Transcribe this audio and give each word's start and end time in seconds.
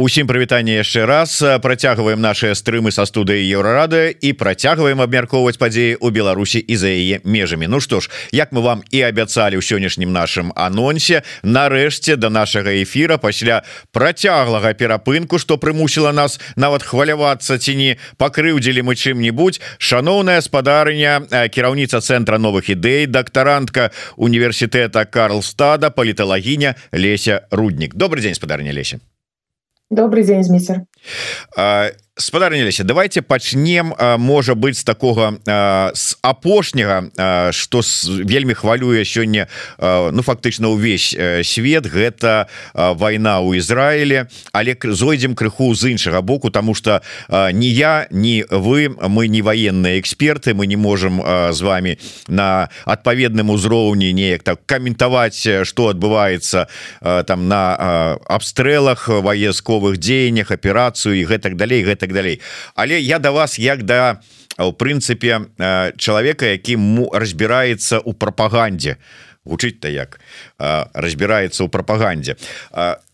Усім 0.00 0.24
прывітанне 0.24 0.80
яшчэ 0.80 1.04
раз. 1.04 1.44
Працягваем 1.60 2.24
наши 2.24 2.54
стрымы 2.56 2.88
са 2.88 3.04
студыі 3.04 3.44
еўрарады 3.44 4.08
і 4.08 4.32
працягваем 4.32 5.04
абмяркоўваць 5.04 5.60
падзеі 5.60 6.00
ў 6.00 6.08
Беларусі 6.08 6.56
і 6.56 6.74
за 6.80 6.88
яе 6.88 7.20
межамі. 7.20 7.68
Ну 7.68 7.84
што 7.84 8.00
ж 8.00 8.08
як 8.32 8.48
мы 8.48 8.64
вам 8.64 8.80
і 8.88 9.04
абяцалі 9.04 9.60
ў 9.60 9.62
сённяшнім 9.68 10.08
нашым 10.08 10.56
анонсе 10.56 11.20
нарэшце 11.44 12.16
до 12.16 12.32
да 12.32 12.40
нашага 12.40 12.72
эфира 12.80 13.20
пасля 13.20 13.60
працяглага 13.92 14.72
перапынку 14.72 15.36
што 15.36 15.60
прымусіла 15.60 16.16
нас 16.16 16.40
нават 16.56 16.80
хвалявацца 16.80 17.60
ці 17.60 17.76
не 17.76 18.00
пакрыўдзілі 18.16 18.80
мы 18.80 18.96
чым-нибудь 18.96 19.60
шаноўная 19.76 20.40
спадарня 20.40 21.28
кіраўніца 21.28 22.00
цэнтра 22.00 22.40
новых 22.40 22.72
ідэй 22.72 23.04
дактарантка 23.04 23.92
універсітэта 24.16 25.04
Карлстада 25.04 25.92
паліталагіня 25.92 26.80
Леся 26.88 27.44
руднік. 27.52 28.00
Добрый 28.00 28.24
дзень 28.24 28.40
спадарня 28.40 28.72
Леся 28.72 28.96
добрый 29.90 30.22
день 30.22 30.44
міцер 30.48 30.86
спадарніліся 32.20 32.84
давайте 32.84 33.22
пачнем 33.22 33.94
можа 34.18 34.52
быть 34.52 34.74
з 34.74 34.84
такого 34.84 35.32
з 35.94 36.18
апошняга 36.22 37.02
что 37.50 37.80
вельмі 38.24 38.54
хвалюе 38.54 39.04
сёння 39.04 39.46
ну 40.12 40.22
фактычна 40.22 40.68
увесь 40.68 41.16
свет. 41.42 41.86
Гэта 41.86 42.46
вайна 42.74 43.40
ў 43.40 43.56
Ізраіле 43.56 44.28
але 44.52 44.76
зойдзем 44.84 45.34
крыху 45.34 45.74
з 45.74 45.90
іншага 45.90 46.20
боку 46.20 46.50
тому 46.50 46.74
что 46.74 47.00
не 47.52 47.68
я 47.68 48.06
не 48.10 48.44
вы 48.50 48.88
мы 48.88 49.28
не 49.28 49.42
военные 49.42 50.00
эксперты 50.00 50.54
мы 50.54 50.66
не 50.66 50.76
можем 50.76 51.22
з 51.52 51.60
вами 51.60 51.98
на 52.28 52.68
адпаведным 52.84 53.50
узроўні 53.50 54.12
неяк 54.12 54.42
так 54.42 54.60
каментаваць 54.66 55.64
что 55.64 55.88
адбываецца 55.88 56.68
там 57.26 57.48
на 57.48 58.18
абстрэлах 58.28 59.08
ваесковых 59.08 59.96
дзеяннях 59.98 60.50
аперацыю 60.90 61.14
і 61.14 61.24
гэтак 61.24 61.56
далей 61.56 61.82
гэтак 61.82 62.00
так 62.00 62.12
далей. 62.12 62.40
Але 62.74 63.00
я 63.00 63.18
до 63.18 63.32
вас 63.32 63.58
як 63.58 63.82
да 63.84 64.20
у 64.58 64.72
прынцыпе 64.72 65.46
чалавека 65.96 66.46
які 66.46 66.76
разбіраецца 67.12 68.00
у 68.04 68.12
прапагандзе. 68.12 68.96
Вучыць-то 69.44 69.88
як? 69.88 70.20
Разбіраецца 70.58 71.64
ў 71.64 71.68
прапагандзе. 71.68 72.36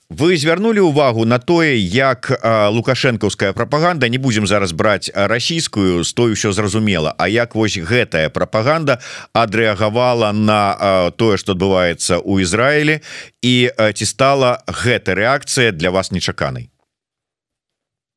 Вы 0.09 0.39
звярнулі 0.39 0.87
увагу 0.87 1.27
на 1.27 1.39
тое 1.39 1.75
як 1.83 2.31
лукашэнкаўская 2.71 3.53
прапаганда 3.53 4.09
не 4.09 4.19
будзем 4.19 4.47
зараз 4.47 4.71
браць 4.71 5.11
расійскую 5.11 6.05
стой 6.05 6.39
ўсё 6.39 6.55
зразумела 6.55 7.11
А 7.19 7.27
як 7.27 7.59
вось 7.59 7.75
гэтая 7.75 8.31
прапаганда 8.31 9.03
адрэагавала 9.35 10.31
на 10.31 11.11
тое 11.19 11.37
что 11.37 11.59
адбываецца 11.59 12.23
у 12.23 12.39
Ізраілі 12.39 13.03
і 13.43 13.55
ці 13.75 14.05
стала 14.07 14.63
гэта 14.71 15.19
рэакцыя 15.19 15.75
для 15.75 15.91
вас 15.91 16.15
нечаканай 16.15 16.71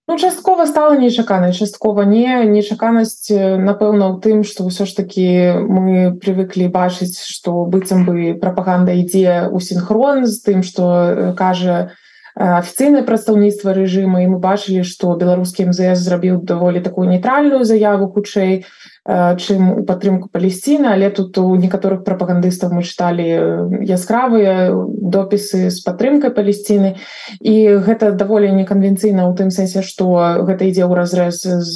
Ну, 0.10 0.18
часткова 0.18 0.66
стала 0.66 0.98
нечаканай 0.98 1.54
часткова 1.54 2.02
не. 2.02 2.42
Нечаканасць 2.50 3.30
напэўна 3.30 4.10
у 4.10 4.18
тым 4.18 4.42
что 4.42 4.66
ўсё 4.66 4.90
ж 4.90 4.98
таки 4.98 5.54
мы 5.54 6.18
привыклі 6.18 6.66
бачыць 6.66 7.22
что 7.22 7.62
быццам 7.70 8.10
бы 8.10 8.34
прапаганда 8.34 8.98
ідзе 8.98 9.54
у 9.54 9.62
синхрон 9.62 10.26
з 10.26 10.42
тым 10.42 10.66
что 10.66 11.38
кажа 11.38 11.94
афіцыйнае 12.40 13.04
прадстаўніцтва 13.04 13.76
рэжыма 13.76 14.24
і 14.24 14.32
мы 14.32 14.38
бачылі 14.40 14.88
что 14.88 15.12
беларускі 15.20 15.68
мзс 15.76 16.00
зрабіў 16.00 16.40
даволі 16.48 16.80
такую 16.80 17.12
нейтральную 17.12 17.68
заяву 17.68 18.08
хутчэй 18.16 18.64
чым 19.10 19.62
у 19.76 19.84
падтрымку 19.84 20.30
Палесціны 20.32 20.88
але 20.88 21.10
тут 21.12 21.38
у 21.38 21.56
некаторых 21.60 22.08
прапагандыстаў 22.08 22.72
мы 22.72 22.88
чыталі 22.88 23.84
яскравыя 23.84 24.72
допісы 24.72 25.68
з 25.68 25.84
падтрымкай 25.84 26.32
Палесціны 26.32 26.96
і 27.44 27.56
гэта 27.84 28.16
даволі 28.16 28.56
неканвенцыйна 28.56 29.28
ў 29.28 29.36
тым 29.36 29.52
сэнсе 29.52 29.84
што 29.84 30.40
гэта 30.48 30.64
ідзе 30.64 30.88
ў 30.88 30.96
разрэз 30.96 31.44
з 31.44 31.76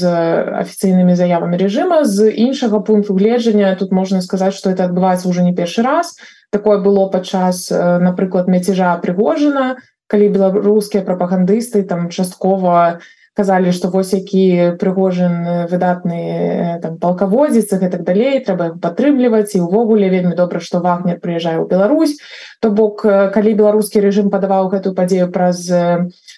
афіцыйнымі 0.64 1.20
заявамі 1.20 1.60
рэжыма 1.60 2.08
з 2.08 2.32
іншага 2.32 2.80
пункту 2.80 3.20
гледжання 3.20 3.76
тут 3.76 3.92
можна 3.92 4.24
сказаць 4.24 4.56
што 4.56 4.72
это 4.72 4.88
адбываецца 4.88 5.28
ўжо 5.28 5.44
не 5.44 5.52
першы 5.52 5.84
раз. 5.84 6.16
Такое 6.54 6.78
было 6.78 7.10
падчас 7.10 7.68
напрыклад 7.74 8.48
мяцежа 8.48 8.94
прыгожана 9.02 9.82
калі 10.08 10.30
беларускія 10.30 11.04
прапагандысты 11.04 11.84
там 11.84 12.10
часткова 12.10 13.02
казалі 13.34 13.72
что 13.74 13.90
вось 13.90 14.14
які 14.14 14.78
прыгожан 14.78 15.66
выдатны 15.66 16.78
там 16.82 16.98
палкаводзіцца 17.02 17.82
гэтак 17.82 18.06
далей 18.06 18.38
трэба 18.46 18.78
падтрымліваць. 18.78 19.58
І 19.58 19.66
увогуле 19.66 20.10
вельмі 20.10 20.38
добра 20.38 20.62
что 20.62 20.80
вагнер 20.86 21.18
прыязджае 21.18 21.58
ў 21.58 21.66
Беларусь. 21.66 22.22
То 22.62 22.70
бок 22.70 23.02
калі 23.02 23.58
беларускі 23.58 24.06
рэжым 24.06 24.30
падаваў 24.30 24.70
гэтую 24.70 24.94
падзею 24.94 25.34
праз 25.34 25.66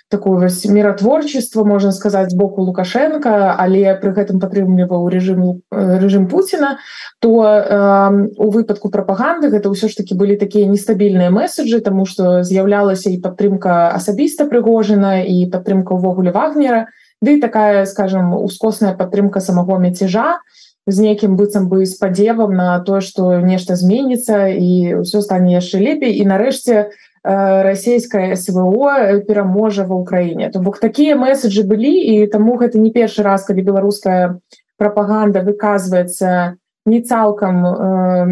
такую 0.09 0.39
вось 0.39 0.65
міратворчество 0.65 1.65
можна 1.65 1.91
сказаць 1.91 2.31
з 2.31 2.35
боку 2.35 2.61
лукашенко 2.61 3.55
але 3.57 3.95
пры 4.01 4.13
гэтым 4.13 4.39
падтрымліваў 4.39 5.09
рэжыму 5.09 5.61
рэжым 5.71 6.27
Пуціна 6.27 6.77
то 7.19 7.31
э, 7.43 8.29
у 8.37 8.49
выпадку 8.49 8.89
прапаганды 8.89 9.49
гэта 9.49 9.69
ўсё 9.69 9.89
ж 9.89 9.97
таки 9.97 10.13
былі 10.13 10.37
такія 10.37 10.69
нестабільныя 10.69 11.29
месседжы 11.29 11.81
тому 11.81 12.05
что 12.05 12.43
з'яўлялася 12.43 13.09
і 13.09 13.21
падтрымка 13.21 13.89
асабіста 13.95 14.45
прыгожана 14.45 15.25
і 15.25 15.49
падтрымка 15.49 15.97
ўвогуле 15.97 16.31
вагнера 16.31 16.87
Ды 17.21 17.39
такая 17.41 17.85
скажем 17.85 18.33
ускосная 18.33 18.93
падтрымка 18.93 19.39
самого 19.39 19.79
мяцежа 19.79 20.39
з 20.85 21.01
нейкім 21.01 21.35
быццам 21.35 21.67
бы 21.69 21.85
спадзевам 21.85 22.53
на 22.53 22.79
тое 22.79 23.01
что 23.01 23.39
нешта 23.41 23.75
зменіцца 23.75 24.53
і 24.53 25.01
ўсё 25.01 25.21
стане 25.25 25.57
яшчэ 25.57 25.81
лепей. 25.81 26.13
І 26.21 26.29
нарэшце 26.29 26.91
расійская 27.25 28.35
СВО 28.35 28.93
пераможа 29.25 29.85
ва 29.89 29.97
ўкраіне 29.97 30.53
то 30.53 30.61
бок 30.61 30.77
такія 30.77 31.17
месседжы 31.17 31.65
былі 31.65 31.89
і 31.89 32.29
таму 32.29 32.53
гэта 32.61 32.77
не 32.77 32.93
першы 32.93 33.25
раз 33.25 33.49
калі 33.49 33.65
беларуская 33.65 34.37
прапаганда 34.77 35.41
выказваецца 35.41 36.57
не 36.85 37.01
цалкам 37.01 37.65
э, 37.65 38.27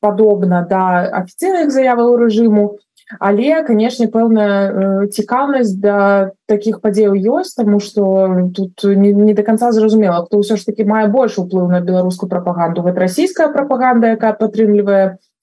падобна 0.00 0.66
да 0.68 1.08
афіцыйных 1.24 1.72
заяваў 1.72 2.16
рэжыму. 2.20 2.78
Але 3.20 3.62
канешне 3.64 4.08
пэўная 4.08 4.52
э, 4.60 5.08
цікаўнасць 5.08 5.72
да 5.80 6.32
таких 6.48 6.80
падзеяў 6.80 7.16
ёсць 7.16 7.56
тому 7.56 7.80
что 7.80 8.50
тут 8.52 8.84
не, 8.84 9.12
не 9.12 9.34
до 9.34 9.42
конца 9.42 9.72
зразумела 9.72 10.24
хто 10.24 10.40
ўсё 10.40 10.56
ж 10.56 10.68
таки 10.68 10.84
мае 10.84 11.08
больш 11.08 11.38
уплыў 11.38 11.68
на 11.68 11.80
беларускую 11.80 12.28
прапаганду. 12.28 12.82
Вот 12.82 13.00
расійская 13.00 13.48
прапаганда 13.48 14.16
якая 14.16 14.32
падтрымлівае 14.36 15.04
э, 15.04 15.33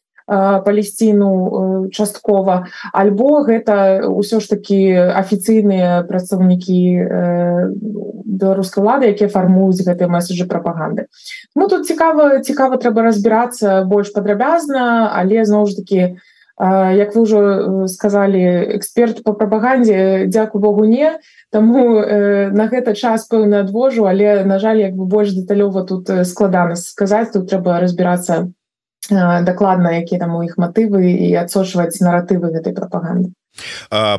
палесціну 0.66 1.90
часткова 1.92 2.68
альбо 2.94 3.44
гэта 3.44 4.08
ўсё 4.08 4.40
ж 4.40 4.56
таки 4.56 4.80
афіцыйныя 4.96 6.08
прадстаўнікі 6.08 6.82
беларускай 8.24 8.84
лады 8.84 9.12
якія 9.12 9.28
фармуюць 9.28 9.84
гэтыя 9.84 10.08
месседжы 10.08 10.48
прапаганды. 10.48 11.12
Ну 11.56 11.68
тут 11.68 11.88
цікава 11.88 12.40
цікава 12.40 12.80
трэба 12.80 13.12
разбірацца 13.12 13.84
больш 13.84 14.16
падрабязна 14.16 15.12
але 15.12 15.44
зноў 15.44 15.68
ж 15.68 15.84
таки 15.84 16.00
у 16.16 16.42
як 16.62 17.16
вы 17.16 17.22
ўжо 17.26 17.40
сказалі 17.88 18.78
эксперт 18.78 19.24
по 19.24 19.34
прапагандзе 19.34 20.28
дзяку 20.28 20.60
Богу 20.60 20.86
не. 20.86 21.18
Таму 21.50 21.98
э, 21.98 22.50
на 22.52 22.68
гэта 22.68 22.94
час 22.94 23.26
пэўна 23.28 23.66
адвожу 23.66 24.06
але 24.06 24.44
на 24.46 24.60
жаль 24.60 24.78
як 24.78 24.94
бы 24.94 25.06
больш 25.06 25.34
дэталёва 25.34 25.84
тут 25.90 26.10
складана 26.28 26.76
сказаць 26.76 27.34
тут 27.34 27.50
трэба 27.50 27.82
разбірацца 27.82 28.54
дакладна 29.10 29.98
якія 29.98 30.20
там 30.20 30.36
у 30.36 30.44
іх 30.44 30.58
матывы 30.58 31.10
і 31.10 31.34
адсочваць 31.42 32.02
наратывы 32.02 32.54
гэтай 32.54 32.74
прапаганды 32.74 33.34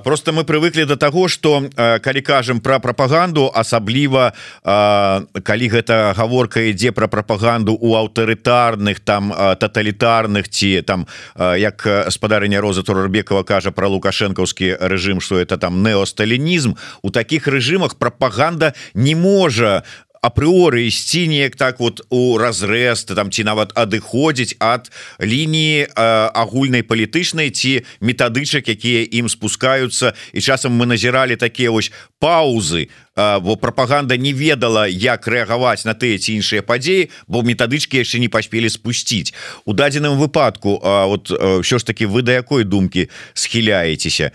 просто 0.04 0.32
мы 0.32 0.44
привыклі 0.44 0.84
до 0.84 0.97
того 0.97 1.28
что 1.28 1.62
калі 1.76 2.20
кажем 2.20 2.60
про 2.60 2.81
пропаганду 2.81 3.50
асабліва 3.54 4.32
калі 4.62 5.69
гэта 5.69 6.12
гаворка 6.16 6.60
ідзе 6.60 6.92
про 6.92 7.09
пропаганду 7.09 7.72
у 7.72 7.94
аўтарытарных 7.94 9.00
там 9.00 9.32
тоталітарных 9.32 10.48
ці 10.48 10.82
там 10.82 11.06
як 11.38 12.06
спадарня 12.10 12.60
роза 12.60 12.82
турбекова 12.82 13.42
кажа 13.42 13.71
про 13.71 13.88
лукашэнкаўскі 13.88 14.76
режим 14.81 15.21
что 15.21 15.38
это 15.38 15.56
там 15.56 15.82
неосталінізм 15.82 16.75
у 17.03 17.10
таких 17.10 17.47
режимах 17.47 17.95
пропаганда 17.95 18.74
не 18.95 19.15
можа 19.15 19.83
апрыоры 20.22 20.86
ісці 20.86 21.27
неяк 21.27 21.59
так 21.59 21.80
вот 21.83 22.07
у 22.09 22.39
разрэз 22.39 23.10
там 23.10 23.34
ці 23.34 23.42
нават 23.42 23.74
адыходзіць 23.74 24.54
ад 24.63 24.86
лініі 25.19 25.91
агульнай 25.98 26.86
палітычнай 26.86 27.51
ці 27.51 27.83
метадычак 27.98 28.71
якія 28.71 29.03
ім 29.03 29.27
спускаюцца. 29.27 30.15
І 30.33 30.39
часам 30.41 30.78
мы 30.78 30.86
назіралі 30.86 31.34
такія 31.34 31.74
вось 31.74 31.91
паузы 32.22 32.86
бо 33.16 33.56
прапаганда 33.56 34.16
не 34.16 34.32
ведала 34.32 34.86
як 34.88 35.28
рэагаваць 35.28 35.84
на 35.84 35.92
тыя 35.92 36.16
ці 36.16 36.32
іншыя 36.41 36.62
падзеі 36.64 37.10
бо 37.28 37.42
метадычкі 37.44 38.00
яшчэ 38.00 38.18
не 38.18 38.28
паспелі 38.32 38.72
спусціць. 38.72 39.34
У 39.64 39.76
дадзеным 39.76 40.16
выпадку 40.16 40.80
вот 40.80 41.28
ўсё 41.28 41.76
ж 41.76 41.84
таки 41.84 42.06
вы 42.06 42.22
да 42.22 42.32
якой 42.32 42.64
думкі 42.64 43.09
схіляецеся? 43.34 44.32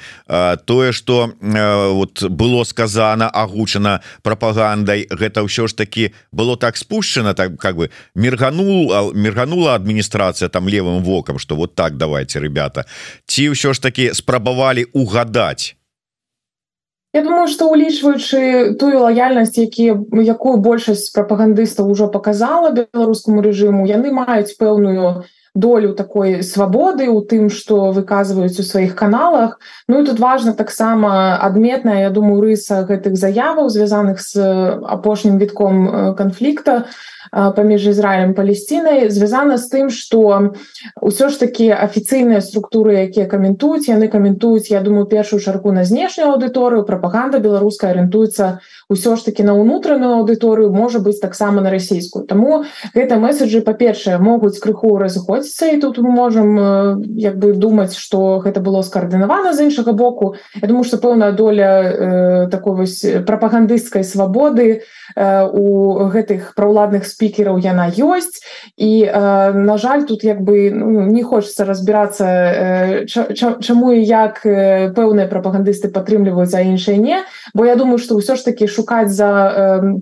Тое 0.65 0.91
что 0.91 1.33
вот 1.41 2.23
было 2.23 2.63
сказано 2.63 3.29
агучана 3.29 4.01
прапагандай 4.21 5.07
гэта 5.09 5.41
ўсё 5.41 5.67
ж 5.67 5.73
таки 5.73 6.13
было 6.31 6.57
так 6.57 6.77
спушчана 6.77 7.33
так 7.33 7.57
как 7.57 7.77
бы 7.77 7.89
мерганул 8.13 9.13
мерганула 9.13 9.73
адміністрацыя 9.73 10.49
там 10.49 10.69
левым 10.69 11.01
вокам 11.03 11.39
что 11.39 11.55
вот 11.55 11.73
так 11.73 11.97
давайте 11.97 12.39
ребята. 12.39 12.85
Ці 13.25 13.57
ўсё 13.57 13.73
ж 13.73 13.81
таки 13.81 14.13
спрабавалі 14.13 14.85
угадать 14.93 15.76
Я 17.17 17.23
думаю 17.23 17.47
что 17.47 17.65
улічваючы 17.73 18.77
тую 18.77 18.99
лояльнасць 19.01 19.57
які 19.57 19.85
якую 20.21 20.61
большасць 20.61 21.09
прапагандыстаў 21.15 21.89
ужо 21.89 22.13
показала 22.13 22.69
беларускаму 22.69 23.41
рэжыму 23.41 23.89
яны 23.89 24.13
маюць 24.13 24.53
пэўную 24.59 25.25
долю 25.57 25.93
такой 25.97 26.43
свабоды 26.45 27.09
у 27.09 27.25
тым 27.25 27.49
что 27.49 27.89
выказваюць 27.89 28.61
у 28.61 28.63
сваіх 28.63 28.93
каналах. 28.93 29.57
Ну 29.89 30.01
і 30.01 30.05
тут 30.05 30.19
важно 30.19 30.53
таксама 30.53 31.41
адметная 31.41 32.05
Я 32.05 32.13
думаю 32.13 32.37
рыса 32.37 32.85
гэтых 32.85 33.17
заяваў 33.17 33.73
звязаных 33.73 34.21
з 34.21 34.37
апошнім 34.85 35.41
вітком 35.41 36.13
канфлікта 36.13 36.85
паміж 37.31 37.87
Ізраілем 37.87 38.33
палесцінай 38.33 39.09
звязана 39.09 39.57
з 39.57 39.67
тым 39.69 39.89
что 39.89 40.53
ўсё 41.01 41.29
ж 41.29 41.39
таки 41.39 41.69
афіцыйныя 41.69 42.41
структуры 42.41 43.03
якія 43.07 43.25
каментуюць 43.25 43.89
яны 43.89 44.07
каментуюць 44.07 44.71
Я 44.71 44.81
думаю 44.81 45.05
першую 45.05 45.39
чаргу 45.39 45.71
на 45.71 45.83
знешнюю 45.83 46.33
аўдыторыю 46.33 46.83
прапаганда 46.83 47.39
беларуская 47.39 47.91
арыентуецца 47.91 48.59
ўсё 48.89 49.15
ж 49.15 49.25
таки 49.25 49.43
на 49.43 49.53
ўнутраную 49.53 50.23
аўдыторыю 50.23 50.71
можа 50.71 50.99
быць 50.99 51.19
таксама 51.19 51.61
на 51.61 51.69
расійскую 51.69 52.25
Таму 52.25 52.63
гэта 52.95 53.19
месседжы 53.19 53.61
па-першае 53.61 54.17
могуць 54.17 54.59
крыху 54.59 54.97
разыходзіцца 54.97 55.73
і 55.73 55.81
тут 55.81 55.97
мы 55.99 56.11
можем 56.11 57.03
як 57.17 57.37
бы 57.37 57.53
думаць 57.53 57.95
что 57.95 58.39
гэта 58.39 58.59
было 58.59 58.81
скаардынавана 58.81 59.53
з 59.53 59.67
іншага 59.67 59.91
боку. 59.91 60.35
Я 60.61 60.67
думаю 60.67 60.83
что 60.83 60.97
пэўная 60.97 61.31
доля 61.31 61.81
э, 61.81 62.47
такой 62.51 62.75
вось 62.75 63.05
прапагандысцкай 63.25 64.03
свабоды 64.03 64.83
э, 65.15 65.43
у 65.43 66.07
гэтых 66.09 66.53
праўладных 66.55 67.05
спецыяльных 67.05 67.16
спікераў 67.17 67.57
яна 67.57 67.89
ёсць 67.89 68.45
і 68.77 69.09
э, 69.09 69.53
на 69.57 69.77
жаль 69.81 70.05
тут 70.05 70.21
як 70.21 70.45
бы 70.45 70.69
ну, 70.69 71.09
не 71.09 71.23
хочется 71.25 71.65
разбираться 71.65 72.25
э, 72.29 73.05
чаму 73.65 73.91
і 73.97 74.05
як 74.05 74.45
э, 74.45 74.93
пэўныя 74.93 75.25
прапагандысты 75.25 75.89
падтрымліваюць 75.89 76.53
а 76.53 76.61
іншыя 76.61 77.01
не. 77.01 77.25
Бо 77.57 77.65
я 77.65 77.75
думаю 77.75 77.97
что 77.97 78.13
ўсё 78.13 78.37
ж 78.37 78.45
таки 78.45 78.69
шукаць 78.69 79.09
за 79.09 79.29
э, 79.33 79.97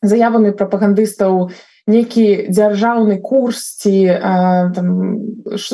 заявамі 0.00 0.56
прапагандыстаў 0.56 1.52
не 1.86 2.04
некі 2.04 2.48
дзяржаўны 2.48 3.20
курс 3.20 3.76
ці 3.76 4.08
там, 4.72 5.20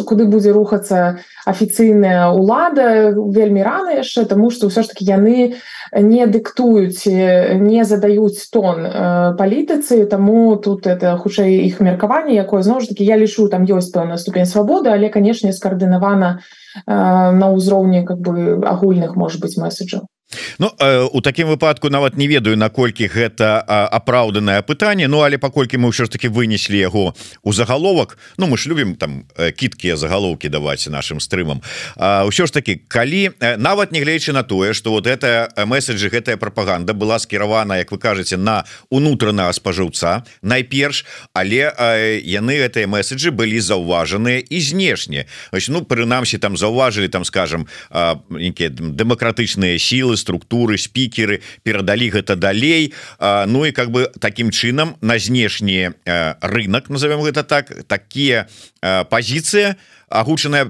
куды 0.02 0.26
будзе 0.26 0.50
рухацца 0.50 1.22
афіцыйная 1.46 2.34
ўлада 2.34 3.14
вельмі 3.14 3.62
рана 3.62 4.02
яшчэ 4.02 4.26
тому 4.26 4.50
что 4.50 4.66
ўсё 4.66 4.82
ж 4.82 4.90
таки 4.90 5.06
яны 5.06 5.54
не 5.94 6.26
дыктуюць 6.26 7.06
не 7.62 7.86
задаюць 7.86 8.42
тон 8.50 8.90
палітыцы 9.38 10.02
таму 10.10 10.58
тут 10.58 10.90
это 10.90 11.14
хутчэй 11.14 11.62
іх 11.70 11.78
меркаванне 11.78 12.34
якое 12.42 12.66
зноў 12.66 12.82
ж 12.82 12.90
таки 12.90 13.06
я 13.06 13.14
лічу 13.14 13.46
там 13.46 13.62
ёсць 13.62 13.94
пэўна 13.94 14.18
ступень 14.18 14.50
свабоды 14.50 14.90
але 14.90 15.14
канешне 15.14 15.54
скаардынавана 15.54 16.42
на 16.86 17.46
ўзроўні 17.54 18.02
как 18.02 18.18
бы 18.18 18.58
агульных 18.66 19.14
может 19.14 19.38
быть 19.38 19.54
месседжаў 19.54 20.10
Ну 20.58 20.70
э, 20.78 21.08
у 21.12 21.20
такім 21.20 21.48
выпадку 21.48 21.90
нават 21.90 22.16
не 22.16 22.28
ведаю 22.28 22.56
наколькі 22.56 23.10
гэта 23.10 23.58
апраўданае 23.66 24.62
пытанне. 24.62 25.08
Ну 25.08 25.22
але 25.26 25.38
паколькі 25.38 25.76
мы 25.82 25.90
ўсё 25.90 26.06
ж 26.06 26.10
таки 26.10 26.28
вынеслі 26.30 26.78
яго 26.78 27.14
у 27.42 27.52
загаловак 27.52 28.18
Ну 28.38 28.46
мы 28.46 28.56
ж 28.56 28.70
любім 28.70 28.94
там 28.94 29.26
э, 29.34 29.50
кіткія 29.50 29.96
загалоўкі 29.96 30.48
даваць 30.48 30.86
нашим 30.86 31.18
стрымам. 31.18 31.62
Ўсё 31.98 32.46
ж 32.46 32.52
таки 32.52 32.78
калі 32.86 33.34
э, 33.40 33.56
нават 33.56 33.90
не 33.90 34.00
гледзячы 34.00 34.32
на 34.32 34.42
тое 34.42 34.72
что 34.72 34.92
вот 34.92 35.06
это 35.06 35.50
месседжы 35.66 36.08
гэтая 36.08 36.36
прапаганда 36.36 36.94
была 36.94 37.18
скіравана 37.18 37.78
Як 37.78 37.90
вы 37.90 37.98
кажаце 37.98 38.36
на 38.36 38.64
унутранага 38.90 39.50
спажыўца 39.52 40.22
найперш 40.42 41.04
але 41.34 41.74
яны 42.22 42.54
гэтыя 42.62 42.86
месседжы 42.86 43.34
былі 43.34 43.58
заўважаныя 43.58 44.38
і 44.38 44.60
знешне. 44.60 45.26
Ну 45.68 45.82
прынамсі 45.82 46.38
там 46.38 46.56
заўважылі 46.56 47.08
там 47.08 47.24
скажем 47.24 47.66
нейкія 48.30 48.70
дэмакратычныя 48.70 49.74
сілы 49.78 50.19
структуры 50.20 50.76
спікеры 50.76 51.40
перадалі 51.64 52.12
гэта 52.12 52.36
далей. 52.36 52.92
Ну 53.20 53.64
і 53.64 53.72
как 53.72 53.88
бы 53.90 54.12
таким 54.20 54.52
чынам 54.52 55.00
на 55.00 55.16
знешні 55.18 55.96
рынок 56.44 56.92
назовем 56.92 57.24
гэта 57.24 57.42
так 57.42 57.72
такія 57.88 58.46
пазіцыя 58.80 59.80
агучаная 60.10 60.68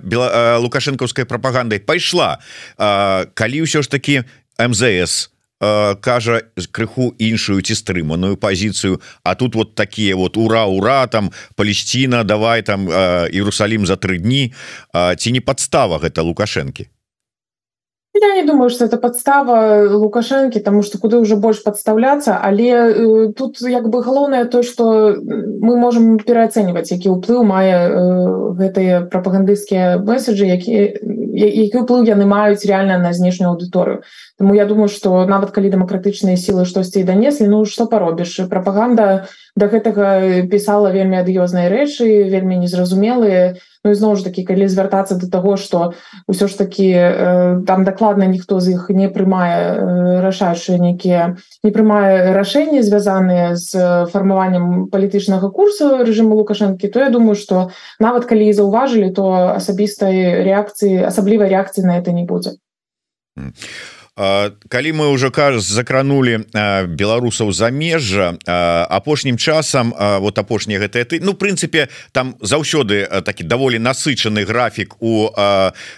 лукашэнкаўскай 0.61 1.25
прапагандай 1.25 1.81
пайшла. 1.81 2.39
Калі 2.79 3.59
ўсё 3.67 3.83
ж 3.83 3.89
таки 3.91 4.23
МЗС 4.61 5.33
кажа 6.01 6.41
крыху 6.73 7.13
іншую 7.21 7.61
ці 7.61 7.75
стрыманую 7.77 8.41
пазіцыю 8.41 9.01
А 9.23 9.35
тут 9.35 9.55
вот 9.55 9.75
такія 9.75 10.17
вот 10.17 10.37
ура 10.37 10.65
ура 10.65 11.07
там 11.07 11.31
Палесціна 11.55 12.25
давай 12.25 12.63
там 12.63 12.89
Іерусалім 12.89 13.87
за 13.87 13.97
тры 13.97 14.19
дні. 14.19 14.53
Ці 15.17 15.33
не 15.33 15.41
подстава 15.41 15.99
гэта 15.99 16.23
лукашэнкі 16.23 16.89
Я 18.21 18.35
не 18.35 18.45
думаю 18.45 18.69
что 18.69 18.85
это 18.85 18.99
подстава 18.99 19.89
лукашэнкі 19.89 20.61
тому 20.61 20.83
что 20.83 20.99
куды 20.99 21.17
уже 21.17 21.37
больш 21.37 21.63
подставляться. 21.63 22.39
Але 22.43 22.69
э, 22.69 23.33
тут 23.33 23.61
як 23.61 23.89
бы 23.89 24.03
галоўнае 24.03 24.45
то 24.45 24.63
что 24.63 25.17
мы 25.25 25.77
можем 25.77 26.19
пераацэньваць 26.19 26.93
які 26.93 27.17
ўплыў 27.17 27.45
мае 27.45 27.89
э, 27.89 28.53
гэтыя 28.61 29.09
прапагандысцкія 29.09 30.05
месседжы 30.05 30.45
які 30.53 31.01
які 31.33 31.79
ўплыў 31.81 32.05
яны 32.05 32.27
маюць 32.27 32.67
реально 32.69 32.99
на 32.99 33.13
знешнюю 33.13 33.57
аўдыторыю. 33.57 34.03
Таму 34.37 34.55
я 34.55 34.67
думаю 34.67 34.89
что 34.89 35.25
нават 35.25 35.51
калі 35.51 35.73
дэмакратычныя 35.73 36.37
сілы 36.37 36.69
штосьці 36.69 37.05
данеслі 37.05 37.49
Ну 37.49 37.65
что 37.65 37.87
паробіш? 37.87 38.37
Прапаганда 38.51 39.27
до 39.57 39.67
гэтага 39.67 40.47
пісала 40.51 40.91
вельмі 40.95 41.21
ад'ёзныя 41.23 41.69
рэчы 41.71 42.29
вельмі 42.31 42.61
незразумелыя. 42.63 43.57
Ну 43.81 43.95
зноў 43.97 44.21
ж 44.21 44.29
таки 44.29 44.45
калі 44.45 44.69
звяртацца 44.69 45.17
до 45.17 45.25
того 45.31 45.57
что 45.57 45.97
ўсё 46.29 46.49
ж 46.49 46.59
таки 46.59 46.93
э, 46.93 47.65
там 47.65 47.85
дакладна 47.85 48.29
ніхто 48.29 48.61
з 48.61 48.77
іх 48.77 48.93
не 48.93 49.09
прымае 49.09 49.57
э, 49.57 50.21
рашаючыя 50.21 50.77
нейкія 50.77 51.41
не 51.65 51.71
прымае 51.73 52.37
рашэнні 52.37 52.85
звязаныя 52.85 53.57
з 53.57 54.05
фармаваннем 54.13 54.93
палітычнага 54.93 55.49
курсу 55.49 56.05
режиму 56.05 56.37
лукашэнкі 56.37 56.93
то 56.93 57.01
я 57.01 57.09
думаю 57.09 57.35
что 57.41 57.73
нават 57.97 58.29
калі 58.29 58.53
заўважылі 58.53 59.17
то 59.17 59.57
асабістай 59.57 60.45
реакцыі 60.45 61.01
асаблівай 61.09 61.49
реакцыі 61.49 61.89
на 61.89 61.97
это 61.97 62.13
не 62.13 62.29
будзе 62.29 62.61
калі 64.69 64.93
мы 64.93 65.09
уже 65.09 65.31
кажа 65.31 65.61
закранули 65.61 66.45
беларусаў 66.87 67.53
замежжа 67.53 68.37
апошнім 68.47 69.39
часам 69.41 69.95
вот 69.97 70.39
апошні 70.39 70.77
гэтыя 70.77 71.05
ты 71.09 71.21
ну 71.25 71.33
прынцыпе 71.33 71.89
там 72.13 72.37
заўсёды 72.41 73.09
такі 73.25 73.45
даволі 73.45 73.79
насычаны 73.79 74.45
графік 74.45 74.97
у 75.01 75.33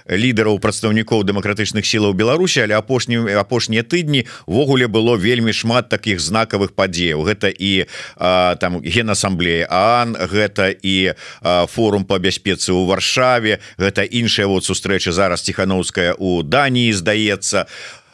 лідараў 0.07 0.59
прадстаўнікоў 0.63 1.25
дэмакратычных 1.27 1.83
сілаў 1.83 2.15
Беларусі 2.15 2.63
але 2.63 2.79
апошнім 2.79 3.27
апошнія 3.27 3.83
тыдні 3.83 4.27
ввогуле 4.47 4.87
было 4.87 5.17
вельмі 5.17 5.53
шмат 5.53 5.89
таких 5.89 6.21
знакавых 6.21 6.73
падзеяў. 6.79 7.27
Гэта 7.27 7.51
і 7.51 7.87
там 8.63 8.79
генасамблея 8.81 9.67
Ан 9.71 10.15
гэта 10.15 10.71
і 10.71 11.15
форум 11.43 12.05
по 12.05 12.19
бяспецы 12.19 12.71
ў 12.71 12.87
варшаве 12.87 13.59
гэта 13.79 14.07
іншая 14.07 14.47
вот 14.47 14.65
сустрэча 14.65 15.13
зараз 15.13 15.43
ціхановская 15.43 16.15
у 16.19 16.43
Даніі 16.43 16.93
здаецца 16.93 17.67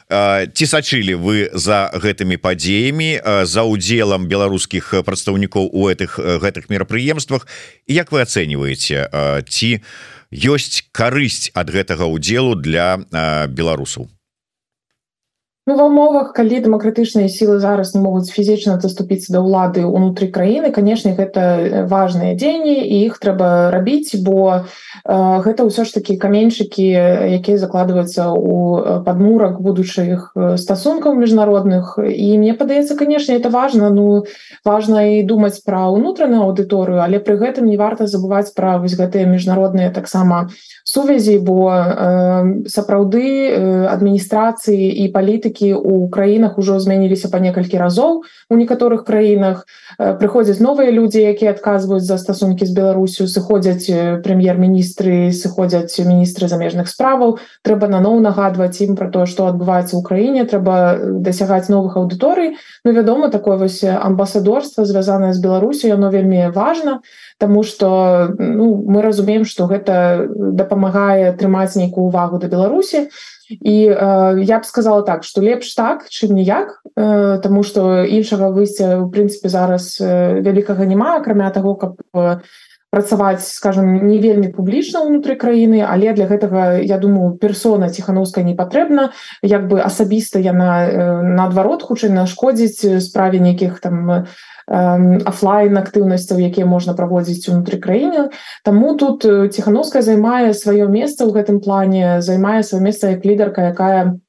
ці 0.09 0.65
сачылі 0.67 1.15
вы 1.21 1.49
за 1.53 1.93
гэтымі 1.93 2.41
падзеямі 2.41 3.45
за 3.45 3.63
удзелам 3.69 4.25
беларускіх 4.25 5.05
прадстаўнікоў 5.05 5.69
у 5.69 5.89
гэтых 5.93 6.19
гэтых 6.19 6.69
мерапрыемствах? 6.73 7.45
Як 7.87 8.13
вы 8.13 8.25
ацэньваеце 8.25 9.09
ці 9.49 9.71
ёсць 10.33 10.89
карысць 10.93 11.53
ад 11.53 11.69
гэтага 11.69 12.09
удзелу 12.09 12.57
для 12.57 12.97
беларусаў 13.49 14.09
Ну, 15.69 15.77
ва 15.77 15.85
умовах 15.85 16.31
калі 16.33 16.65
дэмакратычныя 16.65 17.29
сілы 17.29 17.61
зараз 17.61 17.93
не 17.93 18.01
могуць 18.01 18.33
фізічна 18.33 18.81
заступіцца 18.81 19.37
да 19.37 19.45
ўлады 19.45 19.85
ўнутры 19.85 20.33
краіны 20.33 20.73
канешне 20.73 21.13
гэта 21.13 21.85
важныя 21.85 22.33
дзеянні 22.33 22.73
і 22.89 22.97
іх 23.05 23.21
трэба 23.21 23.69
рабіць 23.69 24.17
бо 24.25 24.65
э, 24.65 25.17
гэта 25.45 25.69
ўсё 25.69 25.85
ж 25.85 25.93
такі 25.93 26.17
каменьчыкі 26.17 26.89
якія 27.37 27.61
закладваюцца 27.61 28.33
ў 28.33 29.05
падмурак 29.05 29.61
будучых 29.61 30.33
стасункаў 30.57 31.21
міжнародных. 31.21 32.01
І 32.01 32.41
мне 32.41 32.57
падаецца 32.57 32.97
канешне 32.97 33.37
это 33.37 33.53
важно 33.53 33.93
ну 33.93 34.25
важна 34.65 35.21
і 35.21 35.21
думаць 35.21 35.61
пра 35.69 35.85
ўнутраную 35.93 36.49
аўдыторыю 36.49 37.05
але 37.05 37.21
пры 37.21 37.37
гэтым 37.37 37.69
не 37.69 37.77
варта 37.77 38.09
забываць 38.09 38.57
пра 38.57 38.81
вось 38.81 38.97
гэтыя 38.97 39.29
міжнародныя 39.29 39.93
таксама 39.93 40.49
сувязі 40.89 41.37
бо 41.45 41.69
э, 41.69 42.65
сапраўды 42.73 43.53
э, 43.53 43.85
адміністрацыі 43.93 45.05
і 45.05 45.13
палітыкі 45.13 45.58
які 45.59 45.75
у 45.75 46.09
краінах 46.09 46.59
ужо 46.59 46.81
змяніліся 46.81 47.29
па 47.29 47.39
некалькі 47.39 47.79
разоў. 47.79 48.23
У 48.51 48.55
некаторых 48.57 49.05
краінах 49.05 49.67
прыходзяць 49.99 50.61
новыя 50.61 50.91
людзі 50.91 51.23
якія 51.23 51.51
адказваюць 51.51 52.07
за 52.07 52.19
стасункі 52.19 52.67
з 52.67 52.73
беларусю 52.75 53.27
сыходзяць 53.27 53.91
прэм'ер-міністры 54.23 55.33
сыходзяць 55.33 55.99
міністры 55.99 56.49
замежных 56.49 56.89
справаў. 56.89 57.39
Трэба 57.63 57.89
наноў 57.89 58.21
нагадваць 58.21 58.79
ім 58.81 58.95
про 58.97 59.11
тое 59.11 59.27
што 59.27 59.51
адбываецца 59.51 59.99
ў 59.99 60.03
краіне. 60.03 60.47
Трэба 60.47 61.19
дасягаць 61.19 61.69
новых 61.69 61.99
аўдыторый. 61.99 62.55
Ну 62.85 62.93
вядома 62.93 63.29
такое 63.29 63.59
вось 63.59 63.83
амбасадорства 63.83 64.85
звязанае 64.85 65.35
з 65.35 65.43
беларусю 65.43 65.89
яно 65.89 66.11
вельмі 66.11 66.51
важна 66.55 67.01
Таму 67.39 67.63
что 67.63 68.35
ну, 68.39 68.83
мы 68.87 69.01
разумеем 69.01 69.45
что 69.45 69.67
гэта 69.67 70.27
дапамагае 70.29 71.33
трымаць 71.39 71.79
нейкую 71.79 72.11
увагу 72.11 72.39
да 72.39 72.49
Беларусі 72.51 73.11
і 73.51 73.89
э, 73.89 74.43
я 74.43 74.59
б 74.59 74.65
сказала 74.65 75.03
так 75.03 75.25
что 75.25 75.41
лепш 75.41 75.75
так 75.75 76.09
чым 76.09 76.35
ніяк 76.35 76.83
э, 76.97 77.41
Таму 77.43 77.63
что 77.63 78.05
іншага 78.05 78.51
выйсця 78.51 79.01
у 79.01 79.11
прынцыпе 79.11 79.49
зараз 79.49 79.99
э, 80.01 80.41
вялікага 80.41 80.85
няма 80.85 81.17
акрамя 81.17 81.51
таго 81.51 81.75
каб 81.75 81.97
э, 82.15 82.41
працаваць 82.91 83.45
скажем 83.45 84.09
не 84.09 84.19
вельмі 84.19 84.49
публічна 84.49 85.05
ўнутры 85.05 85.37
краіны 85.37 85.85
але 85.85 86.13
для 86.13 86.27
гэтага 86.27 86.81
я 86.81 86.99
думаю 86.99 87.37
персона 87.37 87.89
ціхановская 87.89 88.45
не 88.45 88.57
патрэбна. 88.57 89.13
Як 89.43 89.69
бы 89.69 89.81
асабіста 89.81 90.41
яна 90.41 90.89
э, 90.89 91.23
наадварот 91.23 91.83
хутчэй 91.83 92.11
нашкодзіць 92.13 93.01
справе 93.05 93.41
нейкіх 93.41 93.81
там 93.81 94.29
офлайн 94.69 95.79
актыўнасцяў 95.81 96.39
якія 96.45 96.67
можна 96.69 96.93
праводзіць 96.93 97.49
унутры 97.49 97.81
краіны. 97.81 98.29
Таму 98.65 98.95
тут 99.01 99.25
ціхановская 99.25 100.03
займае 100.03 100.53
сваё 100.53 100.89
месца 100.93 101.25
ў 101.25 101.33
гэтым 101.33 101.61
плане 101.65 102.21
займае 102.21 102.61
сваё 102.63 102.85
месца 102.85 103.17
як 103.17 103.25
лідарка 103.25 103.73
якая 103.73 104.21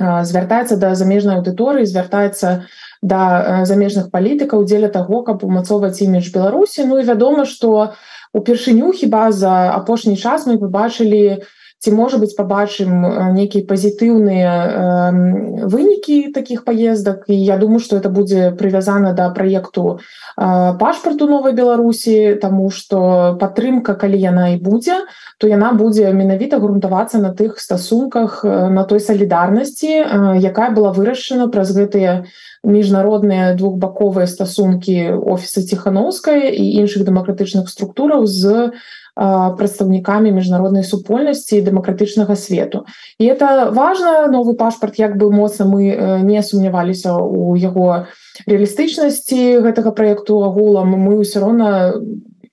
звяртаецца 0.00 0.76
да 0.76 0.94
замежнай 0.94 1.40
аўдыторыі 1.40 1.88
звяртаецца 1.88 2.68
да 3.00 3.64
замежных 3.64 4.10
палітыкаў 4.12 4.64
дзеля 4.68 4.92
таго 4.92 5.24
каб 5.24 5.44
умацоўваць 5.44 6.00
імідж 6.00 6.32
беларусі. 6.32 6.84
Ну 6.84 7.00
і 7.00 7.08
вядома 7.08 7.44
что 7.44 7.96
упершыню 8.32 8.92
хіба 8.92 9.32
за 9.32 9.72
апошні 9.72 10.16
час 10.16 10.46
мы 10.46 10.60
побачылі 10.60 11.40
ці 11.80 11.90
можа 11.96 12.20
быть 12.20 12.36
побачым 12.36 13.32
нейкіе 13.32 13.64
пазітыўныя 13.64 14.52
э, 14.52 15.64
вынікі 15.64 16.28
таких 16.36 16.64
поездак 16.64 17.24
і 17.26 17.34
я 17.34 17.56
думаю 17.56 17.80
что 17.80 17.96
это 17.96 18.12
будзе 18.12 18.52
прывязана 18.52 19.12
да 19.16 19.30
проекту 19.30 19.98
э, 20.36 20.76
пашпарту 20.76 21.26
новой 21.26 21.52
беларусі 21.52 22.36
тому 22.36 22.68
что 22.70 23.36
падтрымка 23.40 23.94
калі 23.96 24.20
яна 24.20 24.52
і 24.52 24.60
будзе 24.60 25.00
то 25.38 25.48
яна 25.48 25.72
будзе 25.72 26.12
менавіта 26.12 26.60
грунтавацца 26.60 27.18
на 27.18 27.32
тых 27.32 27.56
стасунках 27.56 28.44
на 28.44 28.84
той 28.84 29.00
салідарнасці 29.00 29.88
э, 29.88 30.36
якая 30.36 30.70
была 30.76 30.92
вырашана 30.92 31.48
праз 31.48 31.72
гэтыя 31.72 32.12
на 32.12 32.28
міжнародныя 32.62 33.56
двухбаковыя 33.56 34.26
стасункі 34.28 35.16
офіса 35.16 35.64
ціхановская 35.64 36.52
і 36.52 36.64
іншых 36.84 37.08
дэмакратычных 37.08 37.72
структураў 37.72 38.26
з 38.28 38.76
прадстаўнікамі 39.20 40.32
міжнароднай 40.32 40.84
супольнасці 40.84 41.60
дэмакратычнага 41.60 42.36
свету. 42.40 42.88
І 43.20 43.28
это 43.28 43.68
важно 43.70 44.32
новы 44.32 44.56
пашпарт 44.56 44.96
як 44.96 45.20
бы 45.20 45.28
моцна 45.28 45.68
мы 45.68 46.22
не 46.24 46.42
сумняваліся 46.42 47.20
у 47.20 47.52
яго 47.56 48.08
реалістычнасці 48.48 49.60
гэтага 49.60 49.92
проекту 49.92 50.40
агулам 50.40 50.96
мы 50.96 51.20
ўсё 51.20 51.44
роўна 51.44 52.00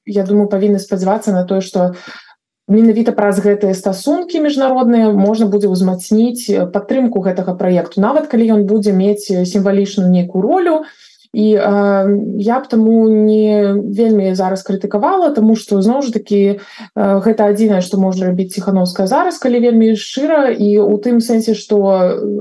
я 0.03 0.23
думаю 0.27 0.51
павінны 0.51 0.79
спадзявацца 0.79 1.31
на 1.31 1.47
тое 1.47 1.63
что 1.63 1.95
менавіта 2.67 3.15
праз 3.15 3.39
гэтыя 3.39 3.71
стасункі 3.71 4.43
міжнародныя 4.43 5.15
можна 5.15 5.47
будзе 5.47 5.71
ўзмацніць 5.71 6.67
падтрымку 6.75 7.23
гэтага 7.23 7.55
праекту. 7.55 8.03
Нават 8.03 8.27
калі 8.27 8.59
ён 8.59 8.67
будзе 8.67 8.91
мець 8.91 9.31
сімвалічную 9.31 10.11
нейкую 10.11 10.43
ролю 10.43 10.83
і 11.37 11.53
э, 11.53 12.17
я 12.39 12.59
б 12.59 12.67
таму 12.67 13.05
не 13.09 13.77
вельмі 13.77 14.33
зараз 14.33 14.65
крытыкавала 14.65 15.29
тому 15.29 15.55
что 15.55 15.81
зноў 15.85 16.01
ж 16.01 16.09
таки 16.09 16.57
э, 16.57 16.57
гэта 16.97 17.53
адзінае 17.53 17.85
што 17.85 18.01
можа 18.01 18.33
рабіць 18.33 18.57
ціхановская 18.57 19.05
зараз 19.05 19.37
калі 19.37 19.61
вельмі 19.61 19.93
шчыра 19.93 20.49
і 20.49 20.81
у 20.81 20.97
тым 20.97 21.21
сэнсе 21.21 21.53
што 21.53 21.77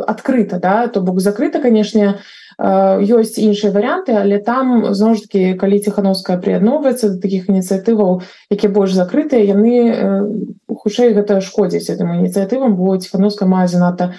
адкрыта 0.08 0.56
да 0.56 0.88
то 0.88 1.04
бок 1.04 1.20
закрыта 1.20 1.60
канешне 1.60 2.24
ёсць 2.56 3.36
іншыя 3.36 3.68
варианты 3.68 4.16
але 4.16 4.40
там 4.40 4.94
зноў 4.96 5.20
ж 5.20 5.28
таки 5.28 5.52
калі 5.60 5.76
ціхановская 5.76 6.40
прыядноўваецца 6.40 7.12
до 7.12 7.20
таких 7.20 7.52
ініцыятываў 7.52 8.24
які 8.48 8.72
больш 8.72 8.96
закрытыя 8.96 9.44
яны 9.44 10.32
хутчэй 10.72 11.12
гэта 11.12 11.44
шкодзіць 11.44 11.92
этим 11.92 12.16
ініцыятывам 12.16 12.80
бо 12.80 12.96
ціхановска 12.96 13.44
мае 13.44 13.68
занадта 13.68 14.16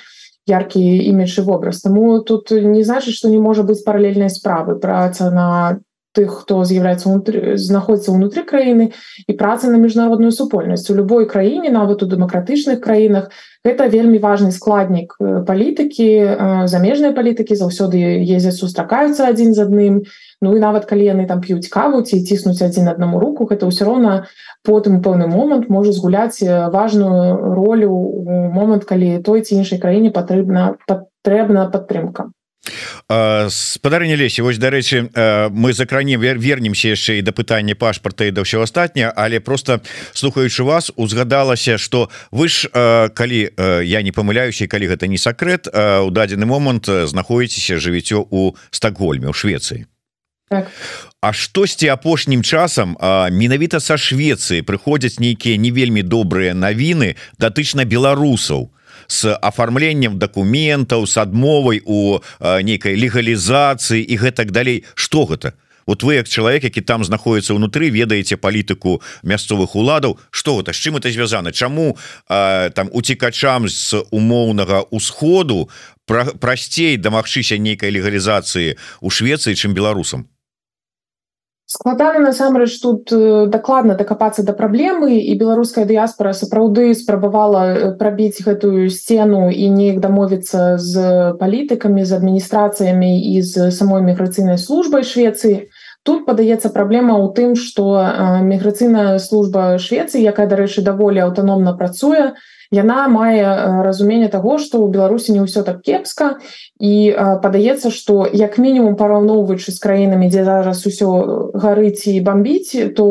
яркі 0.48 0.82
імідж 0.82 1.40
і 1.40 1.42
вобраз 1.42 1.82
Таму 1.84 2.20
тут 2.20 2.52
не 2.52 2.84
значыць 2.84 3.16
што 3.20 3.30
не 3.30 3.40
можа 3.40 3.64
быць 3.64 3.84
паралельнай 3.84 4.30
справы. 4.30 4.80
Праца 4.80 5.30
на 5.32 5.80
тых 6.18 6.42
хто 6.42 6.64
з'яўляецца 6.66 7.14
знаходіцца 7.62 8.10
ўнутры 8.10 8.42
краіны 8.42 8.90
і 9.30 9.34
праца 9.38 9.70
на 9.70 9.78
міжнародную 9.78 10.34
супольнасць 10.34 10.90
у 10.90 10.98
любой 10.98 11.30
краіне 11.30 11.70
нават 11.70 12.02
у 12.02 12.10
дэмакратычных 12.10 12.82
краінах 12.82 13.30
гэта 13.62 13.86
вельмі 13.94 14.18
важный 14.18 14.56
складнік 14.56 15.14
палітыкі 15.46 16.10
замежнай 16.66 17.14
палітыкі 17.14 17.54
заўсёды 17.60 18.02
ездзяць 18.26 18.58
сустракаюцца 18.58 19.30
адзін 19.30 19.54
з 19.54 19.62
адным 19.68 19.94
Ну 20.42 20.54
і 20.56 20.60
нават 20.62 20.86
калі 20.86 21.02
яны 21.02 21.26
там 21.26 21.42
п'юць 21.42 21.66
каву 21.74 22.02
ці 22.06 22.22
ціснуць 22.22 22.62
адзін 22.62 22.94
аднаму 22.94 23.18
руку 23.18 23.50
гэта 23.50 23.66
ўсё 23.66 23.90
роўна 23.90 24.30
потым 24.62 25.02
пэўны 25.02 25.26
момант 25.26 25.66
можа 25.66 25.92
згуляць 25.92 26.38
важную 26.46 27.58
ролю 27.58 27.90
у 27.90 28.22
момант 28.30 28.86
калі 28.86 29.18
той 29.26 29.42
ці 29.42 29.58
іншай 29.58 29.82
краіне 29.82 30.14
патрэбна 30.14 30.78
патрэбна 30.86 31.66
падтрымка. 31.74 32.30
Спадарня 33.50 34.16
лесе 34.16 34.44
вось 34.44 34.62
дарэчы 34.62 35.10
мы 35.50 35.74
закранем 35.74 36.22
вернемся 36.22 36.94
яшчэ 36.94 37.18
і 37.18 37.26
да 37.26 37.34
пытання 37.34 37.74
пашпарта 37.74 38.30
і 38.30 38.36
да 38.36 38.46
ўсё 38.46 38.62
астатняе 38.62 39.10
але 39.10 39.40
просто 39.42 39.82
слухаючы 40.14 40.62
вас 40.62 40.92
узгадалася 40.94 41.82
что 41.82 42.14
вы 42.30 42.46
ж 42.46 42.70
калі 43.10 43.50
я 43.58 44.06
не 44.06 44.14
памыляюся 44.14 44.68
калі 44.68 44.94
гэта 44.94 45.08
не 45.10 45.18
сакрэт 45.18 45.66
у 45.72 46.14
дадзены 46.14 46.46
момант 46.46 46.86
знаходіцеся 46.86 47.82
жывіццё 47.82 48.28
у 48.30 48.54
стокгольме 48.70 49.32
у 49.32 49.34
Швецыі 49.34 49.88
так. 50.50 50.72
А 51.22 51.34
штосьці 51.34 51.88
апошнім 51.88 52.44
часам 52.44 52.98
менавіта 53.32 53.80
са 53.80 53.98
Швецыі 53.98 54.64
прыходзяць 54.64 55.20
нейкія 55.20 55.58
не 55.58 55.72
вельмі 55.72 56.04
добрыя 56.04 56.54
навіны 56.54 57.16
датычна 57.38 57.84
беларусаў 57.84 58.72
с 59.08 59.36
оформлением 59.36 60.20
документаў 60.20 61.08
с 61.08 61.18
адмовай 61.18 61.82
у 61.86 62.20
нейкай 62.40 62.96
легалізацыі 62.96 64.04
і 64.04 64.16
гэтак 64.18 64.52
далей. 64.52 64.86
Что 64.96 65.26
гэта? 65.26 65.54
Вот 65.88 66.04
вы 66.04 66.16
як 66.16 66.28
чалавек 66.28 66.64
які 66.64 66.82
там 66.82 67.04
знаходіцца 67.04 67.56
ўнутры 67.56 67.90
ведаеце 67.90 68.36
палітыку 68.38 69.02
мясцовых 69.24 69.76
уладаў 69.76 70.20
что 70.30 70.60
гэта 70.60 70.76
з 70.76 70.84
чым 70.84 71.00
это 71.00 71.10
звязана 71.10 71.52
Чаму 71.52 71.98
а, 72.28 72.70
там 72.70 72.90
уцікачам 72.92 73.68
з 73.68 74.04
умоўнага 74.12 74.84
усходу 74.92 75.72
пра, 76.06 76.26
прасцей 76.26 76.98
дамагчыся 76.98 77.58
нейкай 77.58 77.90
легалізацыі 77.92 78.76
у 79.02 79.10
Швецыі 79.10 79.56
чым 79.56 79.72
беларусам 79.74 80.28
складана 81.68 82.20
насамрэч 82.24 82.80
тут 82.80 83.12
дакладна 83.52 83.96
дакапацца 84.00 84.44
да 84.48 84.56
праблемы 84.56 85.20
і 85.20 85.36
беларуская 85.36 85.84
дыяспора 85.84 86.32
сапраўды 86.32 86.96
спрабавала 86.96 87.92
прабіць 88.00 88.40
гэтую 88.40 88.88
сцену 88.88 89.52
і 89.52 89.68
неяк 89.76 90.00
дамовіцца 90.00 90.80
з 90.80 91.36
палітыкамі 91.36 92.08
з 92.08 92.12
адміністрацыямі 92.24 93.12
і 93.20 93.42
з 93.44 93.68
самой 93.76 94.02
міграцыйнай 94.08 94.56
службай 94.56 95.04
Швецыі 95.04 95.68
тут 96.08 96.24
падаецца 96.24 96.72
праблема 96.72 97.20
ў 97.20 97.36
тым 97.36 97.60
што 97.60 97.84
міграцыйная 98.48 99.20
служба 99.20 99.76
Швецыі 99.76 100.24
якая 100.24 100.48
дарэчы 100.48 100.88
даволі 100.88 101.28
аўтаномна 101.28 101.76
працуе 101.76 102.32
яна 102.72 103.08
мае 103.08 103.84
разуменне 103.84 104.28
таго 104.28 104.58
што 104.58 104.84
ў 104.84 104.92
беларусі 104.92 105.34
не 105.34 105.42
ўсё 105.44 105.64
так 105.64 105.82
кепска 105.82 106.38
і 106.80 107.16
падаецца 107.44 107.92
што 107.92 108.28
як 108.28 108.58
мінімум 108.58 108.96
параўноўваючы 109.00 109.72
з 109.72 109.80
краінамі 109.80 110.30
дзе 110.30 110.44
зараз 110.44 110.84
усё 110.86 111.10
гарыць 111.54 112.08
і 112.08 112.20
бомбіць 112.22 112.96
то 112.96 113.06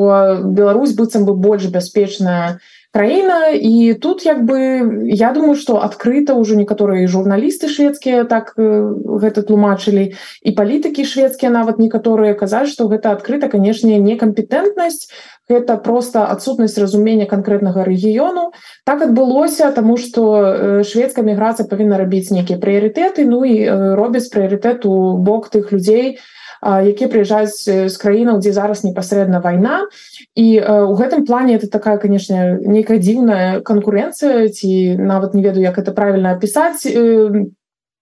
Беларусь 0.44 0.96
быццам 0.96 1.24
бы 1.24 1.34
больш 1.34 1.66
бяспечная 1.72 2.58
краіна 2.96 3.52
і 3.52 3.94
тут 4.00 4.24
як 4.24 4.40
бы 4.48 4.56
я 5.04 5.32
думаю 5.32 5.54
что 5.54 5.84
адкрыта 5.84 6.32
ўжо 6.32 6.56
некаторыя 6.56 7.04
журналісты 7.04 7.68
шведскія 7.68 8.24
так 8.24 8.56
гэта 8.56 9.44
тлумачылі 9.44 10.16
і 10.16 10.50
палітыкі 10.56 11.04
шведскія 11.04 11.52
нават 11.52 11.76
некаторыя 11.76 12.32
казаць 12.32 12.72
што 12.72 12.88
гэта 12.88 13.12
адкрыта 13.12 13.52
канешне 13.52 14.00
некампетэнтнасць 14.00 15.12
гэта 15.44 15.76
просто 15.76 16.24
адсутнасць 16.24 16.80
разумення 16.80 17.28
канкрэтнага 17.28 17.84
рэгіёну 17.84 18.56
так 18.88 19.04
адбылося 19.04 19.68
тому 19.76 20.00
что 20.00 20.80
шведская 20.80 21.20
міграцыя 21.20 21.68
павінна 21.68 22.00
рабіць 22.00 22.32
нейкія 22.32 22.56
прыярытэты 22.56 23.28
ну 23.28 23.44
і 23.44 23.68
робяць 24.00 24.32
прыярытэту 24.32 25.20
бок 25.20 25.52
тых 25.52 25.68
людзей 25.68 26.16
якія 26.62 27.08
прыязджаюць 27.10 27.90
з 27.90 27.96
краінаў 28.00 28.40
дзе 28.40 28.52
зараз 28.52 28.84
непасрэдна 28.84 29.40
вайна. 29.40 29.86
І 30.34 30.60
у 30.60 30.94
гэтым 30.96 31.26
плане 31.26 31.56
это 31.56 31.68
такая 31.68 31.98
канешне 31.98 32.58
нейкая 32.60 32.98
дзіўная 32.98 33.60
канкурэнцыя 33.60 34.48
ці 34.48 34.96
нават 34.96 35.34
не 35.34 35.42
ведаю 35.42 35.62
як 35.62 35.78
это 35.78 35.92
правильно 35.92 36.32
опісаць 36.32 36.86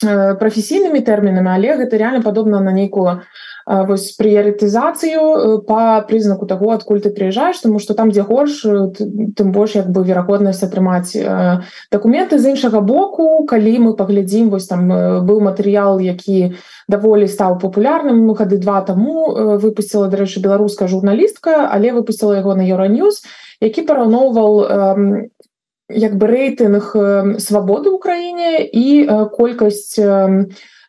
прафесійнымі 0.02 1.00
тэрмінамі 1.00 1.50
але 1.54 1.76
гэта 1.78 1.98
реально 1.98 2.22
падобна 2.22 2.60
на 2.60 2.72
нейкую 2.72 3.22
вось 3.66 4.12
прыярытызацыю 4.12 5.62
по 5.62 6.04
прызнаку 6.06 6.46
того 6.46 6.72
адкуль 6.72 7.00
ты 7.00 7.10
приезжаешь 7.10 7.58
тому 7.58 7.78
что 7.78 7.94
там 7.94 8.10
дзе 8.10 8.22
горш 8.22 8.60
тым 8.60 9.52
больш 9.52 9.74
як 9.74 9.88
бы 9.90 10.04
верагоднасць 10.04 10.62
атрымаць 10.62 11.16
документы 11.90 12.38
з 12.38 12.52
іншага 12.52 12.80
боку 12.80 13.46
калі 13.48 13.78
мы 13.78 13.96
паглядзім 13.96 14.50
вось 14.50 14.66
там 14.66 14.88
быў 15.24 15.40
матэрыял 15.40 15.98
які 15.98 16.52
даволі 16.88 17.26
стаў 17.26 17.58
папулярным 17.58 18.26
ну 18.26 18.34
гады 18.34 18.58
два 18.58 18.82
таму 18.82 19.32
выпустила 19.56 20.08
дарэчы 20.08 20.40
беларуская 20.40 20.88
журналістка 20.88 21.68
але 21.72 21.92
выпустила 21.92 22.36
яго 22.36 22.54
на 22.54 22.68
еўраньюз 22.68 23.24
які 23.60 23.88
параўноўваў 23.88 25.32
як 25.88 26.16
бы 26.16 26.26
рэйтынг 26.26 26.92
свабоды 27.40 27.88
ў 27.92 27.98
краіне 27.98 28.52
і 28.60 28.86
колькасць 29.32 29.96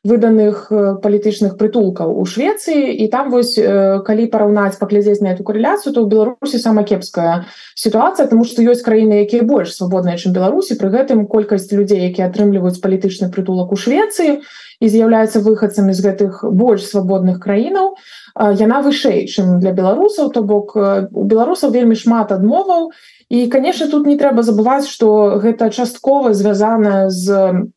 выданых 0.06 0.70
палітычных 1.02 1.58
прытулкаў 1.58 2.14
у 2.14 2.26
Швецыі 2.30 2.94
і 2.94 3.08
там 3.10 3.32
вось 3.34 3.58
калі 3.58 4.26
параўнаць 4.30 4.78
паглядзець 4.78 5.22
на 5.26 5.34
эту 5.34 5.44
карэляцыю 5.44 5.94
то 5.94 6.06
ў 6.06 6.10
беларусі 6.14 6.62
сама 6.62 6.86
кепская 6.86 7.50
сітуацыя 7.74 8.30
тому 8.30 8.46
што 8.46 8.62
ёсць 8.62 8.86
краіны 8.86 9.26
якія 9.26 9.44
больш 9.44 9.74
свабодныя 9.74 10.22
чым 10.22 10.38
беларусі 10.38 10.78
пры 10.78 10.94
гэтым 10.94 11.26
колькасць 11.26 11.74
людзей 11.74 12.06
якія 12.14 12.30
атрымліваюць 12.30 12.80
палітычны 12.86 13.34
прытулак 13.34 13.74
у 13.74 13.80
Швецыі 13.80 14.46
і 14.80 14.86
з'яўляюцца 14.92 15.42
выхадцамі 15.42 15.96
з 15.98 16.06
гэтых 16.06 16.46
больш 16.54 16.86
свабодных 16.86 17.42
краінаў 17.42 17.96
яна 18.36 18.82
вышэй 18.82 19.26
чым 19.28 19.60
для 19.60 19.72
беларусаў. 19.72 20.32
То 20.32 20.44
бок 20.44 20.76
у 20.76 21.24
беларусаў 21.24 21.72
вельмі 21.72 21.96
шмат 21.96 22.32
адмоваў. 22.32 22.92
І 23.30 23.48
конечно 23.48 23.88
тут 23.88 24.06
не 24.06 24.18
трэба 24.18 24.44
забываць 24.44 24.88
что 24.88 25.40
гэта 25.40 25.72
часткова 25.72 26.34
звязана 26.34 27.10
з 27.10 27.72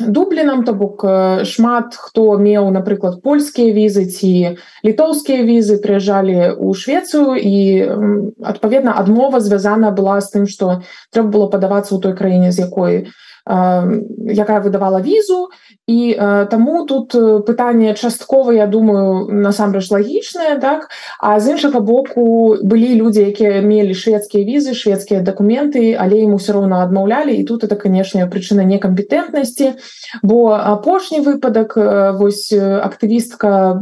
дублінам 0.00 0.64
то 0.64 0.72
бок 0.72 1.04
шмат 1.44 1.94
хто 1.94 2.38
меў 2.38 2.70
напрыклад 2.70 3.22
польскія 3.22 3.72
візы 3.74 4.06
ці 4.06 4.58
літоўскія 4.86 5.42
візы 5.42 5.78
прыязджалі 5.82 6.58
ў 6.58 6.68
швецыю 6.74 7.34
і 7.36 7.54
адпаведна 8.42 8.94
адмова 8.98 9.40
звязана 9.40 9.90
была 9.90 10.20
з 10.20 10.34
тым 10.34 10.44
что 10.46 10.82
трэба 11.10 11.28
было 11.28 11.46
падавацца 11.48 11.94
ў 11.94 12.00
той 12.02 12.14
краіне 12.14 12.52
з 12.52 12.66
якой 12.68 13.10
у 13.10 13.27
якая 13.48 14.60
выдавала 14.60 15.00
візу. 15.00 15.48
І 15.88 16.12
таму 16.50 16.84
тут 16.84 17.16
пытанне 17.48 17.94
часткова 17.94 18.52
я 18.52 18.66
думаю 18.66 19.24
насамрэч 19.32 19.88
лагічнае 19.90 20.60
так? 20.60 20.88
А 21.20 21.40
з 21.40 21.56
іншага 21.56 21.80
боку 21.80 22.56
былі 22.62 22.94
людзі 23.00 23.24
якія 23.24 23.62
мелі 23.64 23.94
шведскія 23.94 24.44
візы 24.44 24.74
шведскія 24.76 25.24
дакументы 25.24 25.96
але 25.96 26.20
ім 26.28 26.36
усё 26.36 26.52
роўна 26.60 26.84
адмаўлялі. 26.84 27.32
І 27.32 27.44
тут 27.44 27.64
это 27.64 27.76
канешне 27.76 28.28
прычына 28.28 28.68
некампетэнтнасці. 28.68 29.80
Бо 30.22 30.52
апошні 30.52 31.24
выпадак 31.24 31.72
вось 32.20 32.52
актывістка 32.52 33.80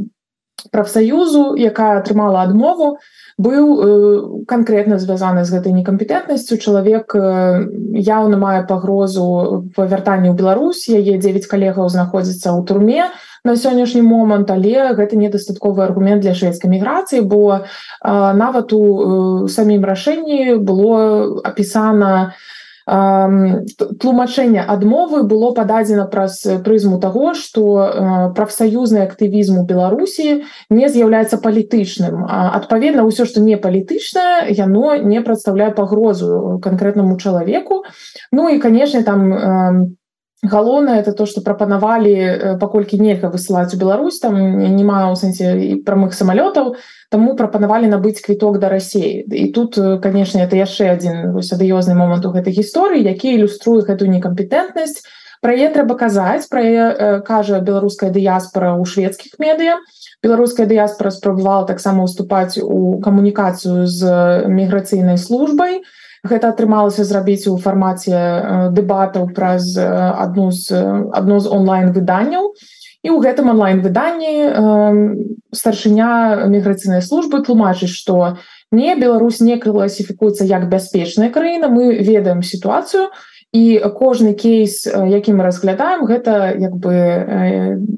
прафсаюзу 0.71 1.55
якая 1.59 1.99
атрымала 1.99 2.43
адмову 2.43 2.99
быў 3.39 3.65
э, 3.77 4.45
конкретно 4.49 4.99
звязаны 4.99 5.45
з 5.45 5.53
гэтай 5.53 5.73
некампетэнтнасцю. 5.77 6.57
Чалавек 6.57 7.13
э, 7.15 7.69
яўна 7.93 8.37
мае 8.41 8.65
пагрозу 8.65 9.69
па 9.77 9.85
вяртанню 9.85 10.33
ў 10.33 10.37
Беларусь. 10.37 10.89
Яе 10.89 11.21
9 11.21 11.47
калегаў 11.47 11.89
знаходзіцца 11.93 12.57
ў 12.57 12.65
турме 12.65 13.13
на 13.45 13.55
сённяшні 13.55 14.03
момант 14.03 14.51
але 14.51 14.97
гэта 14.99 15.15
недастатковы 15.15 15.85
аргумент 15.85 16.25
для 16.25 16.35
шведскай 16.35 16.67
міграцыі 16.73 17.23
бо 17.23 17.61
э, 17.61 17.63
нават 18.35 18.73
у 18.73 18.83
э, 18.83 19.49
самім 19.49 19.85
рашэнні 19.85 20.57
было 20.59 21.41
апісана 21.45 22.33
на 22.33 22.35
тлумачэнне 22.87 24.63
адмовы 24.63 25.23
было 25.27 25.51
пададзена 25.51 26.07
праз 26.07 26.39
прызму 26.63 27.01
таго 27.03 27.35
што 27.35 28.31
прафсаюзны 28.37 29.03
актывізм 29.03 29.59
у 29.59 29.65
беларусі 29.67 30.47
не 30.71 30.87
з'яўляецца 30.87 31.43
палітычным. 31.43 32.23
Адпаведна 32.31 33.03
ўсё 33.03 33.27
што 33.27 33.43
не 33.43 33.59
палітычнае 33.59 34.55
яно 34.55 34.95
не 35.03 35.19
прадстаўляе 35.19 35.75
пагрозу 35.75 36.63
канкрэтнаму 36.63 37.19
чалавеку. 37.19 37.83
Ну 38.31 38.49
і 38.49 38.63
канешне 38.63 39.03
там 39.03 39.97
галоўнае 40.43 41.01
это 41.01 41.13
то 41.13 41.27
что 41.27 41.41
прапанавалі 41.41 42.57
паколькі 42.61 43.01
нельга 43.01 43.33
высылаць 43.33 43.73
у 43.75 43.79
Беларусь 43.79 44.21
там 44.21 44.37
не 44.37 44.85
мае 44.85 45.09
ў 45.09 45.17
сэнсе 45.17 45.81
прамых 45.81 46.13
самалётаў 46.13 46.77
таму 47.09 47.37
прапанавалі 47.37 47.89
набыць 47.89 48.21
квіток 48.21 48.59
да 48.61 48.69
рассеі 48.69 49.25
і 49.25 49.49
тут 49.57 49.81
канешне 50.03 50.45
это 50.45 50.57
яшчэ 50.57 50.93
адзін 50.93 51.33
адыёзны 51.41 51.97
момант 51.97 52.27
у 52.29 52.33
гэтай 52.37 52.53
гісторыі 52.53 53.01
які 53.01 53.33
ілюструе 53.33 53.83
гэтую 53.89 54.13
некампетэнтнасць. 54.13 55.01
Пра 55.41 55.53
яе 55.53 55.69
трэба 55.73 55.97
казаць 55.97 56.49
пра 56.53 57.23
кажа 57.25 57.61
беларуская 57.61 58.13
дыяспора 58.13 58.77
ў 58.77 58.85
шведскіх 58.85 59.41
медыя 59.41 59.81
беларуская 60.21 60.67
дыяспора 60.69 61.11
спрабавала 61.17 61.65
таксама 61.65 62.05
уступаць 62.05 62.61
у 62.61 63.01
камунікацыю 63.01 63.89
з 63.89 64.05
міграцыйнай 64.49 65.17
службай. 65.17 65.81
і 65.81 65.85
гэта 66.31 66.51
атрымалася 66.55 67.05
зрабіць 67.05 67.47
у 67.51 67.57
фармаце 67.57 68.71
дэбатаў 68.75 69.31
праз 69.37 69.77
адну 69.79 70.51
з 70.51 70.75
адно 71.13 71.41
з 71.41 71.47
онлайн 71.49 71.93
выданняў 71.97 72.53
і 73.07 73.09
ў 73.15 73.19
гэтым 73.23 73.51
онлайн 73.55 73.81
выданні 73.87 74.35
старшыня 75.55 76.47
міграцыйнай 76.51 77.03
службы 77.03 77.43
тлумачыць 77.47 77.95
што 77.95 78.37
не 78.73 78.95
Беларусь 78.97 79.41
не 79.41 79.57
класіфікуецца 79.59 80.45
як 80.45 80.69
бяспечная 80.69 81.31
краіна. 81.31 81.69
Мы 81.69 81.95
ведаем 82.03 82.43
сітуацыю 82.43 83.07
і 83.07 83.11
кожны 83.97 84.33
кейс 84.35 84.87
які 84.87 85.33
мы 85.33 85.45
разглядаем 85.45 86.05
гэта 86.07 86.55
як 86.57 86.77
бы 86.77 86.95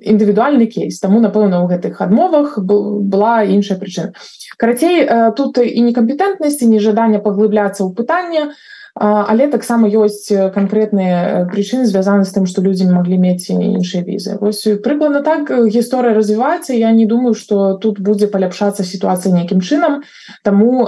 індывідуальны 0.03 0.67
кейс. 0.67 0.99
Таму 1.01 1.21
напэўна 1.21 1.63
ў 1.63 1.71
гэтых 1.73 2.01
адмовах 2.01 2.59
была 2.59 3.45
іншая 3.45 3.79
прычына. 3.79 4.17
Карацей 4.57 5.07
тут 5.37 5.59
і 5.59 5.81
некампетэнтнасці 5.91 6.67
нежадання 6.67 7.23
паглыбляцца 7.23 7.85
ў 7.85 7.95
пытанне 7.95 8.53
але 8.99 9.47
таксама 9.49 9.87
ёсць 9.87 10.27
канкрэтныя 10.27 11.47
прычыны 11.53 11.87
звязаны 11.87 12.27
з 12.27 12.35
тым 12.35 12.47
што 12.51 12.63
людзі 12.63 12.91
маглі 12.91 13.19
мець 13.19 13.47
іншыя 13.51 14.03
візы. 14.03 14.39
Вось 14.43 14.67
прыкладна 14.83 15.23
так 15.23 15.51
гісторыя 15.51 16.15
развіваецца 16.19 16.75
я 16.75 16.91
не 16.91 17.07
думаю 17.07 17.35
что 17.35 17.79
тут 17.79 18.01
будзе 18.01 18.27
паляпшацца 18.27 18.83
сітуацыя 18.83 19.35
нейкім 19.35 19.63
чынам. 19.63 20.03
Таму 20.43 20.83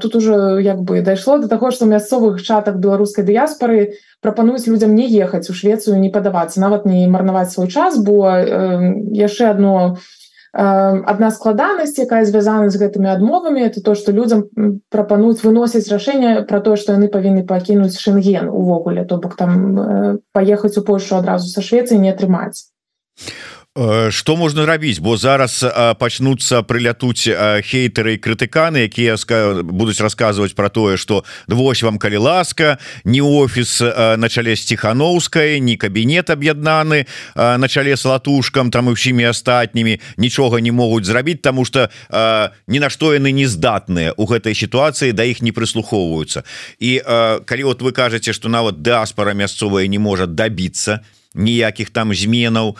тут 0.00 0.16
уже 0.16 0.60
як 0.60 0.82
бы 0.84 1.00
дайшло 1.00 1.38
до 1.38 1.48
таго 1.48 1.70
што 1.70 1.88
мясцовых 1.88 2.42
чатах 2.42 2.76
беларускай 2.76 3.24
дыяспары 3.24 3.96
прапануюць 4.20 4.68
людзям 4.68 4.94
не 4.94 5.08
ехаць 5.08 5.48
у 5.48 5.54
швецыю 5.54 5.96
не 6.00 6.10
падавацца 6.12 6.60
нават 6.60 6.84
не 6.84 7.08
марнаваць 7.08 7.52
свой 7.52 7.68
час 7.68 7.96
бо 7.96 8.36
яшчэ 9.12 9.48
одно 9.52 9.96
у 9.96 10.23
одна 10.54 11.30
складанасць 11.34 11.98
якая 11.98 12.22
звязана 12.24 12.70
з 12.70 12.78
гэтымі 12.78 13.10
адмовамі 13.10 13.66
это 13.66 13.82
то 13.82 13.94
что 13.98 14.12
людям 14.12 14.46
прапануюць 14.88 15.42
выносіць 15.42 15.90
рашэнне 15.90 16.46
про 16.46 16.60
тое 16.60 16.76
что 16.76 16.94
яны 16.94 17.10
павінны 17.10 17.42
пакінуць 17.42 17.98
шенген 17.98 18.46
увогуле. 18.48 19.04
То 19.04 19.18
бок 19.18 19.34
там 19.34 20.22
паехаць 20.32 20.78
у 20.78 20.86
Польшу 20.86 21.18
адразу 21.18 21.50
са 21.50 21.58
Швецыі 21.58 21.98
не 21.98 22.14
атрымаць 22.14 22.70
что 24.10 24.36
можна 24.36 24.66
рабіць 24.66 25.00
бо 25.02 25.16
зараз 25.18 25.58
пачнуцца 25.98 26.62
прылятуць 26.62 27.26
хейтары 27.66 28.22
крытыканы 28.22 28.86
якія 28.86 29.18
будуць 29.66 29.98
расказваць 29.98 30.54
про 30.54 30.70
тое 30.70 30.94
что 30.96 31.24
вось 31.50 31.82
вам 31.82 31.98
калі 31.98 32.22
ласка 32.22 32.78
не 33.02 33.18
офіс 33.18 33.82
на 33.82 34.28
чале 34.30 34.54
сціхановскай 34.54 35.58
не 35.58 35.74
кабінет 35.74 36.30
аб'яднаны 36.30 37.06
на 37.34 37.68
чале 37.68 37.96
с 37.96 38.04
латушкам 38.06 38.70
там 38.70 38.88
і 38.88 38.94
ўсімі 38.94 39.26
астатнімі 39.34 39.98
нічога 40.22 40.62
не 40.62 40.70
могуць 40.70 41.10
зрабіць 41.10 41.42
тому 41.42 41.66
что 41.66 41.90
ні 42.70 42.78
на 42.78 42.90
што 42.94 43.10
яны 43.10 43.34
не 43.34 43.50
здатныя 43.50 44.14
у 44.14 44.30
гэтай 44.30 44.54
сітуацыі 44.54 45.10
да 45.10 45.26
іх 45.26 45.42
не 45.42 45.50
прыслухоўваюцца 45.50 46.46
і 46.78 47.02
калі 47.42 47.62
вот 47.74 47.82
вы 47.82 47.90
кажаце 47.90 48.30
что 48.30 48.46
нават 48.46 48.86
дыаспора 48.86 49.34
мясцовая 49.34 49.90
не 49.90 49.98
можа 49.98 50.30
добиться 50.30 51.02
то 51.02 51.23
ніякіх 51.34 51.90
там 51.90 52.14
зменаў 52.14 52.76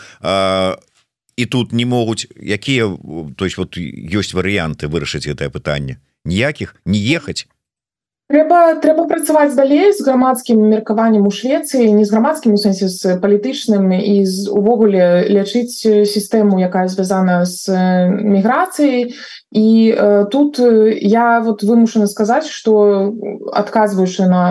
і 1.35 1.45
тут 1.45 1.73
не 1.73 1.85
могуць 1.85 2.27
якія 2.39 2.87
то 3.35 3.45
есть 3.45 3.57
вот 3.57 3.77
ёсць 3.77 4.33
варыянты 4.33 4.87
вырашыць 4.87 5.27
гэтае 5.27 5.51
пытанне? 5.51 5.99
Ніякіх? 6.25 6.75
Не 6.85 6.99
ехаць 6.99 7.47
трэба 8.25 8.81
трэба 8.81 9.05
працаваць 9.05 9.53
далей 9.53 9.93
з 9.93 10.01
грамадскім 10.01 10.57
меркаваннем 10.57 11.27
у 11.29 11.31
Швецыі 11.31 11.93
не 11.93 12.05
з 12.05 12.09
грамадскім 12.09 12.57
у 12.57 12.59
сэнсе 12.61 12.89
з 12.89 13.21
палітычным 13.21 13.93
і 13.93 14.25
з 14.25 14.49
увогуле 14.49 15.29
лячыць 15.29 15.85
сістэму 15.85 16.57
якая 16.57 16.89
звязана 16.89 17.45
з 17.45 17.69
міграцыяй 18.09 19.13
і 19.53 19.67
э, 19.93 20.25
тут 20.33 20.57
я 20.57 21.39
вот 21.39 21.61
вымушана 21.61 22.09
сказаць 22.09 22.49
что 22.49 23.13
адказваючы 23.53 24.25
на 24.25 24.43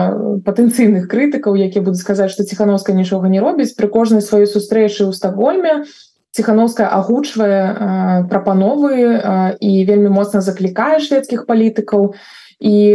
патэнцыйных 0.47 1.11
крытыкаў 1.11 1.59
які 1.59 1.83
будуць 1.83 1.99
сказаць 1.99 2.31
что 2.31 2.47
ціхановская 2.47 2.95
нічога 2.95 3.27
не 3.27 3.43
робіць 3.43 3.75
пры 3.75 3.91
кожнай 3.91 4.23
сваёй 4.23 4.47
сустрэчы 4.47 5.03
ў 5.03 5.11
стагольме 5.11 5.83
ціхановская 6.31 6.87
агучвае 6.87 7.59
э, 7.59 8.27
прапановы 8.31 8.95
э, 9.03 9.59
і 9.59 9.83
вельмі 9.83 10.15
моцна 10.15 10.39
заклікае 10.39 11.03
шведскіх 11.03 11.43
палітыкаў 11.43 12.15
і 12.15 12.44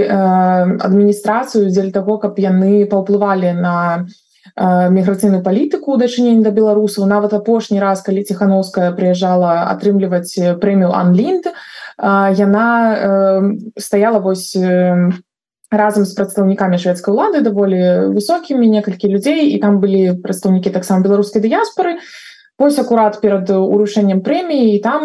э, 0.00 0.08
адміністрацыю 0.08 1.68
дзеля 1.70 1.92
таго 1.92 2.18
каб 2.18 2.38
яны 2.38 2.86
паўплывалі 2.86 3.52
на 3.56 4.06
міграцыйную 4.56 5.44
палітыку 5.44 5.94
дачынення 6.00 6.42
да 6.42 6.50
беларусаў. 6.50 7.06
Нават 7.06 7.32
апошні 7.36 7.78
раз 7.78 8.02
калі 8.02 8.24
ціхановская 8.24 8.90
прыязджала 8.96 9.70
атрымліваць 9.70 10.58
прэмію 10.58 10.90
анлінд 10.90 11.46
яна 12.00 12.66
стаяла 13.78 14.18
вось 14.18 14.56
разам 15.70 16.04
з 16.04 16.12
прадстаўнікамі 16.18 16.80
шведскай 16.82 17.14
улады 17.14 17.44
даволі 17.46 18.10
высокімі 18.16 18.66
некалькі 18.66 19.12
людзей 19.12 19.54
і 19.54 19.60
там 19.62 19.78
былі 19.78 20.18
прадстаўнікі 20.18 20.74
таксама 20.74 21.04
беларускай 21.04 21.44
дыяспоры. 21.44 22.00
і 22.00 22.29
вось 22.60 22.78
акурат 22.78 23.22
перад 23.24 23.48
урушэннем 23.48 24.20
прэміі 24.20 24.76
і 24.76 24.78
там 24.84 25.02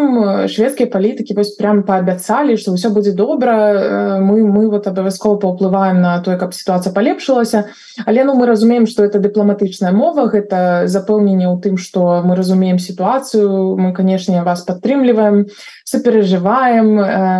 шведскія 0.52 0.92
палітыкі 0.92 1.40
вось 1.40 1.56
прям 1.56 1.88
паабяцалі 1.88 2.60
што 2.60 2.76
ўсё 2.76 2.92
будзе 2.92 3.16
добра 3.16 4.20
мы 4.20 4.44
мы 4.44 4.68
вот 4.68 4.92
абавязкова 4.92 5.40
паўплываем 5.40 6.04
на 6.04 6.20
тое 6.20 6.36
каб 6.36 6.52
сітуацыя 6.52 6.92
палепшылася 6.92 7.72
але 8.04 8.28
ну 8.28 8.36
мы 8.36 8.46
разумеем 8.46 8.84
что 8.92 9.08
это 9.08 9.24
дыпламатычная 9.24 9.96
мова 9.96 10.28
гэта 10.28 10.92
запэўненне 10.92 11.48
ў 11.48 11.56
тым 11.64 11.80
что 11.80 12.20
мы 12.28 12.36
разумеем 12.36 12.76
сітуацыю 12.76 13.80
мы 13.80 13.96
канешне 13.96 14.44
вас 14.44 14.68
падтрымліваем 14.68 15.48
соперажываем 15.88 16.92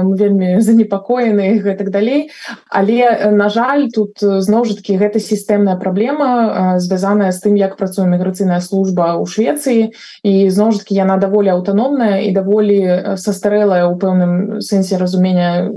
мы 0.08 0.16
вельмі 0.16 0.62
занепакоены 0.68 1.60
гэтак 1.60 1.92
далей 1.92 2.32
але 2.72 3.36
на 3.36 3.52
жаль 3.52 3.92
тут 3.92 4.24
зноў 4.24 4.64
жа 4.64 4.80
таки 4.80 4.96
гэта 4.96 5.20
сістэмная 5.20 5.76
праблема 5.76 6.80
звязаная 6.80 7.36
з 7.36 7.44
тым 7.44 7.60
як 7.60 7.76
працуе 7.76 8.08
міграцыйная 8.08 8.64
служба 8.64 9.20
ў 9.20 9.28
Швецыі 9.28 9.92
і 10.24 10.50
зноў 10.50 10.72
ж 10.72 10.84
таки 10.84 10.96
яна 10.96 11.18
даволі 11.18 11.54
аўтаномная 11.56 12.26
і 12.26 12.32
даволі 12.32 13.18
састарэлая 13.18 13.86
ў 13.88 13.94
пэўным 14.00 14.34
сэнсе 14.62 14.98
разумення 14.98 15.72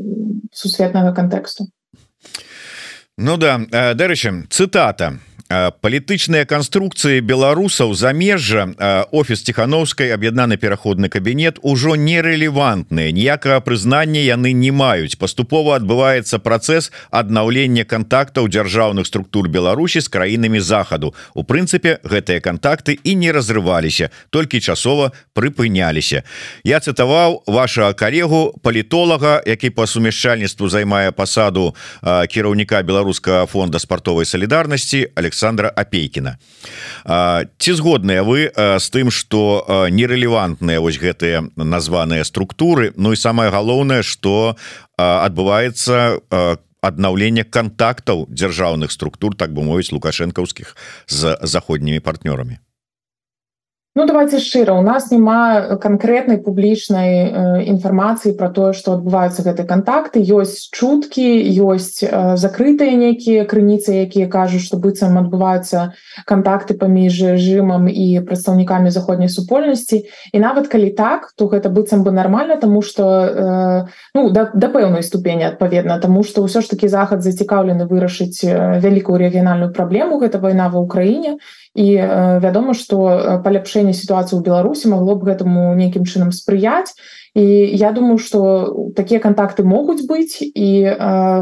сусветнага 0.53 1.12
кантэксту 1.12 1.69
Ну 3.19 3.37
да 3.37 3.59
дарэчы 3.71 4.47
цытата 4.49 5.19
палітычныя 5.49 6.45
канструкцыі 6.45 7.25
беларусаў 7.25 7.95
замежжа 7.97 8.69
офіс 9.17 9.41
ціхановскай 9.49 10.13
аб'яднаны 10.13 10.61
пераходны 10.61 11.09
кабінет 11.09 11.57
ужо 11.63 11.97
нерэлевантныя 11.97 13.09
ніякага 13.17 13.65
прызнання 13.65 14.21
яны 14.21 14.53
не 14.53 14.69
маюць 14.69 15.17
паступова 15.17 15.81
адбываецца 15.81 16.37
працэс 16.45 16.93
аднаўлення 17.09 17.89
кантактаў 17.89 18.53
дзяржаўных 18.53 19.09
структур 19.09 19.49
Беларусі 19.49 20.05
з 20.05 20.13
краінамі 20.13 20.61
захаду 20.61 21.15
у 21.33 21.45
прынцыпе 21.49 21.97
гэтыя 22.05 22.45
кантакты 22.45 23.01
і 23.01 23.17
не 23.17 23.33
разрываліся 23.33 24.13
толькі 24.29 24.61
часова 24.61 25.17
прыпыняліся 25.33 26.29
я 26.69 26.77
цытаваў 26.77 27.49
ваша 27.49 27.95
калегу 27.97 28.53
палітолага 28.61 29.41
які 29.49 29.73
по 29.73 29.89
сумяшчальніцтву 29.89 30.69
займае 30.69 31.09
пасаду 31.17 31.73
кіраўніка 32.05 32.85
беларускага 32.85 33.49
фонда 33.49 33.81
спартовай 33.81 34.29
салідарнасці 34.29 35.09
Александр 35.17 35.38
Александра 35.38 35.70
апейкіна. 35.70 36.35
Ці 37.59 37.72
згодныя 37.79 38.27
вы 38.27 38.51
з 38.51 38.87
тым 38.90 39.14
что 39.14 39.62
нерэлевантныя 39.87 40.83
вось 40.83 40.98
гэтыя 40.98 41.46
названыя 41.55 42.27
структуры? 42.27 42.90
Ну 42.98 43.14
і 43.14 43.16
самое 43.16 43.46
галоўнае 43.55 44.03
что 44.03 44.59
адбываецца 44.98 46.18
аднаўленне 46.83 47.46
контактаў 47.46 48.27
дзяржаўных 48.27 48.90
структур 48.90 49.38
так 49.38 49.55
бы 49.55 49.62
мовіць 49.62 49.94
лукашэнкаўскіх 49.94 50.74
з 51.07 51.38
заходнімі 51.42 52.03
партнёрамі 52.03 52.59
Ну 53.96 54.07
давайте 54.07 54.38
шчыра 54.38 54.74
у 54.79 54.83
нас 54.83 55.11
няма 55.11 55.74
канкрэтнай 55.83 56.38
публічнай 56.38 57.66
інфармацыі 57.72 58.37
про 58.38 58.46
тое 58.53 58.70
што 58.77 58.94
адбываюцца 58.94 59.42
гэты 59.42 59.64
контакты. 59.64 60.20
Ёсць 60.22 60.68
чуткі 60.70 61.24
ёсць 61.59 62.05
закрытыя 62.38 62.94
нейкія 62.94 63.42
крыніцы 63.48 64.05
якія 64.05 64.29
кажуць 64.29 64.62
што 64.62 64.79
быццам 64.79 65.18
адбываюцца 65.18 65.96
контакты 66.31 66.77
паміж 66.79 67.16
рэжымам 67.33 67.88
і 67.88 68.22
прадстаўнікамі 68.29 68.92
заходняй 68.94 69.33
супольнасці. 69.33 70.05
І 70.31 70.38
нават 70.38 70.68
калі 70.68 70.92
так 70.92 71.33
то 71.35 71.48
гэта 71.48 71.66
быццам 71.66 72.05
бы 72.05 72.12
нормально 72.12 72.61
тому 72.61 72.83
что 72.83 73.88
ну 74.14 74.31
да, 74.31 74.53
да 74.55 74.68
пэўнай 74.68 75.03
ступені 75.03 75.48
адпаведна 75.48 75.98
тому 75.98 76.22
что 76.22 76.44
ўсё 76.44 76.61
ж 76.61 76.70
таки 76.70 76.87
захад 76.87 77.24
зацікаўлены 77.24 77.88
вырашыць 77.88 78.44
вялікую 78.44 79.18
рэгіянальную 79.18 79.72
праблему. 79.72 80.20
Гэта 80.20 80.38
вайна 80.38 80.68
ва 80.68 80.85
ўкраіне 80.85 81.40
і 81.79 81.95
вядома 82.43 82.75
что 82.75 83.38
паляпшэнне 83.47 83.95
сітуацыі 83.95 84.35
ў 84.35 84.43
беларусі 84.43 84.91
могло 84.91 85.14
б 85.14 85.31
гэтаму 85.31 85.79
нейкім 85.79 86.03
чынам 86.11 86.35
спрыяць. 86.35 86.91
І 87.38 87.45
я 87.71 87.93
думаю 87.93 88.19
что 88.19 88.91
такія 88.97 89.23
контакты 89.23 89.62
могуць 89.62 90.03
быць. 90.03 90.43
І 90.43 90.91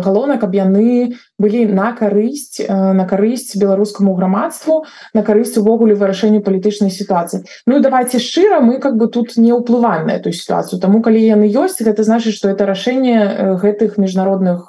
галоўна 0.04 0.36
каб 0.36 0.52
яны 0.52 1.16
былі 1.40 1.64
на 1.72 1.96
карысць 1.96 2.60
на 2.68 3.08
карысць 3.08 3.56
беларускаму 3.56 4.12
грамадству 4.12 4.84
на 5.16 5.24
карысць 5.24 5.56
увогуле 5.56 5.96
вырашэнню 5.96 6.44
палітычнай 6.44 6.92
сітуацыі. 6.92 7.48
Ну 7.64 7.80
давайте 7.80 8.20
шчыра 8.20 8.60
мы 8.60 8.76
как 8.76 9.00
бы 9.00 9.08
тут 9.08 9.40
не 9.40 9.56
ўплываем 9.56 10.12
на 10.12 10.20
эту 10.20 10.36
сітуацыю. 10.36 10.84
Таму 10.84 11.00
калі 11.00 11.16
яны 11.16 11.48
ёсць 11.48 11.80
гэта 11.80 12.04
значыць 12.04 12.36
что 12.36 12.52
это 12.52 12.68
рашэнне 12.68 13.56
гэтых 13.56 13.96
міжнародных 13.96 14.68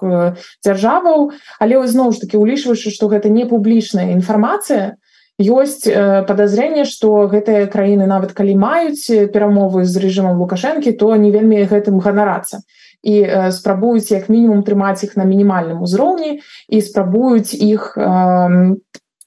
дзяржаваў. 0.63 1.35
Але 1.59 1.75
зноў 1.83 2.15
ж 2.15 2.23
таки 2.23 2.39
улічваючы 2.39 2.87
что 2.87 3.11
гэта 3.11 3.27
не 3.27 3.43
публічная 3.43 4.15
інфармацыя 4.15 4.95
то 4.95 5.06
ёсць 5.37 5.85
подазрение 6.27 6.85
что 6.85 7.29
гэтыя 7.29 7.69
краіны 7.69 8.09
нават 8.09 8.33
калі 8.33 8.57
маюць 8.57 9.29
перамовы 9.33 9.85
з 9.85 10.01
рэжымам 10.01 10.41
лукашэнкі 10.41 10.97
то 10.97 11.13
не 11.15 11.31
вельмі 11.31 11.63
гэтым 11.69 12.01
ганарацца. 12.01 12.65
І 13.05 13.49
спрабуюць 13.53 14.09
як 14.11 14.27
мінімум 14.27 14.65
трымаць 14.65 15.05
іх 15.05 15.15
на 15.15 15.23
мінімальным 15.23 15.85
узроўні 15.85 16.41
і 16.67 16.77
спрабуюць 16.81 17.53
іх 17.53 17.93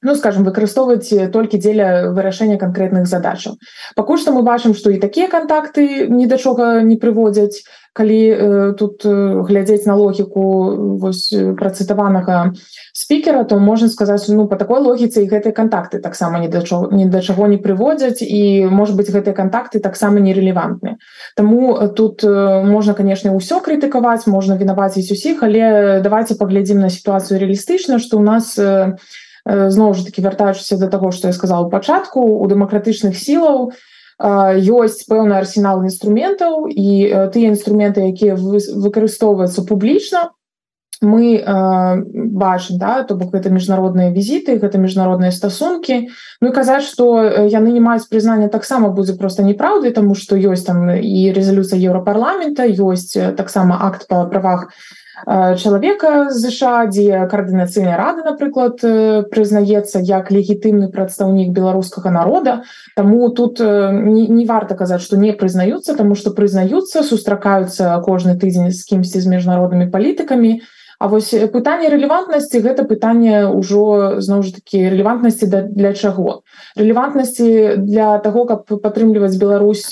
ну 0.03 0.15
скажем 0.15 0.45
выкарыстоўваць 0.45 1.31
толькі 1.33 1.61
дзеля 1.61 2.11
вырашэння 2.17 2.57
канкрэтных 2.59 3.07
задачаў 3.07 3.61
пакуль 3.97 4.19
што 4.19 4.33
мы 4.33 4.43
бачым 4.43 4.75
што 4.75 4.91
і 4.91 5.03
такія 5.03 5.29
контакты 5.29 6.09
ні 6.09 6.27
да 6.27 6.39
чога 6.39 6.81
не 6.83 6.97
прыводзяць 6.97 7.65
калі 7.93 8.21
э, 8.31 8.73
тут 8.79 9.05
э, 9.05 9.43
глядзець 9.43 9.87
на 9.87 9.95
логіку 9.99 10.97
вось 11.03 11.35
працытаванага 11.59 12.55
спікера 12.93 13.45
то 13.45 13.59
можна 13.59 13.89
сказаць 13.89 14.29
ну 14.29 14.47
по 14.47 14.57
такой 14.57 14.81
логіцы 14.81 15.25
і 15.25 15.29
гэтыя 15.29 15.53
контакты 15.53 15.99
таксама 15.99 16.39
не 16.39 16.49
да 16.49 16.63
чого 16.63 16.89
ні 16.93 17.07
да 17.11 17.21
чаго 17.21 17.47
не 17.47 17.59
прыводзяць 17.59 18.23
і 18.23 18.71
может 18.71 18.97
быть 18.97 19.11
гэтыя 19.11 19.35
контакты 19.35 19.81
таксама 19.81 20.21
нерелевантны. 20.21 20.99
Таму 21.37 21.77
тут 21.97 22.23
э, 22.23 22.63
можна 22.63 22.95
конечно 22.95 23.35
ўсё 23.35 23.59
крытыкаваць 23.59 24.27
можна 24.27 24.57
вінаваціць 24.57 25.11
усіх 25.11 25.43
але 25.43 26.01
давайте 26.01 26.35
паглядзім 26.35 26.81
на 26.81 26.91
сітуацыю 26.91 27.41
реалістычна 27.41 27.99
что 27.99 28.19
у 28.19 28.23
нас 28.23 28.57
э, 28.59 28.95
зноў 29.47 29.95
жа 29.95 30.05
таки 30.05 30.23
вяртаючыся 30.23 30.79
до 30.79 30.89
того 30.89 31.11
что 31.11 31.29
я 31.29 31.33
сказал 31.33 31.67
у 31.67 31.71
пачатку 31.71 32.21
у 32.21 32.47
дэмакратычных 32.47 33.17
сілаў 33.17 33.73
ёсць 34.21 35.07
пэўны 35.09 35.33
арсенал 35.39 35.81
інструментаў 35.85 36.69
і 36.69 36.89
тыя 37.33 37.49
інструменты 37.49 38.05
якія 38.13 38.37
выкарыстоўваюцца 38.37 39.65
публічна 39.65 40.29
мы 41.01 41.37
э, 41.37 42.03
бачым 42.15 42.79
да 42.79 43.03
то 43.05 43.17
бок 43.17 43.33
гэта 43.33 43.49
міжнародныя 43.49 44.13
візіты 44.13 44.61
гэта 44.61 44.77
міжнародныя 44.77 45.33
стасункі. 45.33 46.13
Ну 46.41 46.53
казаць 46.53 46.85
што 46.85 47.25
яны 47.49 47.73
не 47.73 47.81
маюць 47.81 48.09
прызнання 48.09 48.49
таксама 48.53 48.93
будзе 48.93 49.17
просто 49.17 49.43
неправдай 49.43 49.93
тому 49.97 50.15
што 50.15 50.37
ёсць 50.37 50.69
там 50.69 50.93
і 50.93 51.33
рэзалюцыя 51.33 51.81
еўрапарламента 51.81 52.69
ёсць 52.69 53.17
таксама 53.17 53.81
акт 53.81 54.07
па 54.09 54.29
правах 54.29 54.77
чалавека 55.27 56.31
ЗША 56.31 56.87
дзе 56.89 57.27
каардынацыйная 57.31 57.97
рада 57.97 58.25
напрыклад 58.25 58.81
прызнаецца 59.31 60.01
як 60.01 60.31
легітымны 60.31 60.91
прадстаўнік 60.91 61.53
беларускага 61.53 62.11
народа 62.11 62.63
Таму 62.97 63.31
тут 63.31 63.61
не, 63.61 64.27
не 64.29 64.45
варта 64.47 64.75
казаць 64.75 65.03
што 65.03 65.17
не 65.17 65.33
прызнаюцца 65.33 65.95
тому 65.95 66.15
што 66.15 66.33
прызнаюцца 66.33 67.03
сустракаюцца 67.03 68.01
кожны 68.05 68.37
тыдзень 68.37 68.71
з 68.71 68.85
кімсьці 68.85 69.21
з 69.21 69.27
міжнароднымі 69.27 69.91
палітыкамі 69.91 70.61
А 71.01 71.09
вось 71.09 71.33
пытанне 71.33 71.89
рэлевантнасці 71.89 72.61
гэта 72.61 72.85
пытанне 72.85 73.49
ўжо 73.49 74.21
зноў 74.21 74.45
ж 74.45 74.61
такі 74.61 74.85
рэлевантнасці 74.93 75.49
для, 75.49 75.97
чаго? 75.97 76.45
Рэлевантнасці 76.77 77.81
для 77.81 78.21
того 78.21 78.45
каб 78.45 78.69
падтрымліваць 78.69 79.41
Беларусь 79.41 79.89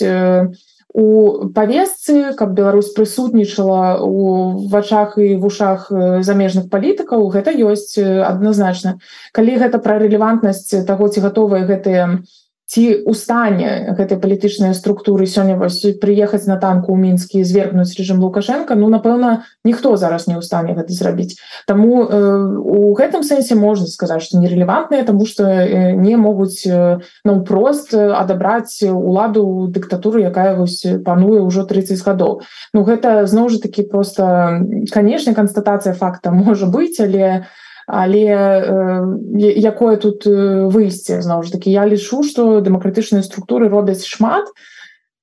у 0.95 1.09
у 1.09 1.49
павесцы 1.55 2.35
каб 2.35 2.55
Беларусь 2.55 2.91
прысутнічала 2.93 4.01
у 4.03 4.69
вачах 4.69 5.19
і 5.19 5.37
вушах 5.37 5.89
замежных 6.23 6.69
палітыкаў 6.71 7.29
гэта 7.35 7.55
ёсць 7.55 7.99
адназначна. 7.99 8.99
Калі 9.33 9.59
гэта 9.63 9.79
пра 9.79 9.99
рэлевантнасць 10.03 10.85
таго 10.87 11.09
ці 11.09 11.25
гатовыя 11.25 11.65
гэтыя 11.69 12.21
ці 12.69 13.01
у 13.09 13.15
стане 13.17 13.97
гэтай 13.97 14.21
палітычнай 14.21 14.77
структуры 14.77 15.25
сёння 15.25 15.57
вось 15.57 15.81
прыехаць 16.05 16.45
на 16.45 16.61
танку 16.61 16.93
ў 16.93 17.01
мінскі 17.01 17.41
звергнуць 17.41 17.97
рэжым 17.97 18.21
лукашенко 18.21 18.77
ну 18.77 18.93
напэўна 18.93 19.49
ніхто 19.65 19.97
зараз 19.97 20.29
не 20.29 20.37
ў 20.37 20.45
стане 20.45 20.77
гэта 20.77 20.93
зрабіць. 20.93 21.41
Таму 21.65 22.05
э, 22.05 22.13
у 22.61 22.93
гэтым 22.93 23.25
сэнсе 23.25 23.57
можна 23.57 23.89
сказаць 23.89 24.21
што 24.21 24.37
нерелевантныя 24.37 25.09
тому 25.09 25.25
что 25.25 25.49
э, 25.49 25.97
не 25.97 26.21
могуць 26.21 26.69
э, 26.69 27.01
ну 27.25 27.41
прост 27.41 27.97
адабраць 27.97 28.85
уладу 28.85 29.73
дыктатуры 29.73 30.29
якая 30.29 30.53
вось 30.61 30.85
пануе 31.09 31.41
ўжо 31.41 31.65
30 31.65 32.05
гадоў. 32.05 32.45
Ну 32.77 32.85
гэта 32.85 33.25
зноў 33.25 33.49
жа 33.49 33.65
таки 33.65 33.81
просто 33.81 34.61
канешне 34.93 35.33
констатацыя 35.33 35.97
факта 35.97 36.37
можа 36.37 36.69
быць 36.69 37.01
але 37.01 37.49
але 37.89 39.09
якое 39.35 39.97
тут 39.97 40.27
выйсце 40.29 41.23
зноў 41.25 41.43
ж 41.43 41.53
таки? 41.57 41.73
Я 41.73 41.89
лічу 41.89 42.23
что 42.23 42.61
дэмакратычныя 42.61 43.25
структуры 43.25 43.69
робяць 43.69 44.05
шмат. 44.05 44.47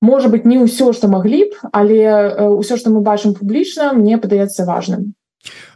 Может 0.02 0.32
быть 0.32 0.46
не 0.46 0.58
ўсё 0.58 0.92
что 0.92 1.08
маглі 1.08 1.50
б 1.50 1.70
але 1.72 2.58
ўсё 2.58 2.78
что 2.78 2.90
мы 2.90 3.06
бачым 3.06 3.38
публічна 3.38 3.94
мне 3.94 4.18
падаецца 4.18 4.66
важным. 4.66 5.14
Э, 5.14 5.25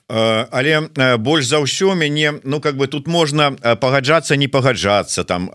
але 0.10 0.90
э, 0.98 1.18
больш 1.18 1.46
за 1.46 1.62
ўсё 1.62 1.94
мяне 1.94 2.42
ну 2.44 2.60
как 2.60 2.78
бы 2.78 2.88
тут 2.88 3.06
можна 3.08 3.54
э, 3.62 3.76
пагаджацца 3.76 4.36
не 4.36 4.48
пагаджацца 4.48 5.24
там 5.24 5.50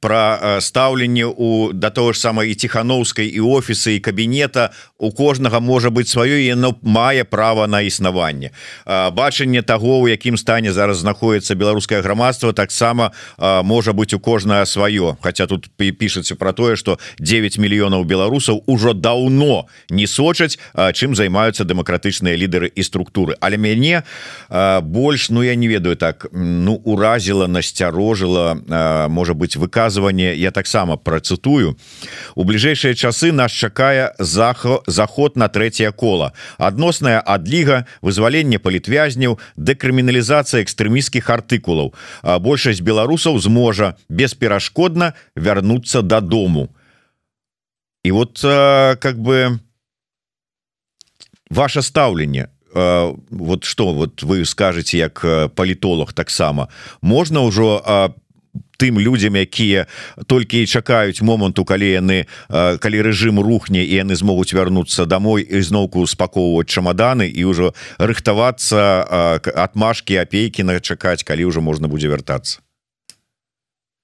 про 0.00 0.56
стаўленне 0.60 1.26
у 1.26 1.72
да 1.72 1.90
того 1.90 2.12
ж 2.12 2.20
самой 2.20 2.50
і 2.50 2.54
ціхановскай 2.54 3.28
і 3.28 3.40
офісы 3.40 3.96
і 3.96 4.00
кабінета. 4.00 4.70
У 4.98 5.12
кожнага 5.12 5.60
можа 5.60 5.90
быть 5.90 6.08
сваё 6.08 6.40
яно 6.40 6.76
мае 6.82 7.24
права 7.24 7.66
на 7.66 7.80
існаванне. 7.80 8.50
Бачанне 8.86 9.62
того 9.62 10.00
у 10.00 10.08
якім 10.08 10.36
стане 10.36 10.72
зараз 10.72 10.98
знаходіцца 11.04 11.54
беларускае 11.54 12.00
грамадства 12.00 12.52
таксама 12.52 13.12
можа 13.38 13.92
быть 13.92 14.14
у 14.14 14.20
кожнае 14.20 14.64
сваё. 14.64 15.16
Хотя 15.20 15.46
тут 15.46 15.68
пішацца 15.76 16.36
про 16.36 16.52
тое 16.52 16.76
что 16.76 16.98
9 17.18 17.58
мільёнаў 17.58 18.04
беларусаў 18.04 18.62
ужо 18.66 18.92
даўно 18.94 19.66
не 19.90 20.06
сочаць 20.06 20.58
чым 20.74 21.14
займаюцца 21.14 21.64
дэмакратычныя 21.64 22.36
лідары 22.36 22.72
і 22.74 22.82
структуры. 22.82 23.36
Але 23.40 23.56
мяне 23.56 23.89
мяне 23.90 24.02
больш 24.82 25.30
ну 25.30 25.42
я 25.42 25.54
не 25.54 25.68
ведаю 25.68 25.96
так 25.96 26.26
ну 26.32 26.74
уразіла 26.84 27.46
насцярожила 27.46 28.54
можа 29.08 29.34
быть 29.34 29.56
выказыванне 29.56 30.34
я 30.34 30.50
таксама 30.50 30.96
працытую 30.96 31.76
у 32.34 32.44
бліжэйшыя 32.44 32.94
часы 32.94 33.32
нас 33.32 33.52
чакае 33.52 34.14
захо 34.18 34.82
заход 34.86 35.36
на 35.36 35.48
третье 35.48 35.92
кола 35.92 36.32
адносная 36.58 37.20
адліга 37.20 37.86
вызваленне 38.02 38.58
палітвязняў 38.58 39.38
дэкрыміналізацыя 39.56 40.62
экстрэміскіх 40.62 41.30
артыкулаў 41.30 41.94
большасць 42.40 42.80
беларусаў 42.80 43.38
зможа 43.38 43.96
бесперашкодна 44.08 45.14
вярнуцца 45.36 46.02
дадому 46.02 46.68
і 48.02 48.10
вот 48.12 48.40
как 48.40 49.18
бы 49.18 49.60
ваше 51.50 51.82
стаўленне 51.82 52.48
Вот 52.72 53.64
что 53.64 53.92
вот 53.92 54.22
вы 54.22 54.44
скажете 54.44 54.98
як 54.98 55.24
э, 55.24 55.48
палітолог 55.48 56.12
таксама? 56.12 56.68
Можна 57.02 57.40
ўжо 57.42 57.82
тым 58.80 58.96
людям 58.98 59.36
якія 59.36 59.86
толькі 60.26 60.62
і 60.64 60.66
чакаюць 60.66 61.20
моманту 61.20 61.64
калі 61.68 61.84
яны 61.84 62.24
калі 62.48 62.98
рэжым 63.04 63.36
рухне 63.44 63.84
і 63.84 64.00
яны 64.00 64.16
змогуць 64.16 64.56
вярнуцца 64.56 65.04
домой 65.04 65.44
і 65.44 65.60
зноўку 65.60 66.06
спакоўваць 66.08 66.72
чамаданы 66.72 67.28
і 67.28 67.44
ўжо 67.44 67.76
рыхтавацца 68.00 69.36
атмашки 69.52 70.16
апейкі 70.16 70.64
на 70.64 70.80
чакаць 70.80 71.22
калі 71.22 71.52
ўжо 71.52 71.60
можна 71.60 71.92
будзе 71.92 72.08
вяртацца 72.08 72.64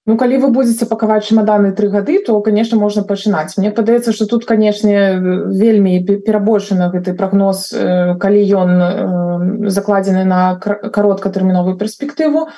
Ну 0.07 0.17
калі 0.17 0.39
вы 0.39 0.49
будете 0.55 0.87
пакаваць 0.87 1.27
чемаданы 1.27 1.73
тры 1.75 1.91
гады 1.91 2.23
то 2.23 2.41
конечно 2.41 2.79
можна 2.79 3.03
пачынаць. 3.03 3.59
Мне 3.59 3.71
падаецца 3.75 4.13
что 4.13 4.27
тут 4.27 4.47
канешне 4.47 5.19
вельмі 5.51 5.99
перабольшаны 6.07 6.91
гэты 6.95 7.15
прогноз 7.19 7.75
калі 7.75 8.43
ён 8.63 9.67
закладзены 9.67 10.25
на 10.25 10.55
кароткатэрміновую 10.63 11.75
перспектыву. 11.77 12.49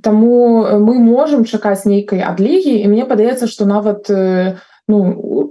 Таму 0.00 0.64
мы 0.80 0.98
можемм 0.98 1.44
чакаць 1.44 1.84
нейкай 1.84 2.24
адлігі 2.24 2.80
і 2.80 2.88
мне 2.88 3.04
падаецца 3.04 3.46
что 3.52 3.68
нават 3.68 4.08
ну 4.88 4.98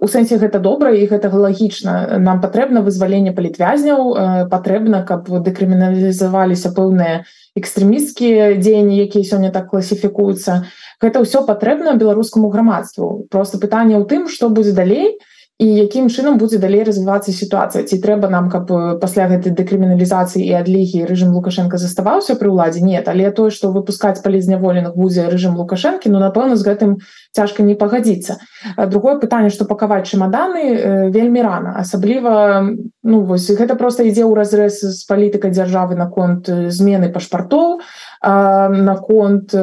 у 0.03 0.07
сэнсе 0.07 0.37
гэта 0.37 0.59
добра 0.59 0.93
і 0.93 1.07
гэтага 1.09 1.39
лагічна. 1.49 2.19
Нам 2.21 2.41
патрэбна 2.41 2.85
вызваленне 2.85 3.33
палітвязняў 3.33 4.47
патрэбна 4.51 5.03
каб 5.07 5.29
дэкрыміналізаваліся 5.29 6.73
пэўныя 6.77 7.23
экстрэмісцкія 7.57 8.57
дзеянні 8.57 9.01
якія 9.05 9.25
сёння 9.25 9.49
так 9.49 9.69
класіфікуюцца. 9.73 10.69
Гэта 11.01 11.25
ўсё 11.25 11.45
патрэбна 11.49 11.97
беларускаму 11.97 12.49
грамадству. 12.49 13.27
Просто 13.29 13.57
пытанне 13.57 13.97
ў 13.97 14.05
тым 14.05 14.29
што 14.29 14.49
будзе 14.49 14.73
далей 14.77 15.17
і 15.17 15.32
якім 15.65 16.09
чынам 16.09 16.37
будзе 16.37 16.57
далей 16.59 16.83
развівацца 16.83 17.31
сітуацыя? 17.31 17.83
Ці 17.87 17.99
трэба 18.03 18.29
нам 18.29 18.49
каб 18.49 18.67
пасля 18.99 19.27
гэтай 19.31 19.55
дэкрыміналізацыі 19.55 20.43
і 20.43 20.53
адлігі 20.59 21.07
рэжым 21.07 21.31
лукашенко 21.31 21.77
заставаўся 21.77 22.35
пры 22.35 22.51
ўладзе? 22.51 22.83
Нет 22.83 23.07
але 23.07 23.31
тое 23.31 23.49
што 23.53 23.71
выпускаць 23.71 24.19
палізняволеных 24.25 24.97
будзе 24.97 25.29
рэжым 25.31 25.55
лукашэнкі 25.55 26.11
ну 26.11 26.19
напэўна 26.19 26.59
з 26.59 26.67
гэтым 26.67 26.91
цяжка 27.31 27.63
не 27.63 27.75
пагадзіцца. 27.75 28.39
Другое 28.91 29.15
пытанне 29.21 29.49
што 29.49 29.65
пакаваць 29.65 30.09
чемаданы 30.09 31.09
вельмі 31.13 31.41
рана. 31.41 31.77
Асабліва 31.79 32.65
ну 33.03 33.21
вось 33.23 33.47
гэта 33.47 33.75
просто 33.79 34.03
ідзе 34.03 34.27
ў 34.27 34.33
разрэз 34.35 34.83
з 34.83 35.01
палітыкай 35.07 35.55
дзяржавы 35.55 35.95
наконт 35.95 36.49
змены 36.49 37.13
пашпартоў 37.13 37.79
наконт 38.21 39.53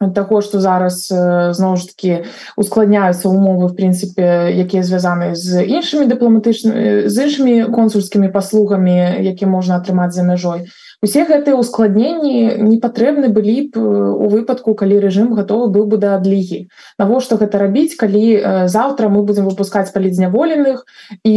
таго 0.00 0.40
што 0.40 0.60
зараз 0.60 1.12
зноў 1.52 1.76
ж 1.76 1.92
таки 1.92 2.24
ускладняюцца 2.56 3.28
умовы 3.28 3.68
в 3.68 3.76
прынцыпе 3.76 4.48
якія 4.48 4.80
звязаны 4.80 5.36
з 5.36 5.60
іншымі 5.60 6.08
дыпламатычнымі 6.08 7.08
з 7.12 7.16
іншымі 7.28 7.68
консульскімі 7.68 8.32
паслугамі 8.32 9.20
які 9.20 9.44
можна 9.44 9.76
атрымаць 9.76 10.16
за 10.16 10.24
мяжой 10.24 10.72
усе 11.02 11.24
гэтыя 11.24 11.56
ускладненні 11.56 12.60
не 12.60 12.76
патрэбны 12.76 13.32
былі 13.32 13.72
б 13.72 13.80
у 13.80 14.28
выпадку 14.28 14.76
калі 14.76 15.00
рэжым 15.00 15.32
гатовы 15.32 15.72
быў 15.72 15.88
бы 15.88 15.96
да 15.96 16.20
адлігі. 16.20 16.68
Навошта 17.00 17.40
гэта 17.40 17.56
рабіць 17.56 17.96
калі 17.96 18.68
заўтра 18.68 19.08
мы 19.08 19.24
будзем 19.24 19.48
выпускаць 19.48 19.88
палідзняволеных 19.96 20.84
і 21.24 21.34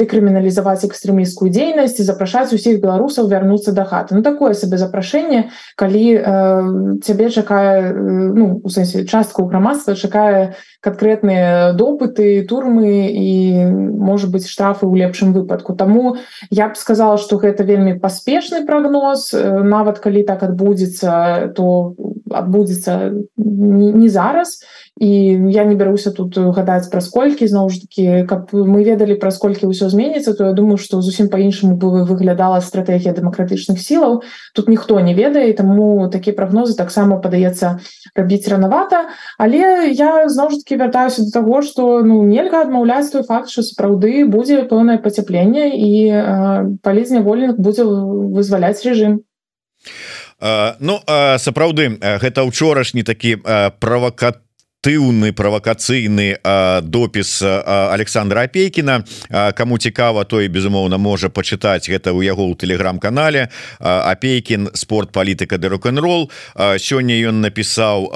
дэкрыміналізаваць 0.00 0.88
экстрэміскую 0.88 1.52
дзейнасць 1.52 2.00
і 2.00 2.08
запрашаць 2.08 2.56
усіх 2.56 2.80
беларусаў 2.80 3.28
вярнуцца 3.28 3.76
да 3.76 3.84
хаты. 3.84 4.16
Ну 4.16 4.24
такое 4.24 4.56
сабе 4.56 4.80
запрашэнне 4.80 5.52
калі 5.76 6.04
э, 6.16 6.24
цябе 7.04 7.28
чакае 7.28 7.92
ну 7.92 8.64
у 8.64 8.68
сэнсе 8.72 9.04
частку 9.04 9.44
грамадства 9.44 9.92
чакае 9.92 10.56
канкрэтныя 10.80 11.76
допыты 11.76 12.40
турмы 12.48 13.12
і 13.12 13.68
может 13.68 14.32
быть 14.32 14.48
штрафы 14.48 14.88
ў 14.88 15.04
лепшым 15.04 15.36
выпадку. 15.36 15.76
Таму 15.76 16.16
я 16.48 16.72
б 16.72 16.80
сказала 16.80 17.20
что 17.20 17.36
гэта 17.36 17.60
вельмі 17.60 18.00
паспешны 18.00 18.64
прогноз 18.64 19.01
прогноз 19.02 19.32
нават 19.66 19.98
калі 19.98 20.22
так 20.22 20.42
адбудзецца 20.42 21.52
то 21.56 21.94
адбудзецца 22.30 23.10
не 23.36 24.08
зараз 24.08 24.62
і 25.00 25.08
я 25.50 25.64
не 25.64 25.74
бяруся 25.74 26.10
тут 26.12 26.36
гадаць 26.36 26.92
праз 26.92 27.08
колькі 27.08 27.48
зноў 27.48 27.70
ж 27.72 27.80
таки 27.80 28.24
каб 28.28 28.52
мы 28.52 28.84
ведалі 28.84 29.16
праз 29.16 29.40
колькі 29.40 29.72
ўсё 29.72 29.88
зменіцца 29.88 30.36
то 30.36 30.44
я 30.44 30.52
думаю 30.52 30.76
что 30.76 31.00
зусім 31.00 31.32
по-іншаму 31.32 31.76
бы 31.80 32.04
выглядала 32.04 32.60
стратегія 32.60 33.16
дэмакратычных 33.16 33.80
сілаў 33.80 34.20
тут 34.52 34.68
ніхто 34.68 35.00
не 35.00 35.14
ведае 35.16 35.52
таму 35.56 36.12
такія 36.12 36.36
прогнозы 36.36 36.76
таксама 36.76 37.16
падаецца 37.16 37.80
рабіць 38.14 38.48
ранавата 38.52 39.08
але 39.38 39.88
я 39.96 40.28
зноў 40.28 40.52
ж 40.52 40.60
таки 40.60 40.76
вяртаюся 40.76 41.24
до 41.24 41.30
того 41.40 41.62
что 41.62 42.04
ну 42.04 42.22
нельга 42.28 42.60
адмаўляць 42.60 43.08
той 43.10 43.24
факт 43.24 43.48
что 43.48 43.62
сапраўды 43.62 44.28
будзе 44.28 44.68
пэўнае 44.68 45.00
пацяпленне 45.00 45.72
і 45.72 45.90
палізняволеных 46.84 47.58
будзе 47.58 47.84
вызваляць 47.84 48.84
режим. 48.84 49.24
Ну 50.42 50.98
сапраўды 51.38 51.98
гэта 52.02 52.42
ўчорашні 52.42 53.06
такі 53.06 53.38
правакат 53.78 54.41
актыўны 54.82 55.30
правакацыйны 55.32 56.42
допіс 56.82 57.42
Александра 57.42 58.42
апейкіна 58.42 59.04
кому 59.54 59.78
цікава 59.78 60.24
той 60.24 60.48
безумоўна 60.48 60.98
можа 60.98 61.30
пачытаць 61.30 61.86
гэта 61.86 62.10
ў 62.10 62.26
яго 62.26 62.50
ў 62.50 62.58
телеграм-канале 62.58 63.46
апейкін 63.78 64.74
спорт 64.74 65.14
палітыка 65.14 65.62
ды 65.62 65.70
рок-н-рол 65.70 66.26
сёння 66.82 67.14
ён 67.14 67.46
напісаў 67.46 68.10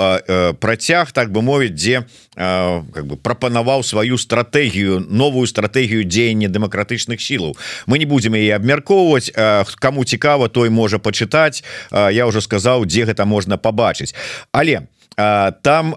працяг 0.59 1.15
так 1.15 1.31
бы 1.31 1.39
мовіць 1.39 1.79
дзе 1.79 2.03
как 2.35 3.07
бы 3.07 3.15
прапанаваў 3.15 3.87
сваю 3.87 4.19
стратэгію 4.19 5.07
новую 5.07 5.47
стратэгію 5.47 6.03
дзеяння 6.03 6.51
дэмакратычных 6.51 7.23
сілаў 7.23 7.55
мы 7.87 8.03
не 8.03 8.11
будзем 8.11 8.35
яе 8.35 8.59
абмяркоўваць 8.59 9.31
кому 9.79 10.03
цікава 10.03 10.51
той 10.51 10.75
можа 10.75 10.99
пачытаць 10.99 11.63
я 11.95 12.27
ўжо 12.27 12.43
сказаў 12.43 12.91
дзе 12.91 13.07
гэта 13.07 13.23
можна 13.23 13.55
пабачыць 13.55 14.19
але 14.51 14.91
там 15.17 15.95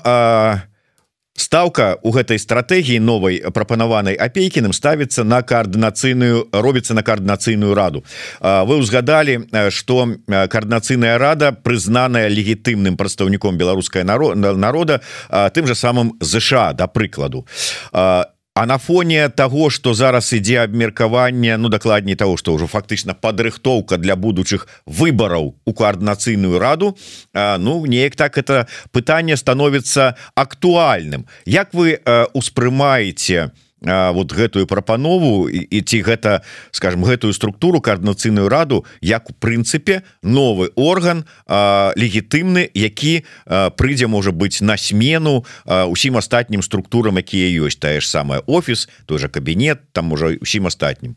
ставка 1.40 1.96
у 2.04 2.12
гэтай 2.12 2.40
стратэгіі 2.40 3.00
новай 3.00 3.40
прапанаванай 3.56 4.16
апейкіным 4.20 4.76
ставіцца 4.76 5.24
на 5.24 5.40
каардынацыйную 5.42 6.52
робіцца 6.52 6.94
на 6.94 7.04
каардынацыйную 7.04 7.72
раду. 7.74 8.04
Вы 8.42 8.80
ўзгадалі 8.84 9.48
что 9.72 10.20
каардынацыйная 10.28 11.18
рада 11.18 11.52
прызнаная 11.56 12.28
легітымным 12.28 13.00
прадстаўніком 13.00 13.56
беларускай 13.56 14.04
народа 14.04 15.02
тым 15.56 15.68
же 15.68 15.76
самым 15.76 16.20
ЗША 16.20 16.74
да 16.74 16.88
прыкладу. 16.88 17.48
А 17.92 18.36
А 18.60 18.66
на 18.66 18.78
фоне 18.78 19.30
того 19.30 19.70
что 19.70 19.94
зараз 19.94 20.34
ідзе 20.34 20.64
абмеркаванне 20.64 21.58
Ну 21.58 21.70
дакладней 21.70 22.16
того 22.16 22.36
что 22.36 22.52
ўжо 22.52 22.68
фактычна 22.68 23.16
падрыхтоўка 23.16 23.96
для 23.96 24.20
будучых 24.20 24.68
выбораў 24.86 25.56
у 25.64 25.72
коаардынацыйную 25.72 26.60
раду 26.60 26.98
Ну 27.34 27.86
неяк 27.86 28.20
так 28.20 28.38
это 28.38 28.68
пытанне 28.92 29.38
становится 29.38 30.18
актуальным. 30.36 31.26
Як 31.46 31.74
вы 31.74 32.04
успрымаете 32.34 33.52
вот 33.82 34.34
гэтую 34.34 34.68
прапанову 34.68 35.48
і, 35.48 35.82
ці 35.82 36.04
гэта 36.04 36.44
скажем 36.72 37.04
гэтую 37.08 37.32
структуру 37.34 37.80
коаардынацыйную 37.80 38.50
раду 38.50 38.86
як 39.02 39.30
у 39.30 39.34
прынцыпе 39.34 40.04
новы 40.24 40.72
орган 40.76 41.24
легітымны 41.48 42.68
які 42.74 43.24
прыйдзе 43.48 44.08
можа 44.08 44.32
быть 44.32 44.60
на 44.62 44.76
смену 44.78 45.46
усім 45.66 46.18
астатнім 46.18 46.62
структурам 46.62 47.18
якія 47.18 47.48
ёсць. 47.64 47.80
Тая 47.80 48.02
ж 48.02 48.10
самая 48.10 48.44
офіс 48.48 48.90
той 49.06 49.20
же 49.20 49.30
кабінет 49.30 49.80
там 49.92 50.12
уже 50.12 50.38
усім 50.42 50.68
астатнім 50.68 51.16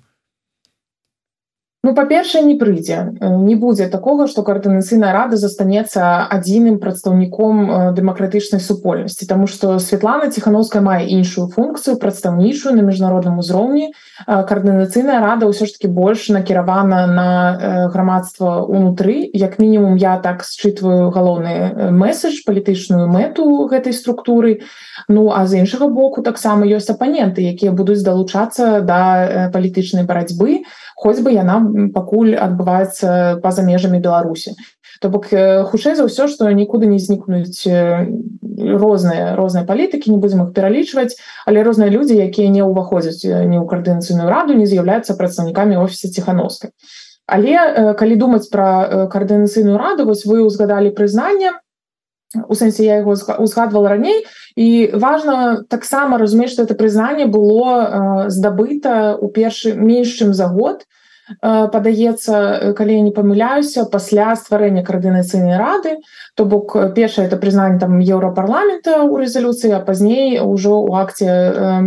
Ну 1.83 1.97
па-першае 1.99 2.45
не 2.47 2.55
прыйдзе 2.55 2.97
не 3.43 3.55
будзе 3.59 3.89
такога 3.91 4.29
што 4.31 4.45
каардынацыйная 4.47 5.11
рада 5.15 5.35
застанецца 5.35 6.31
адзіным 6.31 6.77
прадстаўніком 6.79 7.63
дэмакратычнай 7.97 8.63
супольнасці 8.63 9.27
Таму 9.27 9.49
што 9.51 9.79
Святлана 9.83 10.31
ціхановская 10.31 10.83
мае 10.87 11.11
іншую 11.11 11.49
функцыю 11.51 11.99
прадстаўнічую 11.99 12.77
на 12.77 12.87
міжнародным 12.87 13.43
узроўні 13.43 13.91
каардынацыйная 14.29 15.19
рада 15.27 15.51
ўсё 15.51 15.67
ж 15.67 15.75
таки 15.75 15.91
больш 15.91 16.29
накіравана 16.31 17.03
на 17.11 17.29
грамадства 17.91 18.63
унутры 18.63 19.27
як 19.35 19.59
мінімум 19.59 19.99
я 19.99 20.23
так 20.23 20.47
считываю 20.47 21.11
галоўны 21.11 21.91
месседж 21.91 22.47
палітычную 22.47 23.11
мэту 23.11 23.67
гэтай 23.67 23.91
структуры. 23.91 24.63
Ну 25.09 25.35
а 25.35 25.47
з 25.51 25.59
іншага 25.67 25.91
боку 25.91 26.23
таксама 26.23 26.63
ёсць 26.63 26.95
апаненты 26.95 27.43
якія 27.43 27.75
будуць 27.75 28.07
далучацца 28.07 28.87
да 28.87 29.51
палітычнай 29.51 30.07
барацьбы 30.07 30.63
хоць 31.03 31.21
бы 31.25 31.35
яна 31.35 31.59
пакуль 31.95 32.37
адбываецца 32.39 33.43
па-за 33.43 33.67
межамі 33.67 33.99
беларусі 33.99 34.55
то 35.03 35.11
бок 35.11 35.27
хутчэй 35.71 35.99
за 35.99 36.07
ўсё 36.07 36.29
што 36.31 36.51
нікуды 36.55 36.87
не 36.87 36.99
знікнуць 37.03 37.67
розныя 38.83 39.35
розныя 39.35 39.67
палітыкі 39.67 40.15
не 40.15 40.19
будзем 40.23 40.47
іх 40.47 40.53
пералічваць 40.59 41.19
але 41.47 41.67
розныя 41.67 41.91
людзі 41.91 42.19
якія 42.23 42.53
не 42.55 42.63
ўваходзяць 42.63 43.27
не 43.27 43.59
ў 43.59 43.67
каардынацыйную 43.67 44.31
раду 44.31 44.55
не 44.55 44.67
з'яўляюцца 44.71 45.19
прадстаўнікамі 45.19 45.81
офіса 45.83 46.13
ціхановскай 46.13 46.71
але 47.27 47.95
калі 47.99 48.15
думаць 48.23 48.47
пра 48.53 49.09
каардынацыйную 49.11 49.79
раду 49.83 50.07
вось 50.07 50.27
вы 50.29 50.47
ўзгадалі 50.47 50.95
прызнанне 50.95 51.57
у 52.35 52.55
сэнсе 52.55 52.85
я 52.85 52.97
яго 53.01 53.17
узгадвала 53.39 53.89
раней. 53.89 54.25
І 54.57 54.91
важно 54.95 55.65
таксама 55.69 56.19
разумець 56.19 56.53
что 56.53 56.63
это 56.63 56.75
прызнанне 56.75 57.27
было 57.27 58.27
здабыта 58.29 59.17
у 59.21 59.29
першы 59.29 59.75
менш 59.75 60.17
чым 60.19 60.35
за 60.35 60.49
год. 60.49 60.85
Падаецца 61.41 62.75
калі 62.77 62.95
я 62.99 63.01
не 63.01 63.13
памыляюся 63.13 63.85
пасля 63.85 64.35
стварэння 64.37 64.85
каардынацыйнай 64.85 65.57
рады. 65.57 65.99
То 66.35 66.45
бок 66.45 66.77
першае 66.95 67.27
это 67.27 67.37
прызнанне 67.37 67.79
там 67.79 67.99
еўрапарламента 68.01 69.03
у 69.03 69.17
рэзалюцыі 69.17 69.73
а 69.73 69.81
пазней 69.81 70.41
ужо 70.41 70.83
у 70.83 70.95
акце 70.95 71.81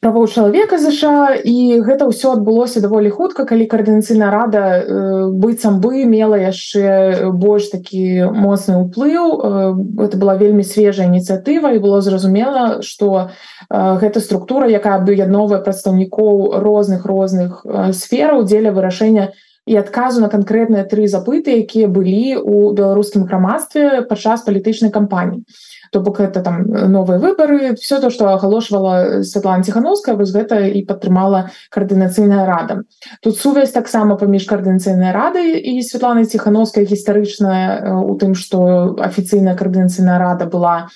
правоў 0.00 0.26
чалавека 0.32 0.80
ЗША 0.80 1.44
і 1.44 1.84
гэта 1.84 2.08
ўсё 2.08 2.32
адбылося 2.32 2.80
даволі 2.80 3.12
хутка 3.12 3.44
калі 3.44 3.68
каардынацыйная 3.68 4.32
рада 4.32 4.62
э, 4.80 5.28
быццам 5.28 5.76
бы 5.84 6.08
мела 6.08 6.40
яшчэ 6.40 7.28
больш 7.36 7.68
такі 7.68 8.32
моцны 8.32 8.80
ўплыў. 8.80 9.24
Э, 9.36 10.08
это 10.08 10.16
была 10.16 10.40
вельмі 10.40 10.64
свежая 10.64 11.04
ініцыятыва 11.12 11.76
і 11.76 11.84
было 11.84 12.00
зразумела 12.00 12.80
што 12.80 13.28
э, 13.28 13.76
гэта 14.00 14.24
структура 14.24 14.72
якая 14.72 14.96
аб'ядновая 15.04 15.60
прадстаўнікоў 15.60 16.64
розных 16.64 17.04
розных 17.04 17.60
э, 17.68 17.92
сфераў 17.92 18.48
дзеля 18.48 18.72
вырашэння 18.72 19.36
і 19.68 19.76
адказу 19.76 20.24
на 20.24 20.32
канкрэтныя 20.32 20.88
тры 20.88 21.04
запыты 21.12 21.60
якія 21.60 21.92
былі 21.92 22.40
у 22.40 22.72
беларускім 22.72 23.28
грамадстве 23.28 24.00
падчас 24.08 24.48
палітычнай 24.48 24.88
кампаніі 24.88 25.44
то 25.90 26.00
бок 26.00 26.20
это 26.20 26.40
там 26.40 26.64
новыя 26.70 27.18
выборы 27.18 27.74
все 27.76 28.00
то 28.00 28.10
что 28.10 28.32
агалошвала 28.32 29.22
Светлана 29.22 29.62
ціхановская 29.62 30.16
вось 30.16 30.32
гэта 30.32 30.66
і 30.68 30.82
падтрымала 30.86 31.50
каардынацыйная 31.70 32.46
рада. 32.46 32.82
Тут 33.22 33.38
сувязь 33.38 33.72
таксама 33.72 34.16
паміж 34.16 34.46
каардынацыйнай 34.46 35.12
рады 35.12 35.58
і 35.58 35.82
Светлана 35.82 36.24
ціхановская 36.24 36.84
гістарычная 36.84 37.98
у 38.02 38.16
тым 38.16 38.34
что 38.34 38.96
афіцыйная 38.98 39.56
каардынацыйная 39.56 40.18
рада 40.18 40.46
была 40.46 40.88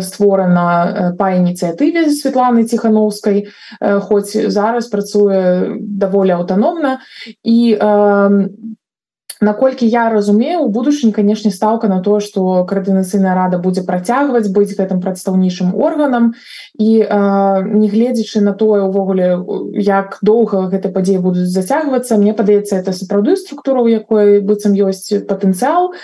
створана 0.00 1.14
па 1.18 1.32
ініцыятыве 1.36 2.08
Светланы 2.12 2.64
ціхановскай 2.64 3.48
хоць 3.80 4.36
зараз 4.36 4.88
працуе 4.92 5.76
даволі 5.80 6.36
аўтаномна. 6.40 7.00
І 7.44 7.76
наколькі 9.40 9.86
я 9.86 10.08
разумею 10.10 10.60
у 10.62 10.68
будучынь 10.68 11.12
канешне 11.12 11.50
стаўка 11.50 11.88
на 11.88 12.00
то 12.02 12.20
что 12.20 12.64
каардынацыйная 12.64 13.34
рада 13.34 13.58
будзе 13.58 13.82
працягваць 13.82 14.48
быць 14.48 14.76
гэтым 14.76 15.00
прадстаўнічым 15.00 15.74
органам. 15.74 16.34
І 16.78 17.04
негледзячы 17.04 18.40
на 18.40 18.52
тое 18.52 18.82
увогуле 18.82 19.38
як 19.74 20.18
доўга 20.22 20.68
гэта 20.68 20.88
падзеі 20.88 21.22
будуць 21.22 21.50
зацягвацца 21.52 22.18
мне 22.18 22.34
падаецца 22.34 22.76
это 22.76 22.92
сапраўды 22.92 23.36
структура 23.36 23.82
у 23.82 23.88
якой 23.88 24.40
быццам 24.40 24.74
ёсць 24.74 25.12
патэнцыял 25.28 25.94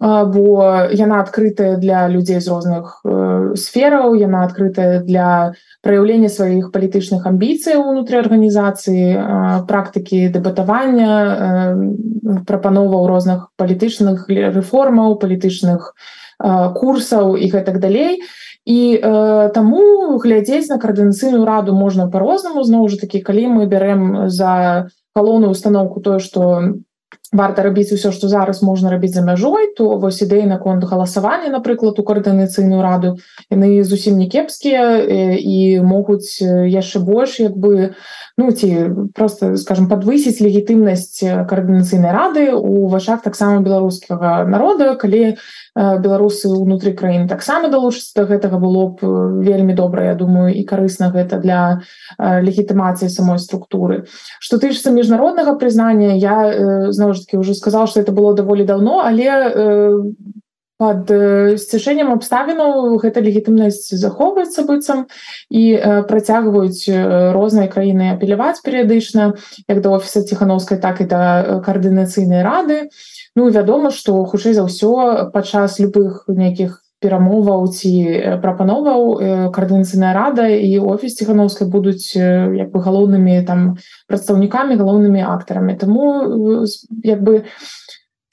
бо 0.00 0.88
яна 0.92 1.20
адкрытая 1.20 1.76
для 1.76 2.08
людзей 2.08 2.40
з 2.40 2.48
розных 2.48 3.00
э, 3.04 3.54
сфераў 3.56 4.14
яна 4.14 4.44
адкрытая 4.44 5.00
для 5.00 5.54
праяўлення 5.82 6.28
сваіх 6.28 6.70
палітычных 6.72 7.26
амбіцый 7.26 7.80
унутры 7.80 8.20
арганізацыі 8.20 9.64
практыкі 9.68 10.28
дэбатавання 10.28 12.44
прапановаў 12.44 13.08
розных 13.08 13.48
палітычных 13.56 14.28
рэформаў 14.28 15.16
палітычных 15.16 15.96
курсаў 16.76 17.40
і 17.40 17.48
гэтак 17.48 17.80
далей. 17.80 18.20
І 18.66 18.98
э, 18.98 19.50
таму 19.54 20.18
глядзець 20.18 20.68
на 20.68 20.76
каардынацыйную 20.82 21.46
раду 21.46 21.72
можна 21.72 22.10
по-рознаму 22.10 22.66
зноў 22.66 22.90
жа 22.90 22.98
такі 22.98 23.22
калі 23.22 23.46
мы 23.46 23.70
бярэм 23.70 24.28
за 24.28 24.90
галоўную 25.14 25.54
установку 25.54 26.02
тое 26.02 26.18
што 26.18 26.74
варта 27.32 27.62
рабіць 27.62 27.92
усё 27.92 28.12
што 28.14 28.28
зараз 28.28 28.62
можна 28.62 28.90
рабіць 28.90 29.12
за 29.12 29.22
мяжой 29.26 29.74
то 29.76 29.98
вось 29.98 30.22
ідэі 30.22 30.46
наконт 30.48 30.84
галасавання 30.84 31.52
напрыклад 31.52 31.98
у 31.98 32.04
каардынацыйную 32.06 32.80
раду 32.80 33.18
яны 33.50 33.84
зусім 33.84 34.16
не 34.16 34.28
кепскія 34.30 35.04
і 35.36 35.80
могуць 35.82 36.40
яшчэ 36.40 37.04
больш 37.04 37.40
як 37.40 37.56
бы 37.56 37.92
ну 38.38 38.52
ці 38.52 39.10
просто 39.12 39.56
скажем 39.56 39.88
подвысіць 39.88 40.40
легітымнасць 40.40 41.20
каардынацыйнай 41.50 42.12
рады 42.12 42.54
у 42.54 42.86
вашах 42.86 43.20
таксама 43.22 43.60
беларускага 43.60 44.46
народа 44.46 44.94
калі 44.94 45.36
беларусы 45.76 46.48
ўнутры 46.48 46.94
краін 46.96 47.28
таксама 47.28 47.68
далучыцца 47.68 48.22
до 48.22 48.24
гэтага 48.30 48.56
было 48.62 48.94
б 48.94 49.42
вельмі 49.42 49.74
добра 49.74 50.06
Я 50.06 50.14
думаю 50.14 50.54
і 50.54 50.62
карысна 50.62 51.10
гэта 51.10 51.42
для 51.42 51.82
легітымацыі 52.18 53.10
самой 53.10 53.38
структуры. 53.38 54.06
Что 54.38 54.58
тычыцца 54.62 54.94
міжнароднага 54.94 55.58
прызнання 55.58 56.14
я 56.14 56.92
зноў 56.92 57.15
ж 57.16 57.24
таки 57.24 57.36
уже 57.36 57.54
сказал 57.54 57.86
что 57.86 58.00
это 58.00 58.12
было 58.12 58.34
даволі 58.34 58.64
давно 58.64 59.02
але 59.04 59.24
э, 59.24 60.02
под 60.78 61.08
сцяжэннем 61.56 62.12
абставінаў 62.12 63.00
гэта 63.00 63.24
легітымнасць 63.24 63.96
захоўваецца 63.96 64.64
быццам 64.68 65.06
і 65.48 65.62
э, 65.72 66.02
працягваюць 66.04 66.84
розныя 67.32 67.68
краіны 67.72 68.12
апеляваць 68.12 68.60
перыядычна 68.60 69.34
як 69.68 69.80
да 69.80 69.96
офіса 69.96 70.22
ціхановскай 70.22 70.78
так 70.78 71.00
і 71.00 71.08
да 71.08 71.60
каардынацыйнай 71.64 72.44
рады. 72.44 72.92
Ну 73.36 73.48
вядома 73.48 73.90
што 73.90 74.20
хутчэй 74.24 74.52
за 74.52 74.68
ўсё 74.68 75.32
падчас 75.32 75.80
любых 75.80 76.28
нейкіх 76.28 76.85
перамоваў 77.00 77.66
ці 77.68 77.90
прапановаў 78.42 79.50
каардынацыйная 79.52 80.12
рада 80.16 80.48
і 80.48 80.78
офіс 80.80 81.16
ціхановскай 81.20 81.68
будуць 81.68 82.16
як 82.16 82.72
бы 82.72 82.80
галоўнымі 82.80 83.42
там 83.48 83.76
прадстаўнікамі 84.08 84.80
галоўнымі 84.80 85.20
актарамі 85.24 85.76
Таму 85.76 86.64
як 87.04 87.22
бы 87.22 87.44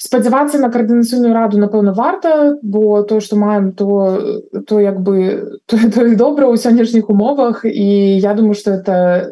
спадзявацца 0.03 0.59
на 0.59 0.67
каардынацыйную 0.71 1.31
раду 1.35 1.59
напэўна 1.59 1.93
варта 1.95 2.55
бо 2.61 3.03
тое 3.07 3.19
што 3.19 3.39
маем 3.39 3.71
то 3.71 4.19
то 4.67 4.79
як 4.79 4.99
бы 4.99 5.59
то, 5.67 5.77
то 5.77 6.07
добра 6.15 6.47
ў 6.47 6.57
сённяшніх 6.59 7.09
умовах. 7.09 7.65
І 7.65 8.19
я 8.19 8.33
думаю 8.33 8.55
что 8.55 8.71
это 8.71 9.31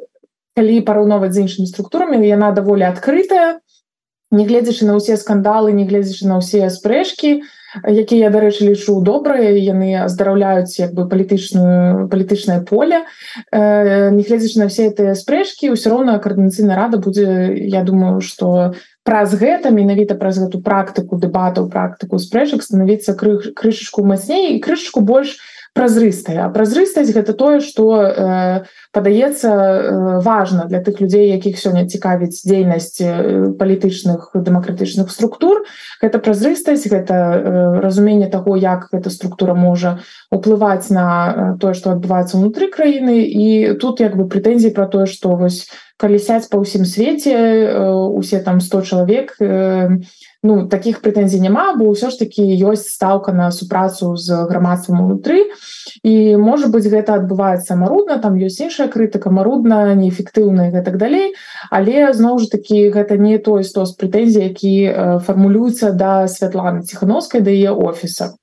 калі 0.55 0.81
параўноваць 0.87 1.33
з 1.33 1.47
іншымі 1.47 1.67
структурамі 1.67 2.19
яна 2.27 2.51
даволі 2.51 2.87
адкрытая 2.87 3.59
нягледзячы 4.31 4.87
на 4.87 4.97
ўсе 4.97 5.17
скандалы 5.19 5.75
нягледзячы 5.75 6.27
на 6.27 6.39
ўсе 6.39 6.67
спрэчкі 6.71 7.43
якія 7.87 8.27
я 8.27 8.31
дарэчы 8.31 8.67
лічу 8.67 8.99
добрыя 8.99 9.55
яны 9.55 9.95
аздараўляюць 10.03 10.75
як 10.79 10.91
бы 10.95 11.07
палітычную 11.07 12.07
палітычнае 12.11 12.59
поле 12.67 13.03
э, 13.51 14.11
негледзячы 14.11 14.59
на 14.59 14.67
все 14.67 14.91
гэтыя 14.91 15.15
спрэчкі 15.15 15.71
ўсё 15.71 15.91
роўна 15.91 16.19
каардынацыйная 16.19 16.75
рада 16.75 16.99
будзе 16.99 17.55
я 17.55 17.83
думаю 17.83 18.19
что 18.19 18.75
праз 19.03 19.35
гэта 19.35 19.71
менавіта 19.71 20.15
праз 20.15 20.39
гэту 20.43 20.59
практыку 20.59 21.15
дэбатаў 21.15 21.71
практыку 21.71 22.19
спрэчак 22.19 22.63
становіцца 22.63 23.15
крышачку 23.15 24.03
мацней 24.03 24.55
і 24.55 24.59
крышачку 24.59 24.99
больш 24.99 25.39
празрыстая 25.73 26.49
празрыстасць 26.49 27.13
гэта 27.15 27.33
тое 27.33 27.61
что 27.63 28.03
э, 28.03 28.63
падаецца 28.91 29.49
э, 29.49 30.19
важно 30.19 30.67
для 30.67 30.83
тых 30.83 30.99
людзей 30.99 31.31
якіх 31.31 31.55
сёння 31.55 31.87
цікавіць 31.87 32.43
дзейнасць 32.43 32.99
э, 32.99 33.55
палітычных 33.55 34.35
дэмакратычных 34.35 35.11
структур. 35.11 35.63
Гэта 36.01 36.19
празрыстасць 36.19 36.87
гэта 36.91 37.15
э, 37.15 37.79
разуменне 37.79 38.27
того 38.27 38.57
як 38.57 38.91
эта 38.91 39.09
структура 39.09 39.53
можа 39.55 39.99
уплываць 40.29 40.89
на 40.91 41.07
э, 41.07 41.59
тое 41.59 41.73
что 41.73 41.95
адбываецца 41.95 42.35
унутры 42.37 42.67
краіны. 42.67 43.23
І 43.23 43.79
тут 43.79 44.03
як 44.03 44.19
бы 44.19 44.27
прэтэнзій 44.27 44.75
про 44.75 44.87
тое 44.87 45.05
что 45.07 45.39
вось 45.39 45.71
калісяць 46.01 46.49
па 46.49 46.57
ўсім 46.57 46.83
свеце 46.83 47.31
э, 47.31 47.93
усе 47.93 48.41
там 48.41 48.59
100 48.59 48.81
чалавек 48.81 49.37
э, 49.39 50.01
ну 50.43 50.67
таких 50.67 51.01
прэтэнзій 51.01 51.39
няма 51.39 51.77
бо 51.77 51.93
ўсё 51.93 52.09
ж 52.09 52.17
таки 52.25 52.41
ёсць 52.41 52.89
стаўка 52.89 53.31
на 53.31 53.51
супрацу 53.51 54.15
з 54.17 54.45
грамадствам 54.49 55.05
унутры. 55.05 55.53
І 56.03 56.35
можа 56.35 56.67
быть 56.67 56.89
гэта 56.89 57.21
адбываецца 57.21 57.77
марудна 57.77 58.17
там 58.17 58.35
ёсць 58.41 58.61
іншая 58.61 58.89
крытыка 58.89 59.29
марудна 59.29 59.93
неэфектыўна 59.93 60.73
гэтак 60.73 60.97
далей. 60.97 61.33
Але 61.69 62.13
зноў 62.13 62.41
ж 62.41 62.49
таки 62.49 62.89
гэта 62.89 63.17
не 63.17 63.37
той 63.37 63.63
стос 63.63 63.93
прэтэнзій 63.93 64.49
які 64.49 64.75
э, 64.89 65.19
фармулюецца 65.21 65.93
да 65.93 66.27
святланы 66.27 66.81
ціхановскай 66.81 67.41
да 67.41 67.51
яе 67.53 67.71
офіса 67.71 68.40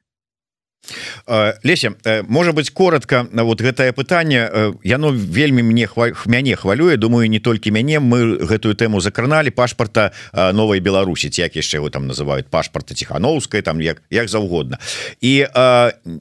Леся 1.63 1.95
можа 2.29 2.53
быть 2.53 2.71
коротко 2.71 3.27
на 3.33 3.45
вот 3.45 3.61
гэтае 3.61 3.93
пытанне 3.93 4.75
яно 4.85 5.13
вельмі 5.13 5.63
мне 5.63 5.87
хва 5.87 6.13
мяне 6.27 6.57
хвалюе 6.57 6.97
думаю 6.97 7.29
не 7.29 7.41
толькі 7.41 7.71
мяне 7.71 8.01
мы 8.01 8.41
гэтую 8.41 8.75
тэму 8.75 9.01
закраналі 9.01 9.51
пашпарта 9.51 10.13
новой 10.33 10.81
Беларусі 10.81 11.29
як 11.33 11.57
яшчэ 11.57 11.79
его 11.79 11.91
там 11.91 12.07
называют 12.07 12.49
пашпарта 12.49 12.95
ціхановскай 12.95 13.63
там 13.63 13.81
як 13.81 14.03
як 14.11 14.29
заўгодна. 14.29 14.79
І 15.21 15.47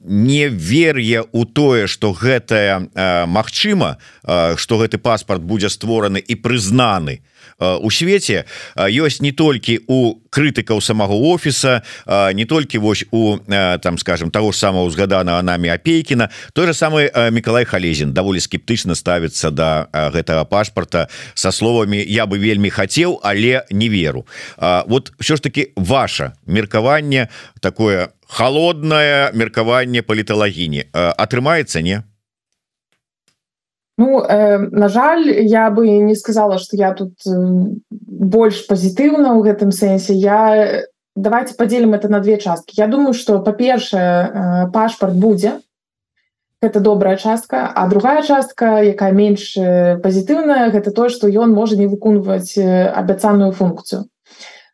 не 0.04 0.48
вер'е 0.48 1.24
у 1.32 1.44
тое 1.44 1.86
что 1.86 2.12
гэтае 2.12 2.88
Мачыма 3.26 3.96
что 4.56 4.78
гэты 4.78 4.98
паспорт 4.98 5.42
будзе 5.42 5.68
створаны 5.68 6.18
і 6.18 6.34
прызнаны 6.34 7.16
то 7.16 7.37
у 7.58 7.90
свеце 7.90 8.44
ёсць 8.76 9.20
не 9.20 9.32
толькі 9.32 9.80
у 9.86 10.18
крытыкаў 10.30 10.80
самого 10.80 11.14
офіса 11.32 11.82
не 12.34 12.44
толькі 12.44 12.78
вось 12.78 13.04
у 13.10 13.38
там 13.46 13.98
скажем 13.98 14.30
того 14.30 14.52
ж 14.52 14.58
самого 14.58 14.84
узгаданага 14.86 15.42
нами 15.42 15.68
апейкіна 15.68 16.30
той 16.52 16.66
же 16.66 16.74
самый 16.74 17.10
Миколай 17.30 17.64
халезін 17.64 18.12
даволі 18.12 18.40
скептычна 18.40 18.94
ставіцца 18.94 19.50
до 19.50 19.68
да 19.92 20.10
гэтага 20.14 20.44
пашпарта 20.44 21.08
со 21.34 21.52
словамі 21.52 21.98
я 21.98 22.26
бы 22.26 22.38
вельмі 22.38 22.70
хацеў 22.70 23.20
але 23.22 23.64
не 23.70 23.88
веру 23.88 24.26
вот 24.86 25.12
все 25.20 25.36
ж 25.36 25.42
таки 25.42 25.72
ваше 25.76 26.32
меркаванне 26.46 27.28
такое 27.60 28.08
холодное 28.26 29.32
меркаванне 29.32 30.02
паліталагіні 30.02 30.84
атрымаецца 30.92 31.82
не 31.82 32.02
Ну 33.98 34.22
э, 34.22 34.58
на 34.58 34.88
жаль 34.88 35.28
я 35.42 35.70
бы 35.70 35.88
не 35.88 36.14
сказала 36.14 36.58
что 36.58 36.76
я 36.76 36.94
тут 36.94 37.14
э, 37.26 37.30
больш 37.90 38.66
пазітыўна 38.70 39.34
ў 39.34 39.42
гэтым 39.42 39.74
сэнсе 39.74 40.14
я 40.14 40.86
давайте 41.16 41.54
поделим 41.54 41.94
это 41.94 42.08
на 42.08 42.20
две 42.20 42.38
часткі 42.38 42.78
Я 42.78 42.86
думаю 42.86 43.12
что 43.12 43.40
па-першае 43.40 44.12
э, 44.22 44.70
пашпарт 44.70 45.14
будзе 45.14 45.58
это 46.62 46.80
добрая 46.80 47.16
частка. 47.16 47.70
А 47.74 47.88
другая 47.88 48.22
частка 48.22 48.82
якая 48.82 49.10
менш 49.10 49.58
пазітыўная 50.02 50.70
гэта 50.70 50.90
то 50.94 51.08
что 51.08 51.26
ён 51.26 51.50
можа 51.50 51.76
не 51.76 51.90
выконваць 51.90 52.54
э, 52.54 52.86
абяцаную 52.86 53.50
функцію 53.50 54.06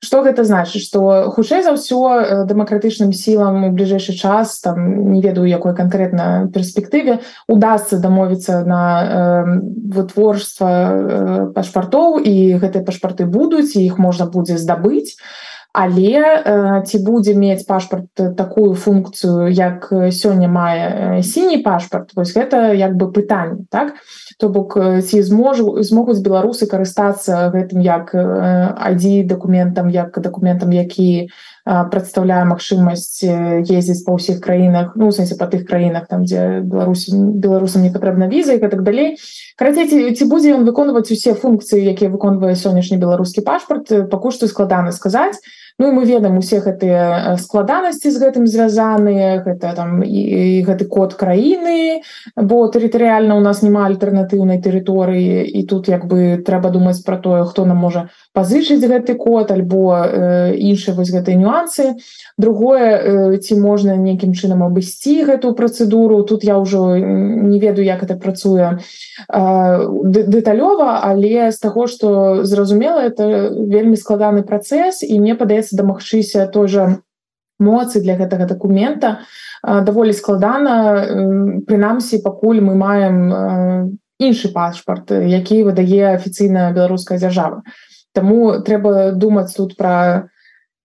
что 0.05 0.23
гэта 0.23 0.45
значыць 0.45 0.85
что 0.85 1.33
хутчэй 1.33 1.65
за 1.65 1.73
ўсё 1.73 1.99
э, 2.21 2.45
дэмакратычным 2.45 3.17
сілам 3.17 3.65
у 3.65 3.71
бліжэйшы 3.73 4.13
час 4.13 4.61
там 4.61 5.11
не 5.13 5.25
ведаю 5.25 5.49
якой 5.49 5.75
канкрэтна 5.75 6.53
перспектыве 6.53 7.25
удастся 7.49 7.97
дамовіцца 7.99 8.61
на 8.69 8.83
э, 9.03 9.11
вытворства 9.97 10.71
э, 10.71 11.53
пашпартоў 11.57 12.21
і 12.21 12.61
гэтыя 12.61 12.85
пашпарты 12.85 13.25
будуць 13.25 13.73
іх 13.81 13.99
можна 13.99 14.29
будзе 14.29 14.61
здабыць 14.61 15.17
але 15.75 16.23
э, 16.23 16.83
ці 16.87 16.99
будзе 17.03 17.35
мець 17.35 17.67
пашпарт 17.67 18.07
такую 18.39 18.79
функцыю 18.79 19.51
як 19.51 19.91
сёння 19.91 20.47
мае 20.47 21.19
сіні 21.27 21.59
пашпарт 21.67 22.15
вось 22.15 22.31
гэта 22.31 22.71
як 22.79 22.95
бы 22.95 23.11
пытанне 23.11 23.67
так? 23.75 23.99
То 24.39 24.49
бок 24.55 24.79
ці 24.79 25.23
зможу 25.23 25.83
змогуць 25.83 26.23
беларусы 26.23 26.71
карыстацца 26.71 27.51
гэтым 27.51 27.83
як 27.83 28.15
адзі 28.15 29.27
дакументам 29.27 29.91
як 29.91 30.15
дакументам 30.23 30.71
які 30.71 31.35
прадстаўляе 31.65 32.45
магчымасць 32.45 33.25
ездзіць 33.25 34.05
па 34.07 34.15
ўсіх 34.15 34.39
краінах 34.45 34.95
ну 35.01 35.11
сэнсе 35.11 35.35
па 35.41 35.51
тых 35.51 35.67
краінах 35.67 36.07
там 36.07 36.23
дзе 36.23 36.61
беларусі 36.61 37.19
беларусам 37.19 37.83
не 37.83 37.91
патрэбна 37.91 38.31
віза 38.31 38.55
і 38.55 38.63
гэтак 38.63 38.87
далей. 38.87 39.17
Карацей 39.59 40.15
ці 40.15 40.25
будзе 40.31 40.55
ён 40.55 40.69
выконваць 40.69 41.11
усе 41.11 41.35
функцыі 41.35 41.83
якія 41.83 42.15
выконвае 42.15 42.55
сённяшні 42.55 43.01
беларускі 43.03 43.43
пашпарт 43.43 43.91
пакуль 44.13 44.37
што 44.37 44.47
складана 44.47 44.93
сказаць 44.93 45.41
Ну 45.79 45.89
і 45.89 45.93
мы 45.93 46.05
ведаем 46.07 46.39
усе 46.39 46.63
гэтыя 46.63 47.35
складанасці 47.35 48.07
з 48.15 48.21
гэтым 48.23 48.47
звязаныя. 48.47 49.43
Гэта 49.43 49.75
там 49.75 50.07
і, 50.07 50.07
і 50.07 50.63
гэты 50.63 50.87
код 50.87 51.19
краіны 51.19 52.07
бо 52.39 52.71
тэрытарыяльна 52.71 53.35
у 53.35 53.43
нас 53.43 53.59
няма 53.67 53.91
альтэрнатыўнай 53.91 54.63
тэрыторыі. 54.63 55.43
І 55.43 55.67
тут 55.67 55.91
як 55.91 56.07
бы 56.07 56.39
трэба 56.47 56.71
думаць 56.71 57.03
пра 57.03 57.19
тое 57.19 57.43
хто 57.43 57.67
нам 57.67 57.83
можа 57.83 58.07
пазычыць 58.31 58.87
гэты 58.87 59.19
код 59.19 59.51
альбо 59.51 59.99
э, 59.99 60.55
іншыя 60.55 60.95
вось 60.95 61.11
гэтыя 61.11 61.35
нюансы. 61.35 61.99
Другое 62.39 63.35
э, 63.35 63.39
ці 63.43 63.59
можна 63.59 63.99
нейкім 63.99 64.31
чынам 64.31 64.63
абысці 64.63 65.27
гэтую 65.27 65.59
працэдуру. 65.59 66.23
Тут 66.23 66.47
я 66.47 66.55
ўжо 66.63 66.95
не 66.95 67.59
ведаю 67.59 67.83
як 67.83 68.07
это 68.07 68.15
працуе 68.15 68.79
э, 68.79 69.43
дэталёва 70.07 71.03
але 71.03 71.51
з 71.51 71.59
таго 71.59 71.91
што 71.91 72.47
зразумела 72.47 73.03
это 73.03 73.51
вельмі 73.51 73.99
складаны 73.99 74.47
працэс 74.47 75.03
і 75.03 75.19
мне 75.19 75.35
падаецца 75.35 75.64
здаецца 75.65 75.77
дамагчыся 75.77 76.47
той 76.53 76.69
жа 76.69 76.85
моцы 77.59 78.01
для 78.01 78.17
гэтага 78.17 78.47
дакумента 78.47 79.25
даволі 79.65 80.13
складана 80.13 81.07
прынамсі 81.67 82.21
пакуль 82.21 82.61
мы 82.61 82.75
маем 82.75 83.97
іншы 84.19 84.53
пашпарт 84.53 85.11
які 85.11 85.63
выдае 85.65 86.15
афіцыйная 86.15 86.73
беларуская 86.73 87.19
дзяржава 87.19 87.63
Таму 88.15 88.63
трэба 88.63 89.11
думаць 89.11 89.55
тут 89.57 89.77
пра 89.77 90.31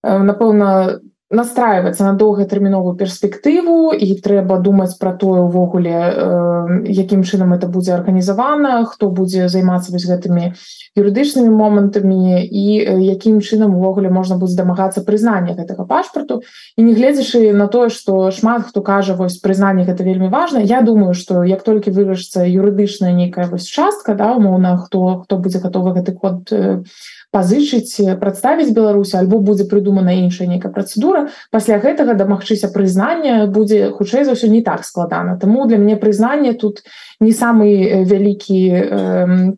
напэўна 0.02 1.00
настраиваться 1.30 2.04
на 2.04 2.12
доўгатэрміновую 2.18 2.98
перспектыву 2.98 3.94
і 3.94 4.18
трэба 4.18 4.58
думаць 4.58 4.98
пра 4.98 5.14
тое 5.14 5.46
увогуле 5.46 5.94
э, 5.94 6.82
якім 6.90 7.22
чынам 7.22 7.54
это 7.54 7.70
будзе 7.70 7.94
арганізавана 7.94 8.82
хто 8.90 9.10
будзе 9.14 9.46
займацца 9.46 9.94
вось 9.94 10.10
гэтымі 10.10 10.58
юрыдычнымі 10.98 11.54
момантамі 11.54 12.42
і 12.42 12.64
якім 13.14 13.38
чынам 13.46 13.78
увогуле 13.78 14.10
можна 14.10 14.42
будзе 14.42 14.58
дамагацца 14.58 15.06
прызнання 15.06 15.54
гэтага 15.54 15.86
пашпарту. 15.86 16.42
І 16.74 16.82
не 16.82 16.98
гледзячы 16.98 17.54
на 17.54 17.70
тое 17.70 17.94
што 17.94 18.34
шмат 18.34 18.66
хто 18.66 18.82
кажа 18.82 19.14
вось 19.14 19.38
прызнанне 19.38 19.86
гэта 19.86 20.02
вельмі 20.02 20.34
важна 20.34 20.58
Я 20.58 20.82
думаю 20.82 21.14
што 21.14 21.46
як 21.46 21.62
толькі 21.62 21.94
вырашыцца 21.94 22.42
юрыдычная 22.42 23.14
нейкая 23.14 23.46
вось 23.46 23.70
частка 23.70 24.18
да 24.18 24.34
умоўна 24.34 24.76
хто 24.82 25.22
хто 25.22 25.38
будзе 25.38 25.62
гатовы 25.62 25.94
гэты 25.94 26.10
код 26.10 26.50
э, 26.50 26.82
пазычыць 27.30 28.18
прадставіць 28.20 28.74
Беларусі 28.74 29.16
альбо 29.22 29.38
будзе 29.38 29.64
прыдумана 29.70 30.14
іншая 30.18 30.50
нейкая 30.50 30.72
працэдура. 30.74 31.28
Пасля 31.50 31.78
гэтага 31.78 32.18
дамагчыся 32.18 32.70
прызнання 32.74 33.46
будзе 33.46 33.90
хутчэй 33.94 34.26
за 34.26 34.34
ўсё 34.34 34.50
не 34.50 34.62
так 34.66 34.84
складана. 34.84 35.38
Таму 35.38 35.66
для 35.70 35.78
мяне 35.78 35.96
прызнанне 35.96 36.54
тут 36.54 36.82
не 37.20 37.32
самы 37.32 38.04
вялікі 38.04 38.60
э, 38.70 39.54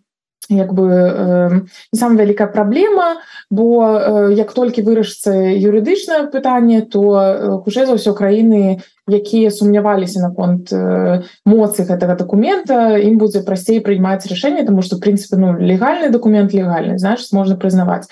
як 0.56 0.72
бы 0.74 0.86
э, 0.88 1.60
самая 1.94 2.24
вялікая 2.24 2.48
праблема 2.48 3.22
бо 3.50 3.84
э, 3.84 4.34
як 4.34 4.52
толькі 4.52 4.82
вырашыцца 4.82 5.32
юрыдычнае 5.32 6.28
пытанне 6.32 6.82
то 6.82 7.62
хутчэй 7.64 7.86
за 7.86 7.96
ўсё 7.96 8.12
краіны 8.12 8.82
якія 9.08 9.50
сумняваліся 9.50 10.20
наконт 10.20 10.72
э, 10.72 11.22
моцы 11.44 11.84
гэтага 11.84 12.16
дакумента 12.16 12.98
ім 12.98 13.18
будзе 13.18 13.42
прасцей 13.42 13.80
прыймаць 13.80 14.26
рашэнне 14.26 14.64
тому 14.64 14.82
что 14.82 14.98
прынцыпе 14.98 15.36
ну 15.36 15.58
легальны 15.58 16.10
документ 16.10 16.52
легальны 16.52 16.98
значит 16.98 17.32
можна 17.32 17.56
прызнаваць 17.56 18.06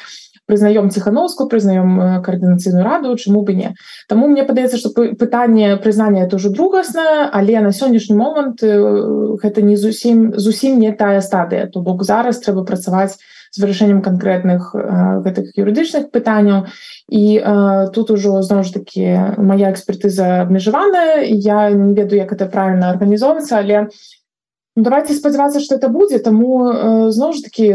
прызнаём 0.50 0.90
ціхановскую 0.90 1.46
прызнаём 1.46 1.88
э, 2.00 2.22
каардынацыйную 2.26 2.82
раду 2.82 3.14
чаму 3.14 3.46
бы 3.46 3.54
не. 3.54 3.74
Таму 4.10 4.26
мне 4.26 4.42
падаецца 4.42 4.76
што 4.82 4.90
пытанне 5.14 5.78
прызнання 5.78 6.26
это 6.26 6.42
ўжо 6.42 6.50
другасна 6.50 7.30
але 7.30 7.62
на 7.62 7.70
сённяшні 7.70 8.18
момант 8.18 8.62
э, 8.66 8.74
гэта 9.38 9.62
не 9.62 9.78
зусім 9.78 10.34
зусім 10.34 10.82
не 10.82 10.90
тая 10.90 11.22
стадыя. 11.22 11.70
То 11.70 11.80
бок 11.80 12.02
зараз 12.02 12.42
трэба 12.42 12.66
працаваць 12.66 13.22
з 13.50 13.62
вырашэннем 13.62 14.02
канкрэтных 14.02 14.74
э, 14.74 15.22
гэтых 15.22 15.54
юрыдычных 15.54 16.10
пытанняў. 16.10 16.66
І 17.10 17.42
тут 17.94 18.10
ужо 18.10 18.42
зноў 18.42 18.62
ж 18.62 18.74
таки 18.74 19.18
моя 19.38 19.70
экспертыза 19.70 20.42
абмежаваная 20.42 21.22
я 21.26 21.70
не 21.70 21.94
ведаю 21.94 22.22
як 22.22 22.32
это 22.32 22.46
правильно 22.46 22.90
арганізоўвацца 22.90 23.58
але 23.58 23.86
Ну, 23.86 24.19
давайте 24.82 25.14
спадзявацца 25.14 25.60
что 25.60 25.76
это 25.76 25.88
будзе 25.88 26.18
тому 26.18 26.70
э, 26.70 27.10
зноў 27.10 27.32
ж 27.32 27.42
таки 27.42 27.74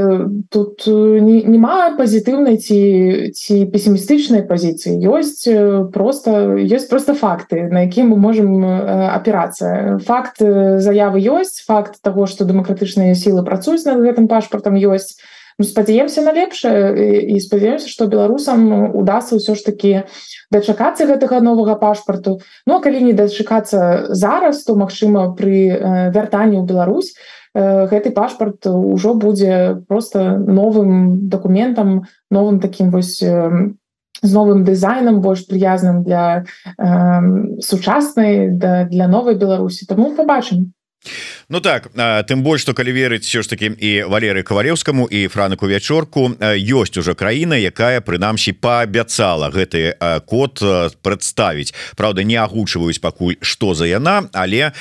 тут 0.50 0.84
э, 0.88 1.20
няма 1.22 1.96
пазітыўнай 1.98 2.58
ці 2.58 3.32
ці 3.34 3.66
пессімістычнай 3.70 4.44
пазіцыі 4.48 5.00
ёсць 5.00 5.48
просто 5.94 6.58
ёсць 6.62 6.90
просто 6.90 7.14
факты 7.14 7.70
на 7.70 7.86
якія 7.86 8.06
мы 8.06 8.18
можем 8.18 8.66
апірацца 8.66 10.00
факт 10.06 10.40
заявы 10.40 11.20
ёсць 11.22 11.64
факт 11.66 12.02
того 12.02 12.26
что 12.26 12.46
дэмакратычныя 12.46 13.16
сілы 13.16 13.44
працуюць 13.44 13.86
над 13.86 14.02
гэтым 14.02 14.28
пашпартам 14.28 14.76
ёсць 14.76 15.18
ну, 15.18 15.35
спадзяемся 15.62 16.22
на 16.22 16.34
лепшае 16.36 17.24
і 17.32 17.40
спадзяемся 17.40 17.88
что 17.88 18.08
беларусам 18.12 18.96
удастся 18.96 19.40
ўсё 19.40 19.56
ж 19.56 19.62
таки 19.64 19.92
дачакацца 20.52 21.08
гэтага 21.08 21.40
новага 21.40 21.80
пашпарту 21.80 22.42
Ну 22.68 22.82
калі 22.84 23.02
не 23.08 23.14
дачакацца 23.14 24.12
зараз 24.12 24.64
то 24.68 24.76
магчыма 24.76 25.32
при 25.36 25.72
вяртанні 26.12 26.60
ў 26.60 26.68
Беларусь 26.68 27.16
гэты 27.56 28.12
пашпарт 28.12 28.68
ужо 28.68 29.16
будзе 29.16 29.80
просто 29.88 30.36
новым 30.36 31.30
документам 31.30 32.04
новым 32.30 32.60
таким 32.60 32.92
вось 32.92 33.24
з 34.22 34.34
новым 34.34 34.64
дызайнам 34.64 35.22
больш 35.22 35.46
прыязным 35.48 36.04
для 36.04 36.46
э, 36.78 37.60
сучаснай 37.62 38.50
да, 38.50 38.86
для 38.86 39.08
новой 39.08 39.36
Беларусі. 39.36 39.86
Тому 39.86 40.16
побачым 40.16 40.74
Ну 41.50 41.62
так 41.62 41.90
тым 42.30 42.42
больш 42.42 42.66
што 42.66 42.74
калі 42.74 42.92
верыць 42.96 43.26
все 43.26 43.42
ж 43.42 43.50
таки 43.50 43.70
і 43.70 44.10
валеры 44.10 44.44
кавалеўскаму 44.44 45.08
і 45.08 45.28
франыку 45.28 45.70
вячорку 45.70 46.34
ёсць 46.40 46.98
уже 46.98 47.14
краіна 47.14 47.56
якая 47.56 48.02
прынамсі 48.02 48.58
паабяцала 48.58 49.52
гэты 49.54 49.98
код 50.26 50.62
прадставіць. 51.02 51.74
Праўда 51.96 52.24
не 52.24 52.38
агучваюць 52.38 53.02
пакуль 53.02 53.38
што 53.42 53.74
за 53.74 53.86
яна 53.86 54.26
але 54.34 54.72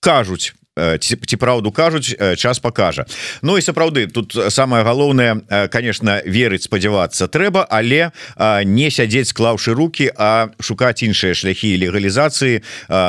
кажуць 0.00 0.52
ці, 0.76 1.16
ці 1.16 1.36
праўду 1.36 1.72
кажуць 1.72 2.14
час 2.36 2.58
покажа 2.58 3.06
Ну 3.42 3.58
і 3.58 3.64
сапраўды 3.64 4.06
тут 4.06 4.36
самое 4.52 4.84
галоўнае 4.84 5.68
конечно 5.72 6.20
верыць 6.24 6.68
спадзявацца 6.68 7.28
трэба 7.28 7.66
але 7.70 8.12
не 8.64 8.90
сядзець 8.90 9.32
склаўшы 9.32 9.74
руки 9.74 10.10
а 10.16 10.48
шукаць 10.60 11.02
іншыя 11.02 11.34
шляхі 11.34 11.76
легалізацыі 11.80 12.62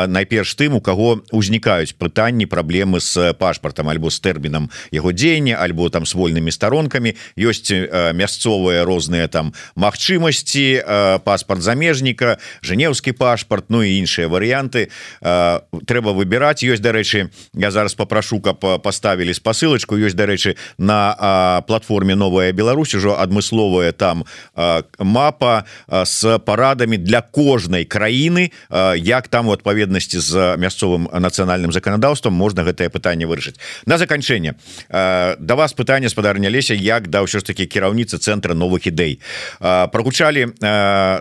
найперш 0.07 0.55
тым 0.55 0.79
у 0.79 0.81
кого 0.81 1.21
узнікаюць 1.31 1.93
пытанні 1.99 2.45
праблемы 2.45 2.99
с 2.99 3.33
пашпартам 3.33 3.89
альбо 3.89 4.09
с 4.09 4.19
тэрмінам 4.19 4.69
яго 4.91 5.11
дзеяння 5.11 5.57
альбо 5.57 5.89
там 5.89 6.05
с 6.05 6.15
вольнымі 6.15 6.51
старонкамі. 6.51 7.15
Ёсць 7.37 7.71
мясцовыя 8.13 8.85
розныя 8.85 9.27
там 9.27 9.53
магчымасці 9.75 11.21
паспорт 11.23 11.61
замежніка 11.61 12.37
Жнеўскі 12.63 13.11
пашпарт 13.11 13.69
Ну 13.69 13.83
і 13.83 13.99
іншыя 13.99 14.31
варыянты. 14.31 14.89
Трэба 15.21 16.13
выбіраць. 16.15 16.63
Ёсць 16.63 16.81
дарэчы 16.81 17.29
я 17.57 17.71
зараз 17.71 17.93
попрошу 17.93 18.41
каб 18.41 18.59
поставілі 18.81 19.33
спасылочку 19.33 19.97
ёсць 19.97 20.15
дарэчы 20.15 20.55
на 20.77 21.15
а, 21.17 21.61
платформе 21.61 22.15
новая 22.15 22.51
Беларусь 22.53 22.93
ужо 22.95 23.17
адмысловая 23.17 23.91
там 23.91 24.25
а, 24.55 24.83
мапа 24.99 25.65
а, 25.87 26.05
с 26.05 26.39
парадамі 26.39 26.97
для 26.97 27.21
кожнай 27.21 27.85
краіны 27.85 28.51
а, 28.69 28.93
як 28.93 29.27
там 29.27 29.47
у 29.47 29.51
адпаведнасці 29.51 30.19
з 30.19 30.55
мясцовым 30.57 31.09
нацыянальным 31.09 31.71
заканадаўствам 31.71 32.33
можна 32.33 32.63
гэтае 32.63 32.89
пытанне 32.89 33.25
вырашыць. 33.25 33.57
На 33.85 33.97
заканчэнне 33.97 34.55
да 34.89 35.55
вас 35.55 35.73
пытанне 35.73 36.09
спадарня 36.09 36.49
леся 36.49 36.73
як 36.73 37.07
да 37.09 37.25
ўсё 37.25 37.39
ж 37.39 37.43
таки 37.43 37.65
кіраўніцы 37.65 38.17
цэнтра 38.17 38.53
новых 38.53 38.87
ідэй. 38.87 39.19
Прогучалі 39.59 40.53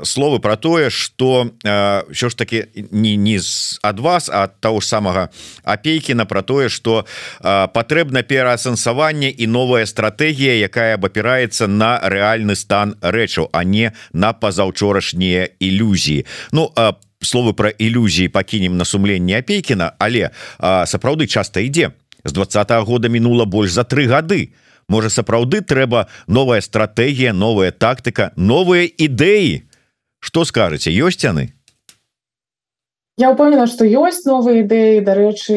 словы 0.05 0.39
про 0.41 0.57
тое 0.57 0.91
что 0.91 1.51
що 2.12 2.28
ж 2.28 2.37
таки 2.37 2.66
не 2.91 3.16
не 3.16 3.41
з 3.41 3.78
ад 3.82 4.01
вас 4.01 4.28
от 4.28 4.61
того 4.61 4.80
ж 4.80 4.87
самага 4.87 5.28
апейки 5.64 6.14
на 6.14 6.26
про 6.27 6.43
тое 6.43 6.68
что 6.68 7.07
патрэбна 7.41 8.22
пераасэнсаванне 8.22 9.31
і 9.31 9.47
новая 9.47 9.87
стратегія 9.87 10.59
якая 10.66 10.95
абапіраецца 11.01 11.66
на 11.66 11.99
рэальны 12.03 12.55
стан 12.55 12.97
рэчаў 13.01 13.49
а 13.53 13.64
не 13.64 13.93
на 14.12 14.33
пазаўчорашнія 14.33 15.49
ілюзіі. 15.59 16.27
Ну 16.53 16.70
по 16.74 17.24
словы 17.24 17.55
про 17.55 17.70
ілюзіі 17.70 18.29
пакінем 18.29 18.77
на 18.77 18.85
сумленне 18.85 19.39
апейкіна 19.39 19.93
але 19.99 20.31
сапраўды 20.61 21.27
часто 21.27 21.61
ідзе. 21.61 21.91
З 22.24 22.33
двадцатого 22.33 22.85
года 22.85 23.09
мінула 23.09 23.45
больш 23.45 23.72
за 23.72 23.85
три 23.85 24.07
гады. 24.07 24.53
Можа 24.89 25.11
сапраўды 25.11 25.62
трэба 25.66 26.07
новая 26.27 26.61
стратегія 26.61 27.33
новая 27.33 27.72
тактыка 27.72 28.31
новыя 28.37 28.87
ідэі? 28.87 29.66
Что 30.20 30.45
скажаце 30.45 30.91
ёсць 30.91 31.24
яны 31.27 31.55
Я 33.18 33.32
упомніла 33.32 33.64
что 33.64 33.88
ёсць 33.88 34.28
новыя 34.28 34.60
ідэі 34.60 35.00
дарэчы 35.00 35.56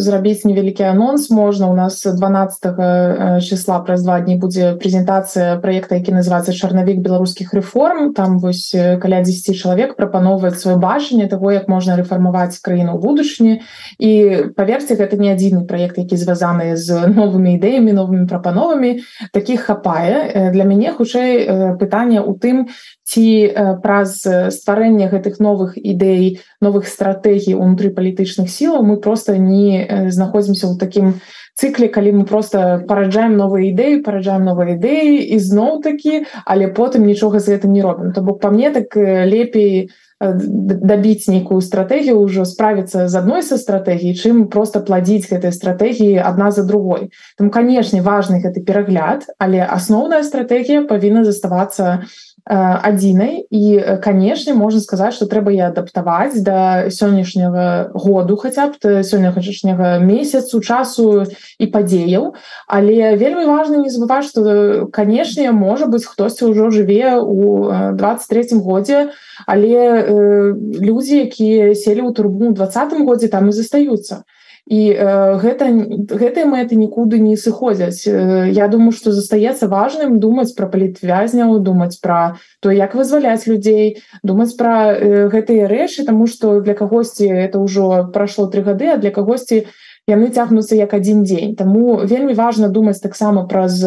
зрабіць 0.00 0.48
невялікі 0.48 0.88
анонс 0.88 1.28
можна 1.28 1.68
у 1.68 1.76
нас 1.76 2.00
12 2.00 3.44
числа 3.44 3.84
праз 3.84 4.00
два 4.00 4.24
дні 4.24 4.40
будзе 4.40 4.72
прэзентацыя 4.80 5.60
проекта 5.60 6.00
які 6.00 6.16
называется 6.16 6.56
чарнавік 6.56 7.04
беларускіх 7.04 7.52
рэформ 7.52 8.16
там 8.16 8.40
вось 8.40 8.72
каля 8.72 9.20
10 9.20 9.52
чалавек 9.52 9.92
прапановваць 10.00 10.56
сваё 10.56 10.80
бачанне 10.80 11.28
того 11.28 11.52
як 11.52 11.68
можна 11.68 12.00
рэфармаваць 12.00 12.56
краіну 12.64 12.96
будучні 12.96 13.60
і 14.00 14.12
паверце 14.56 14.96
гэта 14.96 15.20
не 15.20 15.36
адзіны 15.36 15.68
проект 15.68 16.00
які 16.00 16.16
звязаны 16.16 16.80
з 16.80 17.12
новымі 17.12 17.60
ідэямі 17.60 17.92
новымі 17.92 18.24
прапановамі. 18.24 19.04
Таких 19.36 19.68
хапае. 19.68 20.50
Для 20.56 20.64
мяне 20.64 20.96
хутчэй 20.96 21.76
пытанне 21.76 22.24
у 22.24 22.32
тым 22.32 22.72
ці 23.04 23.52
праз 23.84 24.24
стварэнне 24.24 25.12
гэтых 25.12 25.44
новых 25.44 25.76
ідэй 25.76 26.40
новых 26.64 26.88
стратэгій 26.88 27.54
унутры 27.60 27.92
палітычных 27.92 28.48
сілаў 28.48 28.82
мы 28.88 28.96
просто 28.96 29.36
не 29.36 30.08
знаходзімся 30.08 30.66
ў 30.72 30.80
такім 30.80 31.20
цыкле 31.54 31.88
калі 31.88 32.12
мы 32.20 32.24
просто 32.24 32.82
параджаем 32.88 33.36
новыя 33.38 33.70
ідэі 33.70 34.02
параджаем 34.02 34.48
новыя 34.48 34.74
ідэі 34.74 35.20
і 35.36 35.38
зноў 35.38 35.84
такі 35.84 36.24
але 36.44 36.72
потым 36.72 37.06
нічога 37.06 37.38
з 37.38 37.54
гэтым 37.54 37.76
не 37.76 37.84
робім 37.84 38.16
то 38.16 38.24
бок 38.24 38.40
па 38.40 38.50
мне 38.50 38.72
так 38.74 38.96
лепей 38.96 39.92
дабіць 40.20 41.28
нейкую 41.28 41.60
стратэгію 41.60 42.16
ўжо 42.22 42.44
справіцца 42.48 43.08
з 43.08 43.14
адной 43.18 43.42
са 43.42 43.58
стратэгій 43.58 44.14
чым 44.14 44.46
просто 44.48 44.80
пладзіць 44.80 45.28
гэтай 45.28 45.52
стратэгіі 45.52 46.22
адна 46.22 46.50
за 46.50 46.64
другой. 46.64 47.10
Там 47.36 47.50
канешне 47.50 48.00
важны 48.00 48.40
гэты 48.40 48.62
перагляд 48.64 49.26
але 49.38 49.60
асноўная 49.62 50.22
стратэгія 50.22 50.86
павінна 50.88 51.24
заставацца 51.24 51.84
на 51.84 52.33
адзінай 52.44 53.46
і 53.48 53.80
канешне 54.04 54.52
можна 54.52 54.80
сказаць 54.80 55.16
что 55.16 55.24
трэба 55.24 55.48
я 55.48 55.72
адаптаваць 55.72 56.36
да 56.44 56.90
сённяшняга 56.92 57.88
году 57.96 58.36
хаця 58.36 58.68
б 58.68 59.00
сённяшняга 59.00 59.96
месяцу 60.04 60.60
часу 60.60 61.24
і 61.56 61.66
падзеяў 61.72 62.36
але 62.68 63.16
вельмі 63.16 63.48
важна 63.48 63.80
не 63.80 63.88
забываць 63.88 64.28
что 64.28 64.88
канешне 64.92 65.52
можа 65.56 65.88
быть 65.88 66.04
хтосьці 66.04 66.52
ўжо 66.52 66.68
жыве 66.68 67.16
у 67.16 67.72
23 67.96 68.60
годзе 68.60 69.16
але 69.46 70.04
э, 70.04 70.52
людзі 70.84 71.24
якія 71.24 71.72
селі 71.72 72.04
ў 72.04 72.12
турбу 72.12 72.52
двадцатым 72.52 73.08
годзе 73.08 73.32
там 73.32 73.48
і 73.48 73.56
застаюцца 73.56 74.28
і 74.66 74.80
э, 74.96 75.36
гэта 75.44 75.68
гэтыя 76.08 76.48
мэты 76.48 76.76
нікуды 76.80 77.20
не 77.20 77.36
сыходзяць. 77.36 78.08
Э, 78.08 78.48
Я 78.48 78.68
думаю 78.68 78.92
что 78.92 79.12
застаецца 79.12 79.68
важным 79.68 80.20
думаць 80.20 80.56
про 80.56 80.68
палітвязняў 80.68 81.60
думаць 81.60 82.00
про 82.00 82.36
то 82.60 82.72
як 82.72 82.94
вызваляць 82.94 83.46
людзей 83.46 84.00
думаць 84.22 84.56
про 84.56 84.96
э, 84.96 85.28
гэтыя 85.28 85.68
рэчы 85.68 86.04
тому 86.04 86.26
что 86.26 86.60
для 86.60 86.72
кагосьці 86.74 87.28
это 87.28 87.60
ўжо 87.60 88.08
прайшло 88.12 88.46
три 88.46 88.62
гады 88.62 88.88
а 88.88 88.96
для 88.96 89.10
кагосьці 89.10 89.66
яны 90.08 90.32
цягнуцца 90.32 90.76
як 90.76 90.94
адзін 90.94 91.24
дзень. 91.24 91.56
Таму 91.56 92.00
вельмі 92.00 92.32
важна 92.32 92.68
думаць 92.68 93.04
таксама 93.04 93.44
праз 93.44 93.84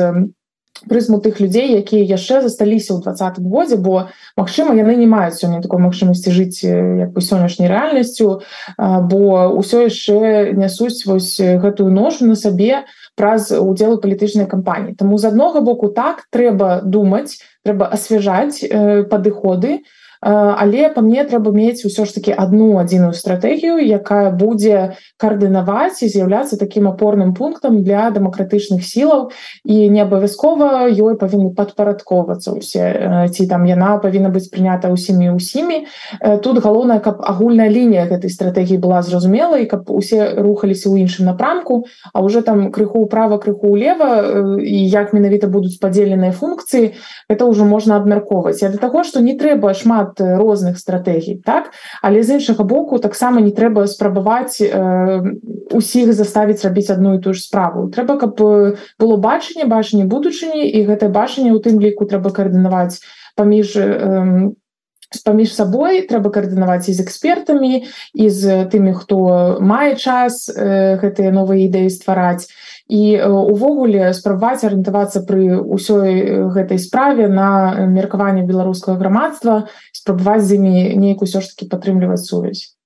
прызму 0.85 1.17
тых 1.17 1.39
людзей 1.41 1.73
якія 1.81 2.05
яшчэ 2.05 2.41
засталіся 2.45 2.93
ў 2.93 3.01
двадцатым 3.01 3.49
годзе 3.49 3.81
бо 3.81 4.13
Мачыма 4.37 4.77
яны 4.77 4.93
не 4.95 5.09
маюць 5.09 5.41
сёння 5.41 5.61
такой 5.65 5.81
магчымасці 5.81 6.29
жыць 6.29 6.61
як 6.61 7.11
бы 7.15 7.21
сённяшняй 7.25 7.65
рэальнасцю 7.71 8.45
бо 8.77 9.21
ўсё 9.57 9.89
яшчэ 9.89 10.53
нясуць 10.53 11.05
вось 11.09 11.41
гэтую 11.41 11.89
ношу 11.89 12.29
на 12.29 12.37
сабе 12.37 12.85
праз 13.17 13.49
удзелу 13.49 13.97
палітычнай 13.97 14.45
кампаніі. 14.45 14.93
Таму 14.93 15.17
з 15.17 15.33
аднога 15.33 15.65
боку 15.65 15.89
так 15.89 16.29
трэба 16.29 16.85
думаць 16.85 17.41
трэба 17.65 17.89
асвяжаць 17.89 18.61
падыходы 19.09 19.81
на 19.81 20.06
але 20.21 20.89
па 20.89 21.01
мне 21.01 21.23
трэба 21.23 21.51
мець 21.53 21.85
усё 21.85 22.05
ж 22.05 22.13
таки 22.13 22.33
одну 22.33 22.77
адзіную 22.81 23.13
стратэгію 23.13 23.77
якая 23.77 24.31
будзе 24.31 24.97
каардынаваць 25.17 26.01
і 26.01 26.09
з'яўляцца 26.09 26.57
таким 26.57 26.87
апорным 26.87 27.33
пунктам 27.33 27.83
для 27.83 28.09
дэмакратычных 28.09 28.81
сілаў. 28.81 29.29
І 29.63 29.89
не 29.89 30.01
абавязкова 30.01 30.89
ёй 30.89 31.17
павінны 31.17 31.53
падпарадковацца 31.53 32.57
усе 32.57 33.27
ці 33.29 33.47
там 33.47 33.65
яна 33.65 33.97
павінна 34.01 34.29
быць 34.33 34.49
прынята 34.49 34.89
ўсімі 34.89 35.37
ўсімі. 35.37 35.85
Тут 36.41 36.63
галоўнае 36.63 36.99
каб 36.99 37.21
агульная 37.21 37.69
лінія 37.69 38.09
гэтай 38.09 38.29
стратэгіі 38.29 38.81
была 38.81 39.01
зразумела 39.01 39.61
і 39.61 39.69
каб 39.69 39.89
усе 39.93 40.33
рухаліся 40.37 40.89
ў 40.89 41.05
іншым 41.05 41.29
напрамку 41.29 41.85
а 42.13 42.21
уже 42.21 42.41
там 42.41 42.71
крыху 42.71 43.05
ўправа 43.05 43.37
крыху 43.37 43.75
ўлева 43.75 44.57
і 44.61 44.77
як 44.89 45.13
менавіта 45.13 45.47
будуць 45.47 45.77
падзеленыя 45.81 46.31
функцыі 46.31 46.93
это 47.29 47.45
ўжо 47.45 47.65
можна 47.65 47.97
абмяркоўваць. 47.97 48.61
Я 48.61 48.69
для 48.69 48.81
таго 48.81 49.03
што 49.03 49.19
не 49.19 49.37
трэба 49.37 49.73
шмат 49.73 50.06
шмат 50.07 50.39
розных 50.39 50.77
стратэгій 50.77 51.41
так? 51.45 51.71
Але 52.01 52.23
з 52.23 52.29
іншага 52.29 52.63
боку 52.63 52.99
таксама 52.99 53.41
не 53.41 53.51
трэба 53.51 53.87
спрабаваць 53.87 54.61
усіх 55.71 56.13
заставіць 56.13 56.63
рабіць 56.65 56.89
одну 56.89 57.15
і 57.15 57.19
ту 57.19 57.33
ж 57.33 57.41
справу. 57.41 57.89
Трэба 57.89 58.17
каб 58.17 58.39
было 58.99 59.17
бачанне 59.17 59.65
бачанне 59.65 60.05
будучыні 60.05 60.67
і 60.67 60.85
гэтае 60.85 61.09
бачанне 61.09 61.51
у 61.53 61.59
тым 61.59 61.79
ліку 61.79 62.05
трэба 62.05 62.31
каардынаваць 62.31 62.99
паміж 63.35 63.77
э, 63.77 64.51
паміж 65.23 65.53
сабой 65.55 66.03
трэба 66.07 66.31
каардынаваць 66.35 66.87
з 66.87 66.99
экспертамі 67.03 67.83
і 68.13 68.25
з 68.29 68.67
тымі 68.71 68.93
хто 68.93 69.57
мае 69.59 69.95
час 69.95 70.47
э, 70.51 70.99
гэтыя 71.01 71.31
новыя 71.31 71.67
ідэі 71.67 71.89
ствараць. 71.89 72.47
І 72.87 73.19
увогуле 73.27 74.13
спрабаваць 74.15 74.63
арыентавацца 74.63 75.23
пры 75.27 75.59
ўсёй 75.59 76.47
гэтай 76.55 76.79
справе 76.79 77.27
на 77.27 77.83
меркаванне 77.83 78.47
беларускага 78.47 78.95
грамадства 78.95 79.67
спрабаваць 79.91 80.47
з 80.47 80.55
імі 80.55 80.95
неяк 80.95 81.23
усё 81.23 81.43
ж 81.43 81.51
таки 81.51 81.67
падтрымліваць 81.67 82.23
сувязь 82.23 82.76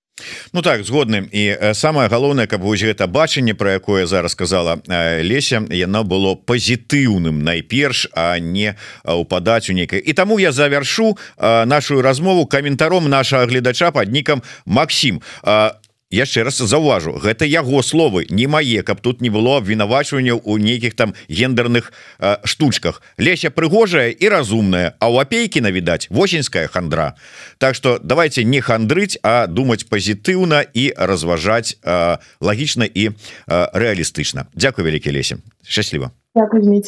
Ну 0.54 0.62
так 0.62 0.84
згодны. 0.84 1.28
І 1.32 1.74
самое 1.74 2.10
галоўнае 2.10 2.48
каб 2.48 2.62
вось 2.62 2.84
гэта 2.84 3.08
бачанне 3.08 3.54
про 3.54 3.72
якое 3.72 4.06
зараз 4.06 4.32
сказала 4.32 4.80
Леся 5.22 5.64
яно 5.70 6.04
было 6.04 6.36
пазітыўным 6.36 7.44
найперш 7.44 8.08
а 8.14 8.40
не 8.40 8.76
упадаць 9.04 9.70
у 9.70 9.74
нейкай 9.74 10.00
і 10.00 10.14
таму 10.14 10.40
я 10.40 10.52
завяршу 10.52 11.18
нашу 11.40 12.02
размову 12.02 12.46
каментаром 12.46 13.10
нашага 13.10 13.46
гледача 13.46 13.92
под 13.92 14.12
нікам 14.12 14.42
Макссім 14.66 15.22
а 15.44 15.81
яшчэ 16.12 16.44
раз 16.44 16.60
заўважу 16.60 17.18
гэта 17.18 17.46
яго 17.46 17.82
словы 17.82 18.26
не 18.30 18.48
мае 18.48 18.84
каб 18.84 19.02
тут 19.02 19.22
не 19.22 19.30
было 19.30 19.58
абвінавачванняў 19.58 20.42
у 20.44 20.58
нейкіх 20.58 20.96
там 20.96 21.14
гендерных 21.28 21.92
э, 22.20 22.38
штучках. 22.44 23.02
Леся 23.18 23.50
прыгожая 23.50 24.12
і 24.12 24.30
разумная 24.30 24.94
а 25.00 25.10
у 25.10 25.18
апейкі 25.18 25.62
навідаць 25.62 26.08
восеньская 26.10 26.68
хандра. 26.68 27.16
Так 27.58 27.76
что 27.76 28.00
давайте 28.04 28.44
не 28.44 28.62
хандрыць 28.62 29.18
а 29.24 29.48
думаць 29.48 29.88
пазітыўна 29.88 30.66
і 30.74 30.94
разважаць 30.98 31.78
э, 31.84 32.18
лагічна 32.42 32.86
і 32.86 33.10
э, 33.10 33.14
рэалістычна. 33.48 34.48
Дякую 34.54 34.86
вялікі 34.86 35.12
лесе 35.12 35.38
счастліва 35.64 36.12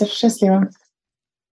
счастліва 0.07 0.67